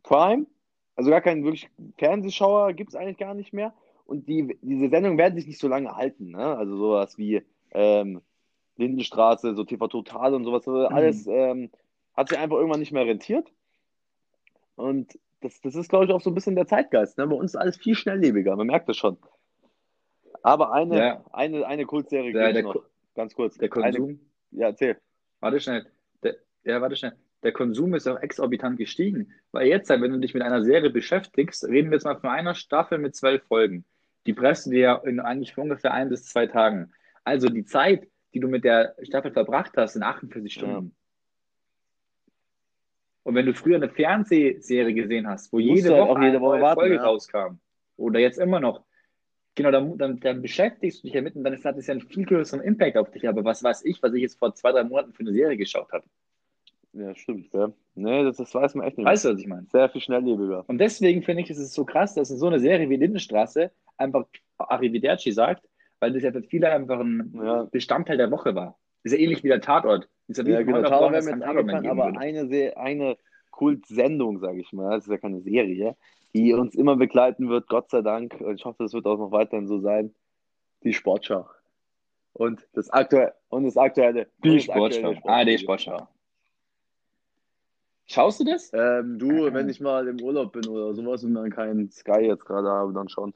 Prime, 0.02 0.46
also 0.96 1.10
gar 1.10 1.20
keinen 1.20 1.44
wirklich 1.44 1.68
Fernsehschauer 1.98 2.72
gibt 2.72 2.90
es 2.90 2.96
eigentlich 2.96 3.18
gar 3.18 3.34
nicht 3.34 3.52
mehr. 3.52 3.74
Und 4.06 4.26
die, 4.26 4.58
diese 4.62 4.88
Sendungen 4.88 5.18
werden 5.18 5.36
sich 5.36 5.46
nicht 5.46 5.60
so 5.60 5.68
lange 5.68 5.94
halten. 5.94 6.30
Ne? 6.30 6.56
Also 6.56 6.76
sowas 6.76 7.18
wie 7.18 7.42
ähm, 7.72 8.22
Lindenstraße, 8.76 9.54
so 9.54 9.64
TV 9.64 9.86
Total 9.88 10.34
und 10.34 10.44
sowas. 10.44 10.66
also 10.66 10.86
Alles 10.86 11.26
ähm, 11.26 11.70
hat 12.14 12.30
sich 12.30 12.38
einfach 12.38 12.56
irgendwann 12.56 12.80
nicht 12.80 12.92
mehr 12.92 13.06
rentiert. 13.06 13.52
Und 14.76 15.18
das, 15.42 15.60
das 15.60 15.74
ist, 15.74 15.90
glaube 15.90 16.06
ich, 16.06 16.12
auch 16.12 16.20
so 16.22 16.30
ein 16.30 16.34
bisschen 16.34 16.56
der 16.56 16.66
Zeitgeist. 16.66 17.18
Ne? 17.18 17.26
Bei 17.26 17.36
uns 17.36 17.52
ist 17.52 17.60
alles 17.60 17.76
viel 17.76 17.94
schnelllebiger, 17.94 18.56
man 18.56 18.66
merkt 18.66 18.88
das 18.88 18.96
schon. 18.96 19.18
Aber 20.42 20.72
eine, 20.72 20.98
Ja. 20.98 21.24
eine, 21.32 21.66
eine 21.66 21.84
Kurzserie 21.86 22.32
Der, 22.32 22.62
noch. 22.62 22.82
Ganz 23.14 23.34
kurz. 23.34 23.56
der 23.58 23.68
Konsum. 23.68 24.08
Eine, 24.10 24.18
ja, 24.52 24.66
erzähl. 24.68 24.96
Warte 25.40 25.60
schnell. 25.60 25.86
Der, 26.22 26.36
ja, 26.64 26.80
warte 26.80 26.96
schnell. 26.96 27.12
Der 27.42 27.52
Konsum 27.52 27.94
ist 27.94 28.06
auch 28.06 28.20
exorbitant 28.20 28.78
gestiegen. 28.78 29.32
Weil 29.52 29.66
jetzt, 29.68 29.88
wenn 29.88 30.00
du 30.00 30.18
dich 30.18 30.34
mit 30.34 30.42
einer 30.42 30.62
Serie 30.62 30.90
beschäftigst, 30.90 31.64
reden 31.64 31.90
wir 31.90 31.96
jetzt 31.96 32.04
mal 32.04 32.18
von 32.18 32.30
einer 32.30 32.54
Staffel 32.54 32.98
mit 32.98 33.14
zwölf 33.16 33.42
Folgen. 33.44 33.84
Die 34.26 34.34
presst 34.34 34.66
du 34.66 34.70
dir 34.70 34.80
ja 34.80 34.94
in 34.96 35.20
eigentlich 35.20 35.56
ungefähr 35.56 35.92
ein 35.92 36.08
bis 36.10 36.26
zwei 36.26 36.46
Tagen. 36.46 36.92
Also 37.24 37.48
die 37.48 37.64
Zeit, 37.64 38.06
die 38.34 38.40
du 38.40 38.48
mit 38.48 38.64
der 38.64 38.94
Staffel 39.02 39.32
verbracht 39.32 39.72
hast, 39.76 39.94
sind 39.94 40.02
48 40.02 40.52
Stunden. 40.52 40.94
Und 43.22 43.34
wenn 43.34 43.46
du 43.46 43.54
früher 43.54 43.76
eine 43.76 43.88
Fernsehserie 43.88 44.94
gesehen 44.94 45.28
hast, 45.28 45.52
wo 45.52 45.58
Musst 45.58 45.68
jede 45.68 45.90
halt 45.90 46.02
Woche 46.02 46.10
auch 46.10 46.18
jede 46.18 46.28
eine 46.30 46.40
Woche 46.40 46.52
neue 46.54 46.62
warten, 46.62 46.80
Folge 46.80 46.94
ja. 46.96 47.02
rauskam, 47.02 47.58
oder 47.96 48.18
jetzt 48.18 48.38
immer 48.38 48.60
noch, 48.60 48.82
genau, 49.62 49.70
dann, 49.70 49.96
dann, 49.98 50.20
dann 50.20 50.42
beschäftigst 50.42 51.02
du 51.02 51.06
dich 51.06 51.14
ja 51.14 51.22
mit 51.22 51.36
und 51.36 51.44
dann 51.44 51.52
ist- 51.52 51.64
hat 51.64 51.76
es 51.76 51.86
ja 51.86 51.92
einen 51.92 52.00
viel 52.02 52.24
größeren 52.26 52.62
Impact 52.64 52.96
auf 52.96 53.10
dich. 53.10 53.28
Aber 53.28 53.44
was 53.44 53.62
weiß 53.62 53.84
ich, 53.84 54.02
was 54.02 54.12
ich 54.14 54.22
jetzt 54.22 54.38
vor 54.38 54.54
zwei, 54.54 54.72
drei 54.72 54.84
Monaten 54.84 55.12
für 55.12 55.20
eine 55.20 55.32
Serie 55.32 55.56
geschaut 55.56 55.90
habe. 55.92 56.04
Ja, 56.92 57.14
stimmt. 57.14 57.52
Ja. 57.52 57.70
Nee, 57.94 58.24
das, 58.24 58.38
das 58.38 58.52
weiß 58.54 58.74
man 58.74 58.86
echt 58.86 58.98
nicht. 58.98 59.06
Weißt 59.06 59.24
du, 59.24 59.32
was 59.34 59.40
ich 59.40 59.46
meine? 59.46 59.66
Sehr 59.70 59.88
viel 59.88 60.00
schnelllebiger. 60.00 60.64
Und 60.66 60.78
deswegen 60.78 61.22
finde 61.22 61.42
ich, 61.42 61.50
ist 61.50 61.58
es 61.58 61.72
so 61.72 61.84
krass, 61.84 62.14
dass 62.14 62.30
in 62.30 62.36
so 62.38 62.48
eine 62.48 62.58
Serie 62.58 62.88
wie 62.90 62.96
Lindenstraße 62.96 63.70
einfach 63.96 64.24
Arrivederci 64.58 65.30
sagt, 65.32 65.68
weil 66.00 66.12
das 66.12 66.22
ja 66.22 66.32
für 66.32 66.42
viele 66.42 66.70
einfach 66.72 66.98
ein 67.00 67.32
Ja. 67.34 67.64
Bestandteil 67.70 68.16
der 68.16 68.30
Woche 68.30 68.54
war. 68.54 68.76
ist 69.04 69.12
ja 69.12 69.18
ähnlich 69.18 69.44
wie 69.44 69.48
der 69.48 69.60
Tatort. 69.60 70.08
Ist 70.26 70.38
ja, 70.38 70.44
Ja, 70.44 70.62
genau. 70.62 70.82
Tatort 70.82 71.12
wäre 71.12 71.22
mir 71.22 71.30
jetzt 71.30 71.42
eingefallen, 71.42 71.86
aber 71.88 72.06
würde. 72.06 72.18
eine, 72.18 72.76
eine 72.76 73.16
Kultsendung, 73.50 74.38
sage 74.38 74.60
ich 74.60 74.72
mal, 74.72 74.90
das 74.96 75.04
ist 75.06 75.10
ja 75.10 75.18
keine 75.18 75.40
Serie, 75.42 75.96
die 76.34 76.54
uns 76.54 76.74
immer 76.74 76.96
begleiten 76.96 77.48
wird, 77.48 77.68
Gott 77.68 77.90
sei 77.90 78.02
Dank. 78.02 78.40
Und 78.40 78.54
ich 78.54 78.64
hoffe, 78.64 78.82
das 78.82 78.92
wird 78.92 79.06
auch 79.06 79.18
noch 79.18 79.32
weiterhin 79.32 79.66
so 79.66 79.80
sein. 79.80 80.14
Die 80.84 80.92
Sportschau. 80.92 81.48
Und 82.32 82.66
das 82.74 82.90
aktuelle, 82.90 83.34
und 83.48 83.64
das 83.64 83.76
aktuelle. 83.76 84.28
Die 84.44 84.56
das 84.56 84.68
aktuelle 84.68 84.92
Sportschau. 84.92 85.28
Ah, 85.28 85.44
die. 85.44 85.58
Sportschau. 85.58 86.08
Schaust 88.06 88.40
du 88.40 88.44
das? 88.44 88.72
Ähm, 88.72 89.18
du, 89.18 89.52
wenn 89.52 89.68
ich 89.68 89.80
mal 89.80 90.08
im 90.08 90.20
Urlaub 90.20 90.52
bin 90.52 90.66
oder 90.66 90.94
sowas 90.94 91.22
und 91.22 91.34
dann 91.34 91.50
keinen 91.50 91.90
Sky 91.90 92.22
jetzt 92.22 92.44
gerade 92.44 92.68
habe, 92.68 92.92
dann 92.92 93.08
schon. 93.08 93.32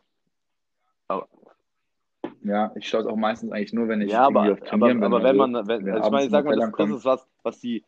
Ja, 2.43 2.73
ich 2.75 2.89
schaue 2.89 3.03
es 3.03 3.07
auch 3.07 3.17
meistens 3.17 3.53
eigentlich 3.53 3.73
nur, 3.73 3.89
wenn 3.89 4.03
ich 4.03 4.11
Ja, 4.11 4.27
aber, 4.27 4.53
auf 4.53 4.73
aber, 4.73 4.89
bin 4.89 5.03
aber 5.03 5.23
wenn 5.23 5.37
man, 5.37 5.67
wenn, 5.67 5.87
wir 5.87 5.95
also 5.95 6.07
ich 6.07 6.13
meine, 6.13 6.25
ich 6.27 6.31
sag 6.31 6.45
mal, 6.45 6.57
das, 6.57 6.73
das 6.77 6.91
ist 6.91 7.05
was, 7.05 7.29
was 7.43 7.61
die 7.61 7.85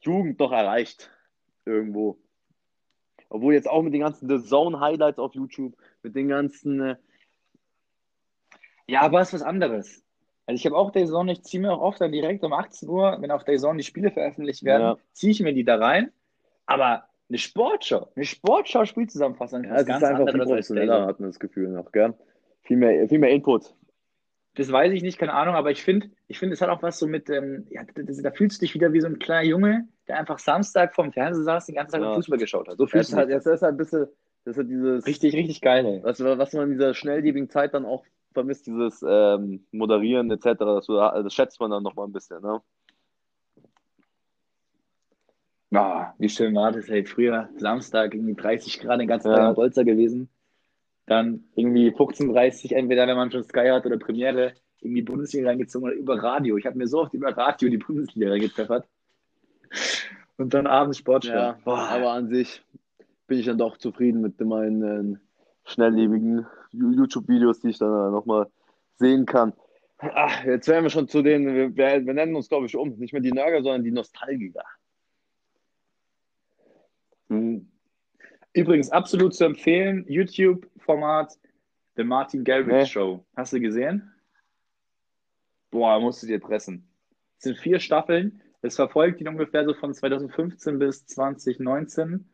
Jugend 0.00 0.38
noch 0.38 0.52
erreicht. 0.52 1.10
Irgendwo. 1.66 2.16
Obwohl 3.30 3.54
jetzt 3.54 3.68
auch 3.68 3.82
mit 3.82 3.94
den 3.94 4.02
ganzen 4.02 4.28
The 4.28 4.46
Zone 4.46 4.80
Highlights 4.80 5.18
auf 5.18 5.34
YouTube, 5.34 5.74
mit 6.02 6.14
den 6.14 6.28
ganzen, 6.28 6.80
äh, 6.80 6.96
Ja, 8.86 9.02
aber 9.02 9.20
es 9.20 9.28
ist 9.28 9.34
was 9.40 9.42
anderes. 9.42 10.04
Also 10.46 10.58
ich 10.58 10.66
habe 10.66 10.76
auch 10.76 10.90
DAZN, 10.90 11.28
ich 11.28 11.42
ziehe 11.44 11.60
mir 11.62 11.72
auch 11.72 11.80
oft 11.80 12.00
dann 12.00 12.10
direkt 12.10 12.42
um 12.42 12.52
18 12.52 12.88
Uhr, 12.88 13.16
wenn 13.20 13.30
auf 13.30 13.44
DAZN 13.44 13.78
die 13.78 13.84
Spiele 13.84 14.10
veröffentlicht 14.10 14.64
werden, 14.64 14.82
Ja. 14.82 14.98
ziehe 15.12 15.30
ich 15.30 15.40
mir 15.40 15.54
die 15.54 15.64
da 15.64 15.76
rein. 15.76 16.10
Aber 16.66 17.04
eine 17.28 17.38
Sportschau, 17.38 18.08
eine 18.16 18.24
Sportschau 18.24 18.84
Spielzusammenfassung, 18.84 19.62
ja, 19.62 19.76
es 19.76 19.82
ist 19.82 20.02
einfach 20.02 20.28
viel 20.28 20.42
professioneller, 20.42 21.06
hat 21.06 21.20
man 21.20 21.30
das 21.30 21.38
Gefühl 21.38 21.68
noch, 21.68 21.92
gell? 21.92 22.14
Viel 22.62 22.76
mehr, 22.78 23.08
viel 23.08 23.20
mehr 23.20 23.30
Input. 23.30 23.72
Das 24.56 24.72
weiß 24.72 24.92
ich 24.92 25.02
nicht, 25.02 25.18
keine 25.18 25.34
Ahnung, 25.34 25.54
aber 25.54 25.70
ich 25.70 25.84
finde, 25.84 26.10
ich 26.26 26.40
finde, 26.40 26.54
es 26.54 26.60
hat 26.60 26.68
auch 26.68 26.82
was 26.82 26.98
so 26.98 27.06
mit, 27.06 27.30
ähm, 27.30 27.68
ja, 27.70 27.84
das, 27.94 28.20
da 28.20 28.32
fühlst 28.32 28.60
du 28.60 28.64
dich 28.66 28.74
wieder 28.74 28.92
wie 28.92 29.00
so 29.00 29.06
ein 29.06 29.20
kleiner 29.20 29.46
Junge, 29.46 29.88
der 30.10 30.18
einfach 30.18 30.38
Samstag 30.40 30.94
vorm 30.94 31.12
Fernseher 31.12 31.44
saß, 31.44 31.66
den 31.66 31.76
ganzen 31.76 31.92
Tag 31.92 32.02
Ja. 32.02 32.14
Fußball 32.14 32.38
geschaut 32.38 32.68
hat. 32.68 32.76
So 32.76 32.84
Das 32.84 32.90
fühlst 32.90 33.10
ist 33.10 33.16
halt, 33.16 33.30
jetzt 33.30 33.46
ist 33.46 33.62
halt 33.62 33.74
ein 33.74 33.76
bisschen, 33.76 34.06
das 34.44 34.56
ist 34.58 34.68
dieses, 34.68 35.06
Richtig, 35.06 35.34
richtig 35.34 35.60
geil, 35.60 35.86
ey. 35.86 36.00
was, 36.02 36.20
was 36.22 36.52
man 36.52 36.64
in 36.64 36.72
dieser 36.72 36.94
schnelllebigen 36.94 37.48
Zeit 37.48 37.74
dann 37.74 37.86
auch 37.86 38.04
vermisst, 38.32 38.66
dieses 38.66 39.04
ähm, 39.06 39.64
Moderieren 39.70 40.30
etc., 40.30 40.58
das, 40.58 40.86
das 40.86 41.32
schätzt 41.34 41.60
man 41.60 41.70
dann 41.70 41.82
nochmal 41.82 42.06
ein 42.08 42.12
bisschen, 42.12 42.42
ne? 42.42 42.60
Ah, 45.72 46.14
wie 46.18 46.28
schön 46.28 46.54
war 46.56 46.72
das, 46.72 46.88
ey. 46.88 47.04
Früher 47.04 47.48
Samstag, 47.56 48.14
irgendwie 48.14 48.34
30 48.34 48.80
Grad, 48.80 49.00
den 49.00 49.06
ganzen 49.06 49.28
Ja. 49.28 49.36
Tag 49.36 49.44
am 49.50 49.54
Bolzer 49.54 49.84
gewesen. 49.84 50.28
Dann 51.06 51.44
irgendwie 51.54 51.90
15.30 51.90 52.74
entweder 52.74 53.06
wenn 53.06 53.16
man 53.16 53.30
schon 53.30 53.44
Sky 53.44 53.68
hat 53.68 53.86
oder 53.86 53.96
Premiere, 53.98 54.54
irgendwie 54.80 55.02
Bundesliga 55.02 55.48
reingezogen 55.48 55.88
oder 55.88 55.96
über 55.96 56.20
Radio. 56.22 56.56
Ich 56.56 56.66
habe 56.66 56.76
mir 56.76 56.88
so 56.88 57.00
oft 57.02 57.14
über 57.14 57.36
Radio 57.36 57.68
die 57.68 57.78
Bundesliga 57.78 58.30
reingepfeffert. 58.30 58.86
Und 60.36 60.54
dann 60.54 60.66
abends 60.66 60.98
Sportschau. 60.98 61.32
Ja, 61.32 61.58
aber 61.64 62.12
an 62.12 62.28
sich 62.28 62.62
bin 63.26 63.38
ich 63.38 63.46
dann 63.46 63.58
doch 63.58 63.76
zufrieden 63.76 64.20
mit 64.20 64.40
meinen 64.40 65.14
äh, 65.14 65.18
schnelllebigen 65.64 66.46
YouTube-Videos, 66.72 67.60
die 67.60 67.70
ich 67.70 67.78
dann 67.78 68.12
nochmal 68.12 68.46
sehen 68.96 69.26
kann. 69.26 69.52
Ach, 69.98 70.44
jetzt 70.44 70.66
wären 70.66 70.84
wir 70.84 70.90
schon 70.90 71.08
zu 71.08 71.22
den, 71.22 71.46
wir, 71.46 71.76
wir, 71.76 72.06
wir 72.06 72.14
nennen 72.14 72.34
uns, 72.34 72.48
glaube 72.48 72.66
ich, 72.66 72.76
um. 72.76 72.96
Nicht 72.98 73.12
mehr 73.12 73.20
die 73.20 73.32
Nörger, 73.32 73.62
sondern 73.62 73.84
die 73.84 73.90
Nostalgiker. 73.90 74.64
Hm. 77.28 77.70
Übrigens 78.52 78.90
absolut 78.90 79.34
zu 79.34 79.44
empfehlen, 79.44 80.04
YouTube-Format 80.08 81.38
The 81.96 82.04
Martin 82.04 82.44
Garrix 82.44 82.68
Nee. 82.68 82.86
Show. 82.86 83.24
Hast 83.36 83.52
du 83.52 83.60
gesehen? 83.60 84.10
Boah, 85.70 86.00
musst 86.00 86.22
du 86.22 86.26
dir 86.26 86.40
pressen. 86.40 86.88
Es 87.38 87.44
sind 87.44 87.58
vier 87.58 87.78
Staffeln. 87.78 88.42
Es 88.62 88.76
verfolgt 88.76 89.20
ihn 89.20 89.28
ungefähr 89.28 89.64
so 89.64 89.74
von 89.74 89.94
2015 89.94 90.78
bis 90.78 91.06
2019 91.06 92.28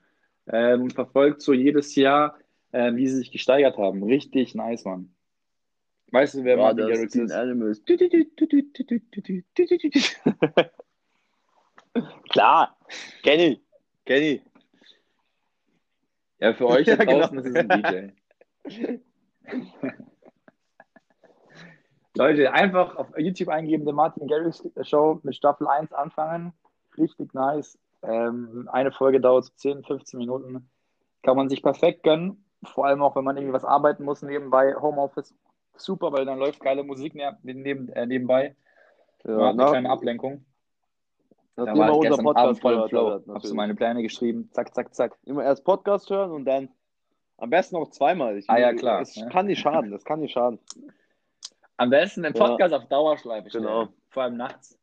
ähm, 0.48 0.82
und 0.82 0.92
verfolgt 0.92 1.40
so 1.40 1.52
jedes 1.52 1.94
Jahr, 1.94 2.38
äh, 2.72 2.94
wie 2.94 3.06
sie 3.06 3.16
sich 3.16 3.30
gesteigert 3.30 3.78
haben. 3.78 4.02
Richtig 4.02 4.54
nice, 4.54 4.84
Mann. 4.84 5.14
Weißt 6.10 6.34
du, 6.34 6.44
wer 6.44 6.56
Martin 6.56 6.88
das 6.88 6.96
Garrix 6.96 7.14
ist? 7.14 7.32
Animals. 7.32 7.82
Klar, 12.30 12.76
Kenny, 13.22 13.60
Kenny. 14.04 14.42
Ja, 16.38 16.52
für 16.54 16.66
euch 16.66 16.86
da 16.86 16.92
Ja, 16.92 17.04
genau. 17.04 17.20
draußen 17.20 17.38
ist 17.38 17.46
es 17.46 17.56
ein 17.56 17.68
DJ. 17.68 18.98
Leute, 22.16 22.52
einfach 22.52 22.96
auf 22.96 23.06
YouTube 23.18 23.48
eingeben, 23.48 23.84
der 23.84 23.94
Martin 23.94 24.26
Garrix 24.26 24.66
Show 24.82 25.20
mit 25.22 25.34
Staffel 25.36 25.66
1 25.68 25.92
anfangen. 25.92 26.52
Richtig 26.96 27.34
nice. 27.34 27.78
Ähm, 28.02 28.68
eine 28.72 28.92
Folge 28.92 29.20
dauert 29.20 29.44
so 29.44 29.52
10, 29.56 29.84
15 29.84 30.18
Minuten. 30.18 30.68
Kann 31.22 31.36
man 31.36 31.48
sich 31.48 31.62
perfekt 31.62 32.02
gönnen. 32.02 32.44
Vor 32.64 32.86
allem 32.86 33.02
auch, 33.02 33.16
wenn 33.16 33.24
man 33.24 33.36
irgendwie 33.36 33.52
was 33.52 33.64
arbeiten 33.64 34.04
muss 34.04 34.22
nebenbei. 34.22 34.74
Homeoffice, 34.74 35.34
super, 35.76 36.12
weil 36.12 36.24
dann 36.24 36.38
läuft 36.38 36.60
geile 36.60 36.82
Musik 36.84 37.14
ne- 37.14 37.36
neben, 37.42 37.88
äh, 37.90 38.06
nebenbei. 38.06 38.56
Ja, 39.24 39.32
hat 39.32 39.40
eine 39.40 39.54
na, 39.56 39.70
kleine 39.70 39.90
Ablenkung. 39.90 40.44
Da 41.56 41.64
nachdem 41.64 41.78
war 41.80 41.88
ich 41.88 41.94
unser 41.96 42.08
gestern 42.10 42.26
Abend 42.26 42.36
Podcast 42.36 42.60
voll 42.62 42.74
im 42.74 42.88
Flow. 42.88 43.34
Hab 43.34 43.42
so 43.46 43.54
meine 43.54 43.74
Pläne 43.74 44.02
geschrieben. 44.02 44.48
Zack, 44.52 44.74
zack, 44.74 44.94
zack. 44.94 45.16
Immer 45.24 45.44
erst 45.44 45.64
Podcast 45.64 46.08
hören 46.10 46.30
und 46.30 46.44
dann 46.44 46.68
am 47.38 47.50
besten 47.50 47.76
auch 47.76 47.90
zweimal. 47.90 48.36
Ich, 48.38 48.48
Ah, 48.48 48.58
ja, 48.58 48.72
klar. 48.72 49.00
Es 49.00 49.16
Ja. 49.16 49.28
kann 49.28 49.46
nicht 49.46 49.60
schaden, 49.60 49.90
das 49.90 50.04
kann 50.04 50.20
nicht 50.20 50.32
schaden. 50.32 50.58
Am 51.76 51.90
besten 51.90 52.22
den 52.22 52.34
Ja. 52.34 52.46
Podcast 52.46 52.74
auf 52.74 52.86
Dauerschleife 52.86 53.50
stellen. 53.50 53.64
Genau. 53.64 53.88
Vor 54.10 54.22
allem 54.22 54.36
nachts. 54.36 54.78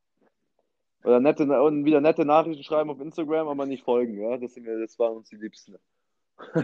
Oder 1.04 1.20
nette, 1.20 1.44
und 1.62 1.86
wieder 1.86 2.00
nette 2.00 2.24
Nachrichten 2.24 2.64
schreiben 2.64 2.90
auf 2.90 3.00
Instagram, 3.02 3.48
aber 3.48 3.66
nicht 3.66 3.84
folgen, 3.84 4.18
ja. 4.22 4.38
Das, 4.38 4.54
sind 4.54 4.66
wir, 4.66 4.80
das 4.80 4.98
waren 5.00 5.18
uns 5.18 5.30
die 5.30 5.36
Liebsten. 5.36 5.78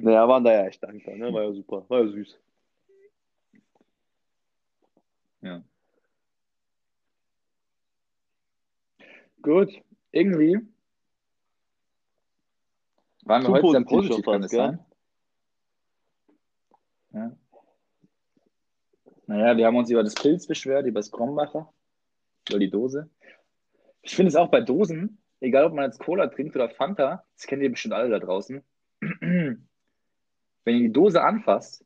naja, 0.00 0.28
waren 0.28 0.44
da 0.44 0.52
ja 0.52 0.66
echt 0.66 0.82
dankbar, 0.82 1.14
ne? 1.14 1.32
War 1.32 1.44
ja 1.44 1.52
super, 1.52 1.84
war 1.88 2.00
ja 2.00 2.08
süß. 2.08 2.38
Ja. 5.42 5.62
Gut, 9.42 9.70
irgendwie 10.10 10.58
waren 13.24 13.42
wir 13.42 13.50
heute 13.50 13.70
sehr 13.70 13.84
positiv 13.84 14.24
kann 14.24 14.42
es 14.42 14.50
sein? 14.50 14.78
Ja. 17.12 17.32
Naja, 19.34 19.56
wir 19.56 19.66
haben 19.66 19.74
uns 19.74 19.90
über 19.90 20.04
das 20.04 20.14
Pilz 20.14 20.46
beschwert, 20.46 20.86
über 20.86 21.00
das 21.00 21.10
Krombacher, 21.10 21.68
über 22.48 22.58
die 22.60 22.70
Dose. 22.70 23.10
Ich 24.00 24.14
finde 24.14 24.28
es 24.28 24.36
auch 24.36 24.48
bei 24.48 24.60
Dosen, 24.60 25.18
egal 25.40 25.64
ob 25.64 25.74
man 25.74 25.86
jetzt 25.86 25.98
Cola 25.98 26.28
trinkt 26.28 26.54
oder 26.54 26.70
Fanta, 26.70 27.24
das 27.34 27.48
kennt 27.48 27.60
ihr 27.60 27.70
bestimmt 27.70 27.94
alle 27.94 28.10
da 28.10 28.20
draußen. 28.20 28.62
Wenn 29.00 29.58
ihr 30.66 30.82
die 30.82 30.92
Dose 30.92 31.20
anfasst 31.20 31.84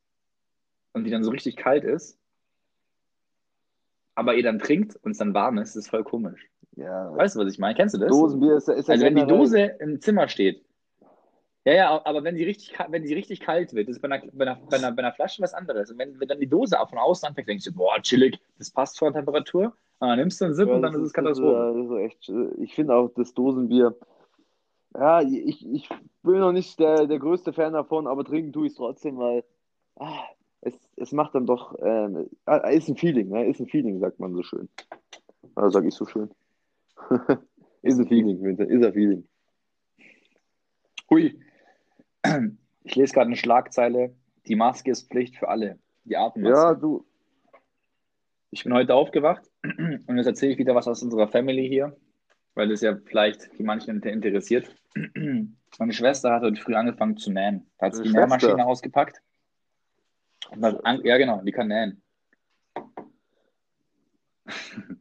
und 0.93 1.05
die 1.05 1.11
dann 1.11 1.25
so 1.25 1.31
richtig 1.31 1.57
kalt 1.57 1.85
ist, 1.85 2.19
aber 4.15 4.35
ihr 4.35 4.43
dann 4.43 4.59
trinkt 4.59 4.97
und 4.97 5.13
es 5.13 5.19
dann 5.19 5.33
warm 5.33 5.57
ist, 5.57 5.75
ist 5.75 5.89
voll 5.89 6.05
komisch. 6.05 6.51
Ja, 6.77 7.17
Weißt 7.17 7.35
du, 7.35 7.41
was 7.41 7.51
ich 7.51 7.59
meine? 7.59 7.77
Kennst 7.77 7.95
du 7.95 7.99
das? 7.99 8.11
Dosenbier 8.11 8.57
ist, 8.57 8.69
ist 8.69 8.89
ja 8.89 8.93
Also 8.93 9.07
wenn 9.07 9.17
die 9.17 9.27
Dose 9.27 9.63
im 9.81 10.03
Zimmer 10.03 10.29
steht. 10.29 10.67
Ja, 11.65 11.75
ja, 11.75 12.07
aber 12.07 12.25
wenn 12.25 12.37
sie 12.37 12.45
richtig, 12.45 12.79
wenn 12.89 13.05
sie 13.05 13.15
richtig 13.15 13.41
kalt 13.41 13.75
wird, 13.75 13.89
ist 13.89 14.01
bei 14.01 14.09
einer, 14.11 14.25
bei 14.33 14.47
einer, 14.47 14.59
bei 14.71 14.77
einer, 14.77 14.93
bei 14.93 15.03
einer 15.03 15.13
Flasche 15.13 15.43
was 15.43 15.55
anderes. 15.55 15.91
Und 15.91 15.99
wenn, 15.99 16.19
wenn 16.19 16.29
dann 16.29 16.41
die 16.41 16.47
Dose 16.47 16.81
auch 16.81 16.89
von 16.89 16.99
außen 16.99 17.29
anfängt, 17.29 17.49
denkst 17.49 17.65
du, 17.65 17.73
boah, 17.73 18.01
chillig, 18.01 18.39
das 18.59 18.71
passt 18.71 18.99
von 18.99 19.13
der 19.13 19.21
Temperatur. 19.21 19.75
Und 19.99 20.09
dann 20.09 20.19
nimmst 20.19 20.41
du 20.41 20.47
einen 20.47 20.55
Sip 20.55 20.69
Ja, 20.69 20.75
und 20.75 20.83
dann 20.83 20.93
das 20.93 21.03
ist 21.03 21.07
es 21.09 21.13
das 21.13 21.25
Katastrophe. 21.25 21.57
äh, 21.57 21.83
das 21.83 21.91
ist 21.91 22.13
echt, 22.13 22.29
äh, 22.29 22.63
ich 22.63 22.75
finde 22.75 22.95
auch 22.95 23.11
das 23.15 23.35
Dosenbier, 23.35 23.95
ja, 24.95 25.21
ich, 25.21 25.67
ich 25.67 25.89
bin 26.23 26.39
noch 26.39 26.53
nicht 26.53 26.79
der, 26.81 27.07
der 27.07 27.19
größte 27.19 27.53
Fan 27.53 27.73
davon, 27.73 28.07
aber 28.07 28.25
trinken 28.25 28.53
tue 28.53 28.67
ich 28.67 28.73
es 28.73 28.79
trotzdem, 28.79 29.19
weil 29.19 29.45
ah, 29.97 30.25
es, 30.61 30.75
es 30.97 31.13
macht 31.13 31.35
dann 31.35 31.47
doch, 31.47 31.77
ähm, 31.81 32.29
ah, 32.47 32.57
ist 32.69 32.89
ein 32.89 32.97
Feeling, 32.97 33.29
ne? 33.29 33.47
ist 33.47 33.61
ein 33.61 33.69
Feeling, 33.69 34.01
sagt 34.01 34.19
man 34.19 34.35
so 34.35 34.43
schön. 34.43 34.69
Oder 35.57 35.71
sag 35.71 35.85
ich 35.85 35.95
so 35.95 36.07
schön. 36.07 36.31
ist 37.83 37.99
ein 37.99 38.09
Feeling, 38.09 38.43
Winter, 38.43 38.67
ist 38.67 38.85
ein 38.85 38.93
Feeling. 38.93 39.29
Hui. 41.11 41.39
Ich 42.85 42.95
lese 42.97 43.13
gerade 43.15 43.27
eine 43.27 43.37
Schlagzeile. 43.37 44.15
Die 44.47 44.57
Maske 44.57 44.91
ist 44.91 45.11
Pflicht 45.11 45.37
für 45.37 45.49
alle. 45.49 45.79
Die 46.05 46.17
Atemmaske. 46.17 46.57
Ja, 46.57 46.75
du, 46.75 47.05
Ich 48.51 48.65
bin 48.65 48.73
heute 48.73 48.95
aufgewacht 48.95 49.43
und 49.63 50.17
jetzt 50.17 50.27
erzähle 50.27 50.53
ich 50.53 50.59
wieder 50.59 50.75
was 50.75 50.89
aus 50.89 51.03
unserer 51.03 51.29
Family 51.29 51.69
hier, 51.69 51.97
weil 52.55 52.69
das 52.69 52.81
ja 52.81 52.97
vielleicht 53.05 53.51
die 53.59 53.63
manchen 53.63 53.97
inter- 53.97 54.11
interessiert. 54.11 54.75
Meine 55.79 55.93
Schwester 55.93 56.33
hat 56.33 56.43
heute 56.43 56.61
früh 56.61 56.75
angefangen 56.75 57.17
zu 57.19 57.31
nähen. 57.31 57.71
Da 57.79 57.87
hat 57.87 57.95
sie 57.95 58.03
die 58.05 58.09
Nähmaschine 58.23 58.65
ausgepackt. 58.67 59.21
An, 60.83 61.01
ja, 61.05 61.19
genau, 61.19 61.43
die 61.43 61.53
kann 61.53 61.69
nähen. 61.69 62.03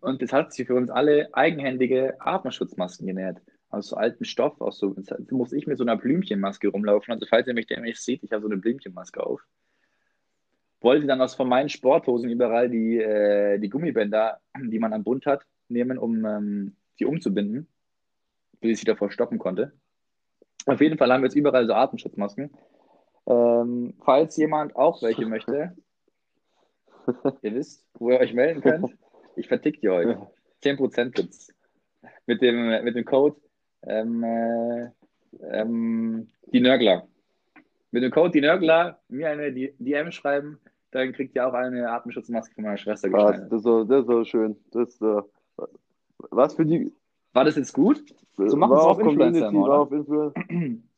Und 0.00 0.20
jetzt 0.20 0.32
hat 0.32 0.52
sie 0.52 0.64
für 0.64 0.74
uns 0.76 0.90
alle 0.90 1.28
eigenhändige 1.34 2.16
Atemschutzmasken 2.20 3.06
genäht. 3.06 3.42
Aus 3.70 3.88
so 3.88 3.96
altem 3.96 4.24
Stoff, 4.24 4.60
aus 4.60 4.78
so, 4.78 4.94
jetzt 4.96 5.30
muss 5.30 5.52
ich 5.52 5.66
mit 5.66 5.76
so 5.76 5.84
einer 5.84 5.96
Blümchenmaske 5.96 6.68
rumlaufen. 6.68 7.12
Also 7.12 7.26
falls 7.26 7.46
ihr 7.46 7.54
mich 7.54 7.66
demnächst 7.66 8.04
seht, 8.04 8.22
ich 8.22 8.32
habe 8.32 8.42
so 8.42 8.48
eine 8.48 8.56
Blümchenmaske 8.56 9.24
auf. 9.24 9.42
Wollte 10.80 11.06
dann 11.06 11.20
aus 11.20 11.34
von 11.34 11.48
meinen 11.48 11.68
Sporthosen 11.68 12.30
überall 12.30 12.70
die, 12.70 12.98
äh, 12.98 13.58
die 13.58 13.68
Gummibänder, 13.68 14.40
die 14.56 14.78
man 14.78 14.92
am 14.92 15.04
Bund 15.04 15.26
hat, 15.26 15.44
nehmen, 15.68 15.98
um 15.98 16.24
ähm, 16.24 16.76
die 16.98 17.04
umzubinden, 17.04 17.68
bis 18.60 18.72
ich 18.72 18.78
sie 18.80 18.86
davor 18.86 19.10
stoppen 19.10 19.38
konnte. 19.38 19.72
Auf 20.66 20.80
jeden 20.80 20.96
Fall 20.96 21.12
haben 21.12 21.22
wir 21.22 21.26
jetzt 21.26 21.36
überall 21.36 21.66
so 21.66 21.74
Atemschutzmasken. 21.74 22.50
Ähm, 23.26 23.94
falls 24.02 24.36
jemand 24.36 24.76
auch 24.76 25.02
welche 25.02 25.26
möchte, 25.26 25.76
ihr 27.42 27.54
wisst, 27.54 27.86
wo 27.94 28.10
ihr 28.10 28.20
euch 28.20 28.32
melden 28.32 28.62
könnt, 28.62 28.96
ich 29.36 29.48
vertick 29.48 29.80
die 29.80 29.90
euch. 29.90 30.16
10% 30.62 31.10
gibt's. 31.10 31.54
Mit 32.26 32.42
dem, 32.42 32.84
mit 32.84 32.94
dem 32.94 33.04
Code 33.04 33.36
ähm, 33.82 34.24
äh, 34.24 34.90
ähm, 35.50 36.28
die 36.52 36.60
Nörgler. 36.60 37.06
Mit 37.90 38.02
dem 38.02 38.10
Code 38.10 38.30
die 38.30 38.40
Nörgler 38.40 38.98
mir 39.08 39.30
eine 39.30 39.52
DM 39.52 40.12
schreiben, 40.12 40.58
dann 40.90 41.12
kriegt 41.12 41.34
ihr 41.34 41.46
auch 41.46 41.54
eine 41.54 41.90
Atemschutzmaske 41.90 42.54
von 42.54 42.64
meiner 42.64 42.76
Schwester 42.76 43.10
Was, 43.12 43.32
geschneidet. 43.32 43.52
das, 43.52 43.58
ist 43.58 43.64
so, 43.64 43.84
das 43.84 44.00
ist 44.00 44.06
so 44.06 44.24
schön. 44.24 44.56
Das 44.70 45.00
äh, 45.00 45.22
was 46.30 46.54
für 46.54 46.64
die. 46.64 46.92
War 47.32 47.44
das 47.44 47.56
jetzt 47.56 47.72
gut? 47.72 48.02
So 48.36 48.56
machen 48.56 48.72
es 48.72 48.78
auch 48.78 48.90
auf 48.90 49.00
Influencer, 49.00 49.52
oder? 49.52 49.80
auf 49.80 49.92
Influencer. 49.92 50.32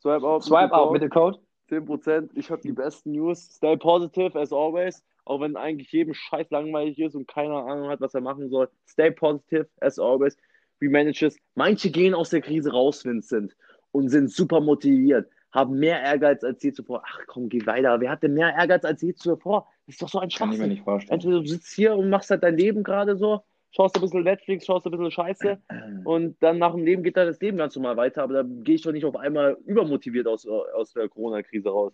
Swipe 0.00 0.26
out. 0.26 0.44
Swipe 0.44 0.72
out 0.72 0.92
mit 0.92 1.02
dem 1.02 1.10
Code. 1.10 1.38
10%. 1.70 2.30
Ich 2.34 2.50
habe 2.50 2.62
die 2.62 2.72
besten 2.72 3.12
News. 3.12 3.54
Stay 3.54 3.76
positive 3.76 4.38
as 4.38 4.52
always. 4.52 5.04
Auch 5.24 5.40
wenn 5.40 5.56
eigentlich 5.56 5.92
jedem 5.92 6.14
Scheiß 6.14 6.50
langweilig 6.50 6.98
ist 6.98 7.14
und 7.14 7.28
keine 7.28 7.54
Ahnung 7.54 7.88
hat, 7.88 8.00
was 8.00 8.14
er 8.14 8.20
machen 8.20 8.48
soll. 8.48 8.68
Stay 8.88 9.10
positive 9.10 9.68
as 9.80 9.98
always. 9.98 10.36
We 10.80 10.88
manage 10.88 11.22
it. 11.24 11.36
Manche 11.54 11.90
gehen 11.90 12.14
aus 12.14 12.30
der 12.30 12.40
Krise 12.40 12.72
raus, 12.72 13.04
Vincent, 13.04 13.54
und 13.92 14.08
sind 14.08 14.30
super 14.30 14.60
motiviert, 14.60 15.28
haben 15.52 15.78
mehr 15.78 16.00
Ehrgeiz 16.02 16.42
als 16.42 16.62
je 16.62 16.72
zuvor. 16.72 17.02
Ach 17.06 17.20
komm, 17.26 17.48
geh 17.48 17.64
weiter. 17.66 18.00
Wer 18.00 18.10
hat 18.10 18.22
denn 18.22 18.34
mehr 18.34 18.54
Ehrgeiz 18.56 18.84
als 18.84 19.02
je 19.02 19.14
zuvor? 19.14 19.66
Das 19.86 19.94
ist 19.96 20.02
doch 20.02 20.08
so 20.08 20.18
ein 20.20 20.28
Kann 20.30 20.52
ich 20.52 20.58
mir 20.58 20.64
Schwachsinn. 20.64 20.68
nicht 20.70 20.84
vorstellen. 20.84 21.14
Entweder 21.20 21.40
du 21.40 21.46
sitzt 21.46 21.74
hier 21.74 21.94
und 21.96 22.08
machst 22.08 22.30
halt 22.30 22.42
dein 22.42 22.56
Leben 22.56 22.82
gerade 22.82 23.16
so, 23.16 23.42
schaust 23.72 23.94
ein 23.96 24.00
bisschen 24.00 24.22
Netflix, 24.22 24.64
schaust 24.66 24.86
ein 24.86 24.90
bisschen 24.92 25.10
Scheiße 25.10 25.58
und 26.04 26.36
dann 26.42 26.58
nach 26.58 26.72
dem 26.74 26.84
Leben 26.84 27.02
geht 27.02 27.16
dann 27.16 27.26
das 27.26 27.40
Leben 27.40 27.58
ganz 27.58 27.76
normal 27.76 27.96
weiter. 27.96 28.22
Aber 28.22 28.34
da 28.34 28.42
gehe 28.46 28.76
ich 28.76 28.82
doch 28.82 28.92
nicht 28.92 29.04
auf 29.04 29.16
einmal 29.16 29.58
übermotiviert 29.66 30.26
aus, 30.26 30.46
aus 30.46 30.92
der 30.92 31.08
Corona-Krise 31.08 31.68
raus. 31.68 31.92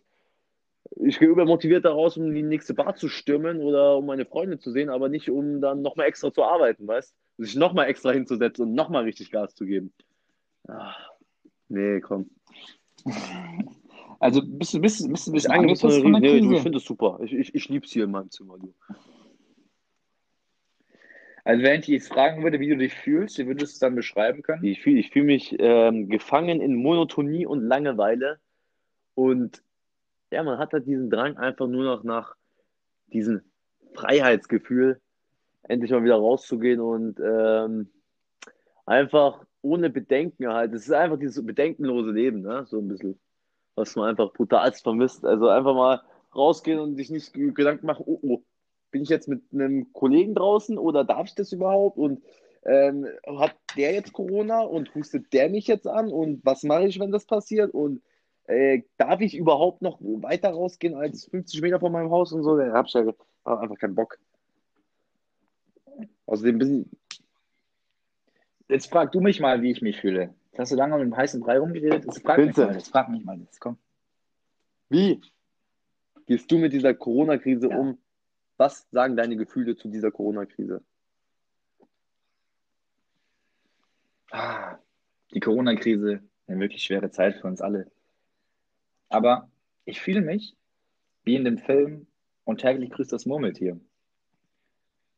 Ich 0.96 1.18
gehe 1.18 1.28
übermotiviert 1.28 1.84
da 1.84 1.90
raus, 1.90 2.16
um 2.16 2.32
die 2.32 2.42
nächste 2.44 2.72
Bar 2.72 2.94
zu 2.94 3.08
stürmen 3.08 3.60
oder 3.60 3.96
um 3.96 4.06
meine 4.06 4.24
Freunde 4.24 4.58
zu 4.58 4.70
sehen, 4.70 4.88
aber 4.90 5.08
nicht 5.08 5.28
um 5.28 5.60
dann 5.60 5.82
nochmal 5.82 6.06
extra 6.06 6.32
zu 6.32 6.44
arbeiten, 6.44 6.86
weißt 6.86 7.12
du? 7.12 7.25
Sich 7.38 7.54
nochmal 7.54 7.88
extra 7.88 8.12
hinzusetzen 8.12 8.66
und 8.66 8.74
nochmal 8.74 9.04
richtig 9.04 9.30
Gas 9.30 9.54
zu 9.54 9.66
geben. 9.66 9.92
Ach, 10.68 11.10
nee, 11.68 12.00
komm. 12.00 12.30
Also 14.18 14.40
bist 14.42 14.72
du 14.72 14.80
bist, 14.80 15.08
bist, 15.08 15.26
du 15.26 15.30
ein 15.30 15.34
bisschen 15.34 15.50
Eigentlich 15.52 15.82
angepisst 15.82 16.02
von 16.02 16.12
der 16.12 16.20
nee, 16.20 16.28
du, 16.28 16.36
ich 16.36 16.50
Krise? 16.50 16.62
finde 16.62 16.78
das 16.78 16.84
super. 16.84 17.20
Ich, 17.22 17.32
ich, 17.32 17.54
ich 17.54 17.68
liebe 17.68 17.84
es 17.84 17.92
hier 17.92 18.04
in 18.04 18.10
meinem 18.10 18.30
Zimmer. 18.30 18.58
Du. 18.58 18.72
Also 21.44 21.62
wenn 21.62 21.78
ich 21.78 21.86
dich 21.86 21.94
jetzt 21.94 22.08
fragen 22.08 22.42
würde, 22.42 22.58
wie 22.58 22.68
du 22.68 22.76
dich 22.76 22.94
fühlst, 22.94 23.38
wie 23.38 23.46
würdest 23.46 23.72
du 23.72 23.74
es 23.74 23.78
dann 23.78 23.94
beschreiben 23.94 24.42
können? 24.42 24.64
Ich 24.64 24.80
fühle 24.80 24.98
ich 24.98 25.10
fühl 25.10 25.24
mich 25.24 25.54
ähm, 25.58 26.08
gefangen 26.08 26.60
in 26.60 26.74
Monotonie 26.74 27.46
und 27.46 27.62
Langeweile. 27.62 28.40
Und 29.14 29.62
ja, 30.32 30.42
man 30.42 30.58
hat 30.58 30.72
halt 30.72 30.86
diesen 30.86 31.08
Drang 31.08 31.36
einfach 31.36 31.68
nur 31.68 31.84
noch 31.84 32.02
nach 32.02 32.34
diesem 33.12 33.42
Freiheitsgefühl, 33.94 35.00
endlich 35.68 35.90
mal 35.90 36.04
wieder 36.04 36.16
rauszugehen 36.16 36.80
und 36.80 37.20
ähm, 37.20 37.90
einfach 38.86 39.44
ohne 39.62 39.90
Bedenken 39.90 40.48
halt. 40.48 40.72
Es 40.72 40.84
ist 40.84 40.92
einfach 40.92 41.18
dieses 41.18 41.44
bedenkenlose 41.44 42.10
Leben, 42.10 42.42
ne? 42.42 42.64
So 42.66 42.78
ein 42.78 42.88
bisschen, 42.88 43.18
was 43.74 43.96
man 43.96 44.10
einfach 44.10 44.32
brutalst 44.32 44.82
vermisst. 44.82 45.24
Also 45.24 45.48
einfach 45.48 45.74
mal 45.74 46.02
rausgehen 46.34 46.78
und 46.78 46.96
sich 46.96 47.10
nicht 47.10 47.32
Gedanken 47.32 47.86
machen, 47.86 48.04
oh, 48.06 48.18
oh, 48.22 48.42
bin 48.90 49.02
ich 49.02 49.08
jetzt 49.08 49.28
mit 49.28 49.42
einem 49.52 49.92
Kollegen 49.92 50.34
draußen 50.34 50.78
oder 50.78 51.04
darf 51.04 51.26
ich 51.26 51.34
das 51.34 51.52
überhaupt? 51.52 51.98
Und 51.98 52.22
ähm, 52.64 53.06
hat 53.26 53.56
der 53.76 53.92
jetzt 53.92 54.12
Corona 54.12 54.62
und 54.62 54.94
hustet 54.94 55.32
der 55.32 55.48
mich 55.48 55.66
jetzt 55.66 55.86
an? 55.86 56.12
Und 56.12 56.44
was 56.44 56.62
mache 56.62 56.86
ich, 56.86 56.98
wenn 57.00 57.12
das 57.12 57.26
passiert? 57.26 57.74
Und 57.74 58.02
äh, 58.44 58.82
darf 58.96 59.20
ich 59.20 59.36
überhaupt 59.36 59.82
noch 59.82 59.98
weiter 60.00 60.50
rausgehen 60.50 60.94
als 60.94 61.26
50 61.26 61.60
Meter 61.62 61.80
von 61.80 61.92
meinem 61.92 62.10
Haus 62.10 62.32
und 62.32 62.42
so? 62.42 62.56
Da 62.56 62.72
hab 62.72 62.86
ich 62.86 62.94
ja 62.94 63.02
einfach 63.44 63.78
keinen 63.78 63.94
Bock. 63.94 64.18
Außerdem 66.26 66.58
bin 66.58 66.90
Jetzt 68.68 68.90
frag 68.90 69.12
du 69.12 69.20
mich 69.20 69.40
mal, 69.40 69.62
wie 69.62 69.70
ich 69.70 69.80
mich 69.80 70.00
fühle. 70.00 70.34
Jetzt 70.50 70.58
hast 70.58 70.72
du 70.72 70.76
lange 70.76 70.96
mit 70.96 71.04
dem 71.04 71.16
heißen 71.16 71.40
Brei 71.40 71.58
rumgeredet. 71.58 72.04
Jetzt 72.04 72.22
frag 72.22 72.38
mich 72.38 72.56
mal 72.56 72.74
das. 72.74 72.88
Frag 72.88 73.08
mich 73.08 73.24
mal 73.24 73.38
das. 73.38 73.60
Komm. 73.60 73.78
Wie 74.88 75.20
gehst 76.26 76.50
du 76.50 76.58
mit 76.58 76.72
dieser 76.72 76.94
Corona-Krise 76.94 77.68
Ja. 77.68 77.76
um? 77.76 77.98
Was 78.56 78.88
sagen 78.90 79.16
deine 79.16 79.36
Gefühle 79.36 79.76
zu 79.76 79.88
dieser 79.88 80.10
Corona-Krise? 80.10 80.82
Ah, 84.30 84.78
die 85.32 85.40
Corona-Krise, 85.40 86.22
eine 86.48 86.60
wirklich 86.60 86.82
schwere 86.82 87.10
Zeit 87.10 87.36
für 87.36 87.46
uns 87.46 87.60
alle. 87.60 87.90
Aber 89.08 89.48
ich 89.84 90.00
fühle 90.00 90.22
mich 90.22 90.56
wie 91.24 91.36
in 91.36 91.44
dem 91.44 91.58
Film 91.58 92.06
Und 92.44 92.60
täglich 92.60 92.90
grüßt 92.90 93.12
das 93.12 93.26
Murmeltier. 93.26 93.78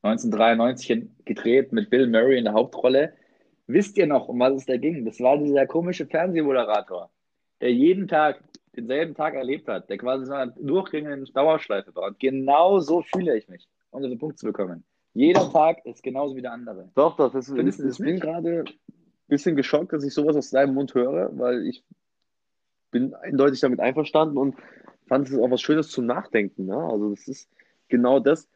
1993 0.08 1.24
gedreht 1.24 1.72
mit 1.72 1.90
Bill 1.90 2.06
Murray 2.06 2.38
in 2.38 2.44
der 2.44 2.54
Hauptrolle. 2.54 3.12
Wisst 3.66 3.98
ihr 3.98 4.06
noch, 4.06 4.28
um 4.28 4.40
was 4.40 4.54
es 4.54 4.66
da 4.66 4.76
ging? 4.76 5.04
Das 5.04 5.20
war 5.20 5.38
dieser 5.38 5.66
komische 5.66 6.06
Fernsehmoderator, 6.06 7.10
der 7.60 7.72
jeden 7.72 8.08
Tag 8.08 8.42
denselben 8.74 9.14
Tag 9.14 9.34
erlebt 9.34 9.68
hat, 9.68 9.90
der 9.90 9.98
quasi 9.98 10.26
so 10.26 10.32
eine 10.32 10.52
durchgängige 10.58 11.24
Dauerschleife 11.32 11.94
war. 11.94 12.08
Und 12.08 12.18
genau 12.18 12.78
so 12.78 13.02
fühle 13.02 13.36
ich 13.36 13.48
mich, 13.48 13.68
um 13.90 14.02
diesen 14.02 14.18
Punkt 14.18 14.38
zu 14.38 14.46
bekommen. 14.46 14.84
Jeder 15.14 15.50
Tag 15.50 15.84
ist 15.84 16.02
genauso 16.02 16.36
wie 16.36 16.42
der 16.42 16.52
andere. 16.52 16.90
Doch, 16.94 17.16
doch, 17.16 17.32
das 17.32 17.48
ist, 17.48 17.56
Findest 17.56 17.80
du 17.80 17.88
ich 17.88 17.98
bin 17.98 18.20
gerade 18.20 18.64
ein 18.64 18.74
bisschen 19.26 19.56
geschockt, 19.56 19.92
dass 19.92 20.04
ich 20.04 20.14
sowas 20.14 20.36
aus 20.36 20.50
deinem 20.50 20.74
Mund 20.74 20.94
höre, 20.94 21.36
weil 21.36 21.66
ich 21.66 21.82
bin 22.90 23.14
eindeutig 23.14 23.60
damit 23.60 23.80
einverstanden 23.80 24.38
und 24.38 24.56
fand 25.06 25.28
es 25.28 25.36
auch 25.36 25.50
was 25.50 25.60
Schönes 25.60 25.90
zum 25.90 26.06
Nachdenken. 26.06 26.66
Ne? 26.66 26.76
Also 26.76 27.10
das 27.10 27.26
ist 27.26 27.50
genau 27.88 28.20
das, 28.20 28.48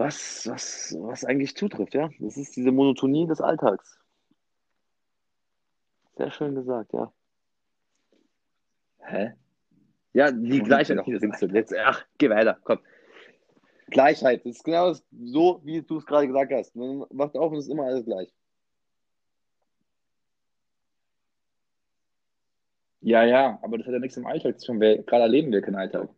was, 0.00 0.46
was, 0.46 0.96
was 0.98 1.24
eigentlich 1.26 1.54
zutrifft, 1.54 1.94
ja. 1.94 2.08
Das 2.18 2.38
ist 2.38 2.56
diese 2.56 2.72
Monotonie 2.72 3.26
des 3.26 3.40
Alltags. 3.42 3.98
Sehr 6.16 6.30
schön 6.30 6.54
gesagt, 6.54 6.94
ja. 6.94 7.12
Hä? 9.00 9.34
Ja, 10.14 10.30
die 10.30 10.38
Monotonie 10.38 10.62
Gleichheit. 10.62 11.06
Vincent, 11.06 11.52
jetzt, 11.52 11.74
ach, 11.76 12.02
geh 12.16 12.30
weiter, 12.30 12.58
komm. 12.64 12.78
Gleichheit, 13.90 14.46
das 14.46 14.56
ist 14.56 14.64
genau 14.64 14.88
das, 14.88 15.04
so, 15.10 15.60
wie 15.64 15.82
du 15.82 15.98
es 15.98 16.06
gerade 16.06 16.26
gesagt 16.26 16.50
hast. 16.52 16.74
Man 16.74 17.04
macht 17.12 17.36
auf 17.36 17.52
und 17.52 17.58
es 17.58 17.66
ist 17.66 17.70
immer 17.70 17.84
alles 17.84 18.06
gleich. 18.06 18.32
Ja, 23.02 23.24
ja, 23.24 23.58
aber 23.62 23.76
das 23.76 23.86
hat 23.86 23.92
ja 23.92 23.98
nichts 23.98 24.16
im 24.16 24.26
Alltag 24.26 24.58
zu 24.60 24.68
tun. 24.68 24.80
Gerade 24.80 25.22
erleben 25.22 25.52
wir 25.52 25.60
keinen 25.60 25.76
Alltag. 25.76 26.08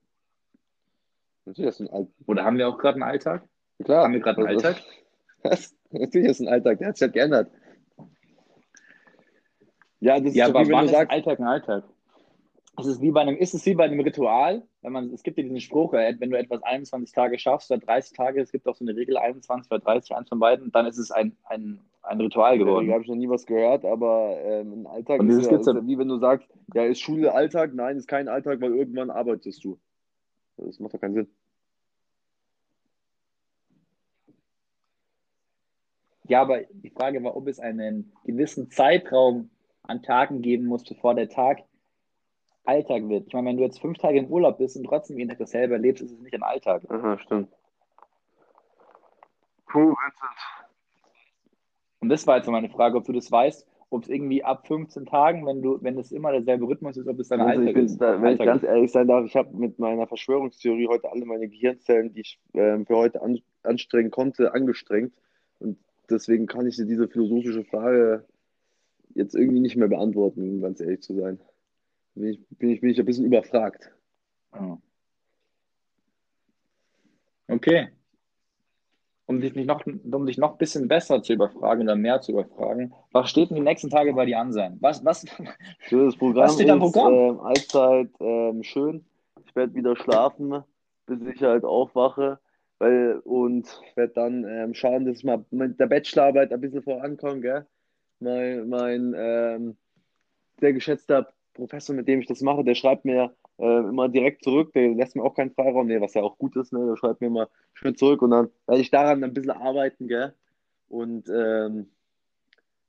Natürlich 1.46 1.70
ist 1.70 1.80
das 1.80 1.88
ein 1.88 1.92
Alltag. 1.92 2.14
Oder 2.26 2.44
haben 2.44 2.58
wir 2.58 2.68
auch 2.68 2.78
gerade 2.78 2.94
einen 2.94 3.10
Alltag? 3.10 3.48
Klar. 3.84 4.04
Haben 4.04 4.12
wir 4.14 4.20
gerade 4.20 4.38
einen 4.38 4.48
Also- 4.48 4.66
Alltag? 4.68 4.82
Was? 5.42 5.74
Natürlich 5.90 6.28
ist 6.30 6.40
es 6.40 6.46
ein 6.46 6.52
Alltag, 6.52 6.78
der 6.78 6.88
hat 6.88 6.96
sich 6.96 7.02
halt 7.02 7.12
geändert. 7.14 7.50
Ja, 10.00 10.18
das 10.18 10.30
ist 10.30 10.36
Ja, 10.36 10.46
so 10.46 10.50
aber 10.52 10.60
wie 10.64 10.68
wenn 10.68 10.74
wann 10.76 10.84
ist 10.86 10.92
sagst, 10.92 11.12
Alltag 11.12 11.38
ein 11.40 11.46
Alltag? 11.46 11.84
Es 12.78 12.86
ist 12.86 13.02
wie 13.02 13.10
bei 13.10 13.20
einem, 13.20 13.36
ist 13.36 13.52
es 13.54 13.66
wie 13.66 13.74
bei 13.74 13.84
einem 13.84 14.00
Ritual, 14.00 14.62
wenn 14.80 14.92
man, 14.92 15.12
es 15.12 15.22
gibt 15.22 15.36
ja 15.36 15.42
diesen 15.44 15.60
Spruch, 15.60 15.92
äh, 15.92 16.16
wenn 16.18 16.30
du 16.30 16.38
etwas 16.38 16.62
21 16.62 17.14
Tage 17.14 17.38
schaffst 17.38 17.70
oder 17.70 17.80
30 17.80 18.16
Tage, 18.16 18.40
es 18.40 18.50
gibt 18.50 18.66
auch 18.66 18.74
so 18.74 18.84
eine 18.84 18.96
Regel 18.96 19.18
21 19.18 19.70
oder 19.70 19.80
30, 19.80 20.16
eins 20.16 20.28
von 20.30 20.38
beiden, 20.38 20.72
dann 20.72 20.86
ist 20.86 20.96
es 20.98 21.10
ein, 21.10 21.36
ein, 21.44 21.80
ein 22.02 22.20
Ritual 22.20 22.58
da 22.58 22.64
geworden. 22.64 22.90
habe 22.90 23.02
ich 23.02 23.08
noch 23.08 23.14
nie 23.14 23.28
was 23.28 23.44
gehört, 23.44 23.84
aber 23.84 24.38
ähm, 24.42 24.72
ein 24.72 24.86
Alltag 24.86 25.20
Und 25.20 25.28
ist 25.28 25.50
ja, 25.50 25.58
ist 25.58 25.66
ja 25.66 25.86
wie 25.86 25.98
wenn 25.98 26.08
du 26.08 26.16
sagst, 26.18 26.48
ja, 26.74 26.84
ist 26.84 27.00
Schule 27.00 27.34
Alltag? 27.34 27.74
Nein, 27.74 27.98
ist 27.98 28.08
kein 28.08 28.28
Alltag, 28.28 28.60
weil 28.62 28.74
irgendwann 28.74 29.10
arbeitest 29.10 29.62
du. 29.64 29.78
Das 30.56 30.80
macht 30.80 30.94
doch 30.94 31.00
keinen 31.00 31.14
Sinn. 31.14 31.28
Ja, 36.32 36.40
aber 36.40 36.62
die 36.62 36.88
Frage 36.88 37.22
war, 37.22 37.36
ob 37.36 37.46
es 37.46 37.60
einen 37.60 38.10
gewissen 38.24 38.70
Zeitraum 38.70 39.50
an 39.82 40.02
Tagen 40.02 40.40
geben 40.40 40.64
muss, 40.64 40.82
bevor 40.82 41.14
der 41.14 41.28
Tag 41.28 41.58
Alltag 42.64 43.06
wird. 43.10 43.26
Ich 43.26 43.34
meine, 43.34 43.50
wenn 43.50 43.58
du 43.58 43.64
jetzt 43.64 43.82
fünf 43.82 43.98
Tage 43.98 44.18
im 44.18 44.28
Urlaub 44.28 44.56
bist 44.56 44.78
und 44.78 44.84
trotzdem 44.84 45.18
jeden 45.18 45.28
Tag 45.28 45.40
dasselbe 45.40 45.74
erlebst, 45.74 46.02
ist 46.02 46.12
es 46.12 46.20
nicht 46.20 46.32
ein 46.32 46.42
Alltag. 46.42 46.84
Aha, 46.88 47.18
stimmt. 47.18 47.52
Puh, 49.66 49.90
Vincent. 49.90 50.40
Und 52.00 52.08
das 52.08 52.26
war 52.26 52.38
jetzt 52.38 52.48
meine 52.48 52.70
Frage, 52.70 52.96
ob 52.96 53.04
du 53.04 53.12
das 53.12 53.30
weißt, 53.30 53.66
ob 53.90 54.04
es 54.04 54.08
irgendwie 54.08 54.42
ab 54.42 54.66
15 54.66 55.04
Tagen, 55.04 55.44
wenn 55.44 55.60
du, 55.60 55.82
wenn 55.82 55.98
es 55.98 56.12
immer 56.12 56.32
derselbe 56.32 56.66
Rhythmus 56.66 56.96
ist, 56.96 57.08
ob 57.08 57.18
es 57.18 57.28
dann 57.28 57.42
Also 57.42 57.60
ich 57.60 57.68
Alltag 57.68 57.74
bin, 57.74 57.84
ist. 57.84 57.98
da, 57.98 58.12
wenn 58.12 58.32
ich 58.32 58.40
Alltag 58.40 58.46
ganz 58.46 58.62
ist. 58.62 58.68
ehrlich 58.70 58.90
sein 58.90 59.06
darf, 59.06 59.26
ich 59.26 59.36
habe 59.36 59.54
mit 59.54 59.78
meiner 59.78 60.06
Verschwörungstheorie 60.06 60.88
heute 60.88 61.12
alle 61.12 61.26
meine 61.26 61.46
Gehirnzellen, 61.46 62.14
die 62.14 62.22
ich 62.22 62.40
ähm, 62.54 62.86
für 62.86 62.96
heute 62.96 63.20
an, 63.20 63.38
anstrengen 63.64 64.10
konnte, 64.10 64.54
angestrengt. 64.54 65.12
Und 65.58 65.78
deswegen 66.10 66.46
kann 66.46 66.66
ich 66.66 66.76
dir 66.76 66.86
diese 66.86 67.08
philosophische 67.08 67.64
Frage 67.64 68.24
jetzt 69.14 69.34
irgendwie 69.34 69.60
nicht 69.60 69.76
mehr 69.76 69.88
beantworten, 69.88 70.48
um 70.48 70.60
ganz 70.60 70.80
ehrlich 70.80 71.02
zu 71.02 71.14
sein. 71.14 71.40
Bin 72.14 72.28
ich, 72.28 72.40
bin 72.50 72.70
ich, 72.70 72.80
bin 72.80 72.90
ich 72.90 72.98
ein 72.98 73.06
bisschen 73.06 73.24
überfragt. 73.24 73.90
Oh. 74.52 74.78
Okay. 77.48 77.88
Um 79.26 79.40
dich, 79.40 79.54
nicht 79.54 79.66
noch, 79.66 79.86
um 79.86 80.26
dich 80.26 80.36
noch 80.36 80.52
ein 80.52 80.58
bisschen 80.58 80.88
besser 80.88 81.22
zu 81.22 81.32
überfragen 81.32 81.84
oder 81.84 81.96
mehr 81.96 82.20
zu 82.20 82.32
überfragen, 82.32 82.92
was 83.12 83.30
steht 83.30 83.50
denn 83.50 83.56
die 83.56 83.62
nächsten 83.62 83.88
Tage 83.88 84.12
bei 84.12 84.26
dir 84.26 84.38
an 84.38 84.52
sein? 84.52 84.76
Was, 84.80 85.04
was, 85.04 85.24
Schönes 85.88 86.16
Programm 86.16 86.44
Was 86.44 86.54
steht 86.54 86.68
am 86.68 86.80
Programm? 86.80 87.12
ähm, 87.14 87.40
allzeit 87.40 88.10
ähm, 88.20 88.62
schön. 88.62 89.04
Ich 89.46 89.54
werde 89.54 89.74
wieder 89.74 89.96
schlafen, 89.96 90.62
bis 91.06 91.20
ich 91.22 91.42
halt 91.42 91.64
aufwache. 91.64 92.40
Weil, 92.82 93.20
und 93.20 93.80
werde 93.94 94.12
dann 94.12 94.44
ähm, 94.44 94.74
schauen, 94.74 95.04
dass 95.04 95.18
ich 95.18 95.22
mal 95.22 95.44
mit 95.52 95.78
der 95.78 95.86
Bachelorarbeit 95.86 96.52
ein 96.52 96.60
bisschen 96.60 96.82
vorankomme. 96.82 97.64
Mein, 98.18 98.68
mein 98.68 99.14
ähm, 99.16 99.76
sehr 100.58 100.72
geschätzter 100.72 101.32
Professor, 101.54 101.94
mit 101.94 102.08
dem 102.08 102.18
ich 102.18 102.26
das 102.26 102.40
mache, 102.40 102.64
der 102.64 102.74
schreibt 102.74 103.04
mir 103.04 103.36
äh, 103.58 103.78
immer 103.78 104.08
direkt 104.08 104.42
zurück. 104.42 104.72
Der 104.72 104.88
lässt 104.96 105.14
mir 105.14 105.22
auch 105.22 105.36
keinen 105.36 105.52
Freiraum, 105.52 105.86
nee, 105.86 106.00
was 106.00 106.14
ja 106.14 106.22
auch 106.22 106.38
gut 106.38 106.56
ist. 106.56 106.72
Ne? 106.72 106.84
Der 106.84 106.96
schreibt 106.96 107.20
mir 107.20 107.28
immer 107.28 107.48
schön 107.72 107.94
zurück 107.94 108.20
und 108.20 108.30
dann 108.32 108.50
werde 108.66 108.82
ich 108.82 108.90
daran 108.90 109.22
ein 109.22 109.32
bisschen 109.32 109.52
arbeiten. 109.52 110.08
Gell? 110.08 110.34
Und 110.88 111.28
ähm, 111.28 111.88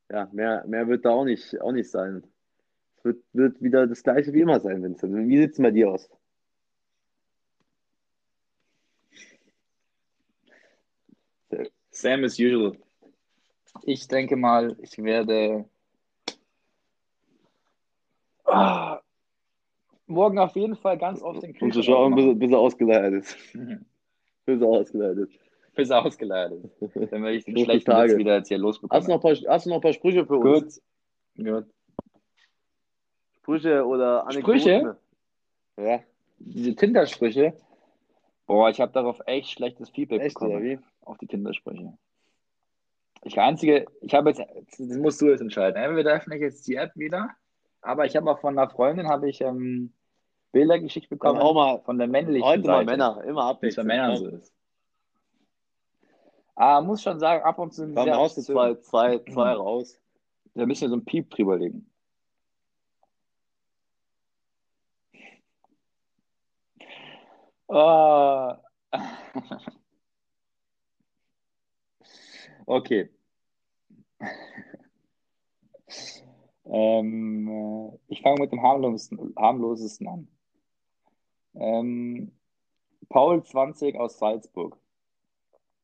ja, 0.10 0.28
mehr, 0.32 0.66
mehr 0.66 0.88
wird 0.88 1.06
da 1.06 1.12
auch 1.12 1.26
nicht, 1.26 1.62
auch 1.62 1.72
nicht 1.72 1.92
sein. 1.92 2.24
Es 2.98 3.06
wird, 3.06 3.24
wird 3.34 3.62
wieder 3.62 3.86
das 3.86 4.02
gleiche 4.02 4.34
wie 4.34 4.42
immer 4.42 4.60
sein, 4.60 4.82
Vincent. 4.82 5.16
Wie 5.16 5.38
sieht 5.38 5.52
es 5.52 5.58
bei 5.60 5.70
dir 5.70 5.92
aus? 5.92 6.10
Same 12.04 12.26
as 12.26 12.38
usual. 12.38 12.74
Ich 13.84 14.08
denke 14.10 14.36
mal, 14.36 14.76
ich 14.82 14.98
werde 15.02 15.64
ah, 18.44 19.00
morgen 20.06 20.38
auf 20.38 20.54
jeden 20.58 20.76
Fall 20.76 20.98
ganz 20.98 21.22
oft 21.22 21.42
den 21.42 21.52
Um 21.52 21.72
zu 21.72 21.80
Kühlschrank 21.80 21.86
schauen, 21.86 22.16
bis, 22.16 22.40
bis 22.40 22.52
er 22.52 22.60
ausgeleiert 22.60 23.14
ist. 23.14 23.38
Bis 24.46 24.62
er 24.62 24.68
ausgeleiert 24.68 25.18
ist. 25.18 25.40
Bis 25.76 25.90
er 25.90 26.06
ausgeleitet 26.06 26.66
ist. 26.82 26.96
Dann 26.96 27.24
werde 27.24 27.36
ich 27.38 27.46
den 27.46 27.58
schlechten 27.64 27.90
Tage. 27.90 28.12
Witz 28.12 28.20
wieder 28.20 28.36
jetzt 28.36 28.50
hier 28.50 28.58
Hast 28.58 28.62
du, 28.62 28.68
losbekommen. 28.68 29.08
noch 29.08 29.16
ein 29.16 29.22
paar, 29.22 29.54
hast 29.54 29.66
du 29.66 29.70
noch 29.70 29.78
ein 29.78 29.82
paar 29.82 29.94
Sprüche 29.94 30.26
für 30.26 30.38
uns? 30.38 30.82
Gut. 31.38 31.46
Gut. 31.46 31.66
Sprüche 33.38 33.86
oder 33.86 34.28
Anekdoten? 34.28 34.60
Sprüche? 34.60 34.98
Ja, 35.78 36.00
Diese 36.40 36.76
Tinder-Sprüche. 36.76 37.54
Boah, 38.46 38.70
ich 38.70 38.82
habe 38.82 38.92
darauf 38.92 39.22
echt 39.26 39.52
schlechtes 39.52 39.90
Feedback 39.90 40.22
echt 40.22 40.36
oder 40.36 40.60
bekommen. 40.60 40.64
wie? 40.64 40.93
Auf 41.06 41.18
die 41.18 41.28
Tinder-Sprüche. 41.28 41.98
Ich 43.24 43.40
einzige, 43.40 43.86
ich 44.02 44.14
habe 44.14 44.30
jetzt, 44.30 44.42
das 44.78 44.98
musst 44.98 45.22
du 45.22 45.30
jetzt 45.30 45.42
entscheiden. 45.42 45.82
Entweder 45.82 46.14
öffne 46.14 46.36
ich 46.36 46.42
jetzt 46.42 46.68
die 46.68 46.76
App 46.76 46.92
wieder, 46.96 47.30
aber 47.82 48.06
ich 48.06 48.16
habe 48.16 48.30
auch 48.30 48.40
von 48.40 48.58
einer 48.58 48.70
Freundin 48.70 49.08
habe 49.08 49.30
ich 49.30 49.42
ähm, 49.42 49.94
Bilder 50.52 50.80
geschickt 50.80 51.10
bekommen 51.10 51.40
auch 51.40 51.54
mal, 51.54 51.80
von 51.82 51.98
der 51.98 52.08
männlichen 52.08 52.48
heute 52.48 52.68
mal 52.68 52.86
Seite. 52.86 52.86
Männer, 52.86 53.24
immer 53.24 53.42
es 53.42 53.46
bei 53.46 53.50
abwechselnd. 53.52 53.88
Männern 53.88 54.18
so 54.18 54.28
ist. 54.28 54.54
Ah, 56.56 56.82
muss 56.82 57.02
schon 57.02 57.20
sagen, 57.20 57.44
ab 57.44 57.58
und 57.58 57.74
zu 57.74 57.82
sind 57.82 57.96
du 57.96 58.14
obszön. 58.14 58.44
zwei, 58.44 58.76
zwei, 58.76 59.18
zwei 59.32 59.54
raus. 59.54 60.00
Da 60.54 60.66
müssen 60.66 60.82
wir 60.82 60.90
so 60.90 60.96
einen 60.96 61.06
Piep 61.06 61.30
drüber 61.32 61.58
legen. 61.58 61.90
Ah. 67.68 68.60
Okay. 72.66 73.10
Ähm, 76.66 77.48
äh, 77.48 77.98
ich 78.08 78.22
fange 78.22 78.42
mit 78.42 78.52
dem 78.52 78.62
harmlosesten, 78.62 79.34
harmlosesten 79.38 80.08
an. 80.08 80.28
Ähm, 81.56 82.32
Paul 83.10 83.44
20 83.44 84.00
aus 84.00 84.18
Salzburg. 84.18 84.78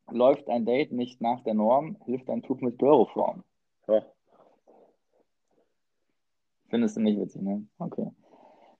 Läuft 0.09 0.49
ein 0.49 0.65
Date 0.65 0.91
nicht 0.91 1.21
nach 1.21 1.43
der 1.43 1.53
Norm, 1.53 1.97
hilft 2.05 2.29
ein 2.29 2.41
Tuch 2.41 2.61
mit 2.61 2.79
Chloroform. 2.79 3.43
Ja. 3.87 4.03
Findest 6.69 6.97
du 6.97 7.01
nicht 7.01 7.19
witzig, 7.19 7.41
ne? 7.41 7.67
Okay. 7.77 8.09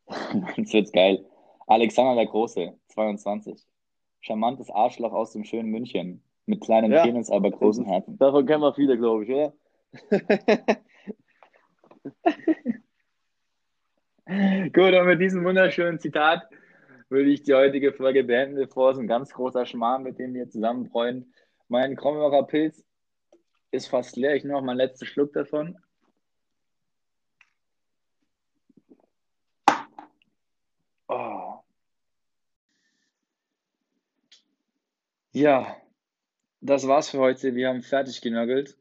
Jetzt 0.55 0.73
wird's 0.73 0.91
geil. 0.91 1.25
Alexander 1.67 2.15
der 2.15 2.25
Große, 2.25 2.75
22. 2.87 3.67
Charmantes 4.21 4.71
Arschloch 4.71 5.13
aus 5.13 5.31
dem 5.33 5.43
schönen 5.43 5.69
München. 5.69 6.23
Mit 6.49 6.61
kleinem 6.61 6.91
Ja. 6.91 7.03
Penis, 7.03 7.29
aber 7.29 7.51
großen 7.51 7.85
Herzen. 7.85 8.17
Davon 8.17 8.47
kennen 8.47 8.63
wir 8.63 8.73
viele, 8.73 8.97
glaube 8.97 9.23
ich, 9.23 9.29
oder? 9.29 9.53
Gut, 14.73 14.93
und 14.95 15.05
mit 15.05 15.21
diesem 15.21 15.45
wunderschönen 15.45 15.99
Zitat 15.99 16.49
würde 17.09 17.29
ich 17.29 17.43
die 17.43 17.53
heutige 17.53 17.93
Folge 17.93 18.23
beenden, 18.23 18.55
bevor 18.55 18.89
es 18.89 18.97
ein 18.97 19.05
ganz 19.05 19.31
großer 19.31 19.67
Schmarrn, 19.67 20.01
mit 20.01 20.17
dem 20.17 20.33
wir 20.33 20.49
zusammenbräuen. 20.49 21.31
Mein 21.67 21.95
Krombacher 21.95 22.47
Pilz 22.47 22.83
ist 23.69 23.87
fast 23.87 24.17
leer. 24.17 24.35
Ich 24.35 24.43
nehme 24.43 24.55
noch 24.55 24.63
meinen 24.63 24.77
letzten 24.77 25.05
Schluck 25.05 25.33
davon. 25.33 25.77
Oh. 31.07 31.61
Ja, 35.31 35.77
das 36.61 36.87
war's 36.87 37.09
für 37.09 37.19
heute. 37.19 37.55
Wir 37.55 37.69
haben 37.69 37.81
fertig 37.81 38.21
genörgelt. 38.21 38.77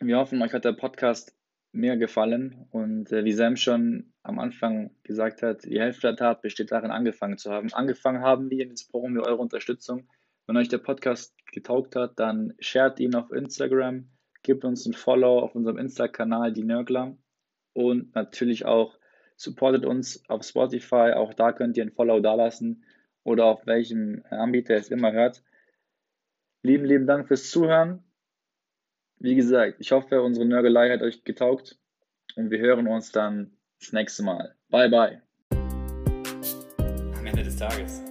Wir 0.00 0.18
hoffen, 0.18 0.40
euch 0.42 0.52
hat 0.52 0.64
der 0.64 0.72
Podcast 0.72 1.36
mehr 1.72 1.96
gefallen. 1.96 2.66
Und 2.70 3.12
äh, 3.12 3.24
wie 3.24 3.32
Sam 3.32 3.56
schon 3.56 4.12
am 4.22 4.38
Anfang 4.38 4.90
gesagt 5.02 5.42
hat, 5.42 5.64
die 5.64 5.80
Hälfte 5.80 6.08
der 6.08 6.16
Tat 6.16 6.42
besteht 6.42 6.72
darin, 6.72 6.90
angefangen 6.90 7.38
zu 7.38 7.50
haben. 7.50 7.72
Angefangen 7.72 8.22
haben 8.22 8.50
wir, 8.50 8.66
jetzt 8.66 8.90
brauchen 8.90 9.14
wir 9.14 9.22
eure 9.22 9.36
Unterstützung. 9.36 10.08
Wenn 10.46 10.56
euch 10.56 10.68
der 10.68 10.78
Podcast 10.78 11.34
getaugt 11.52 11.96
hat, 11.96 12.18
dann 12.18 12.54
shared 12.58 12.98
ihn 12.98 13.14
auf 13.14 13.30
Instagram, 13.30 14.08
gebt 14.42 14.64
uns 14.64 14.86
ein 14.86 14.94
Follow 14.94 15.40
auf 15.40 15.54
unserem 15.54 15.78
Insta-Kanal, 15.78 16.52
die 16.52 16.64
Nörgler. 16.64 17.16
Und 17.72 18.14
natürlich 18.14 18.64
auch 18.64 18.98
supportet 19.36 19.84
uns 19.84 20.28
auf 20.28 20.42
Spotify. 20.42 21.12
Auch 21.14 21.34
da 21.34 21.52
könnt 21.52 21.76
ihr 21.76 21.84
ein 21.84 21.92
Follow 21.92 22.20
dalassen 22.20 22.84
oder 23.22 23.44
auf 23.44 23.66
welchem 23.66 24.24
Anbieter 24.30 24.74
ihr 24.74 24.80
es 24.80 24.90
immer 24.90 25.12
hört. 25.12 25.42
Lieben, 26.62 26.84
lieben 26.84 27.06
Dank 27.06 27.26
fürs 27.26 27.50
Zuhören. 27.50 28.04
Wie 29.18 29.34
gesagt, 29.34 29.76
ich 29.78 29.92
hoffe, 29.92 30.22
unsere 30.22 30.44
Nörgelei 30.46 30.90
hat 30.90 31.00
euch 31.00 31.24
getaugt 31.24 31.78
und 32.36 32.50
wir 32.50 32.58
hören 32.58 32.86
uns 32.86 33.12
dann 33.12 33.56
das 33.80 33.92
nächste 33.92 34.22
Mal. 34.22 34.54
Bye, 34.68 34.90
bye. 34.90 35.22
Am 37.16 37.26
Ende 37.26 37.44
des 37.44 37.56
Tages 37.56 38.09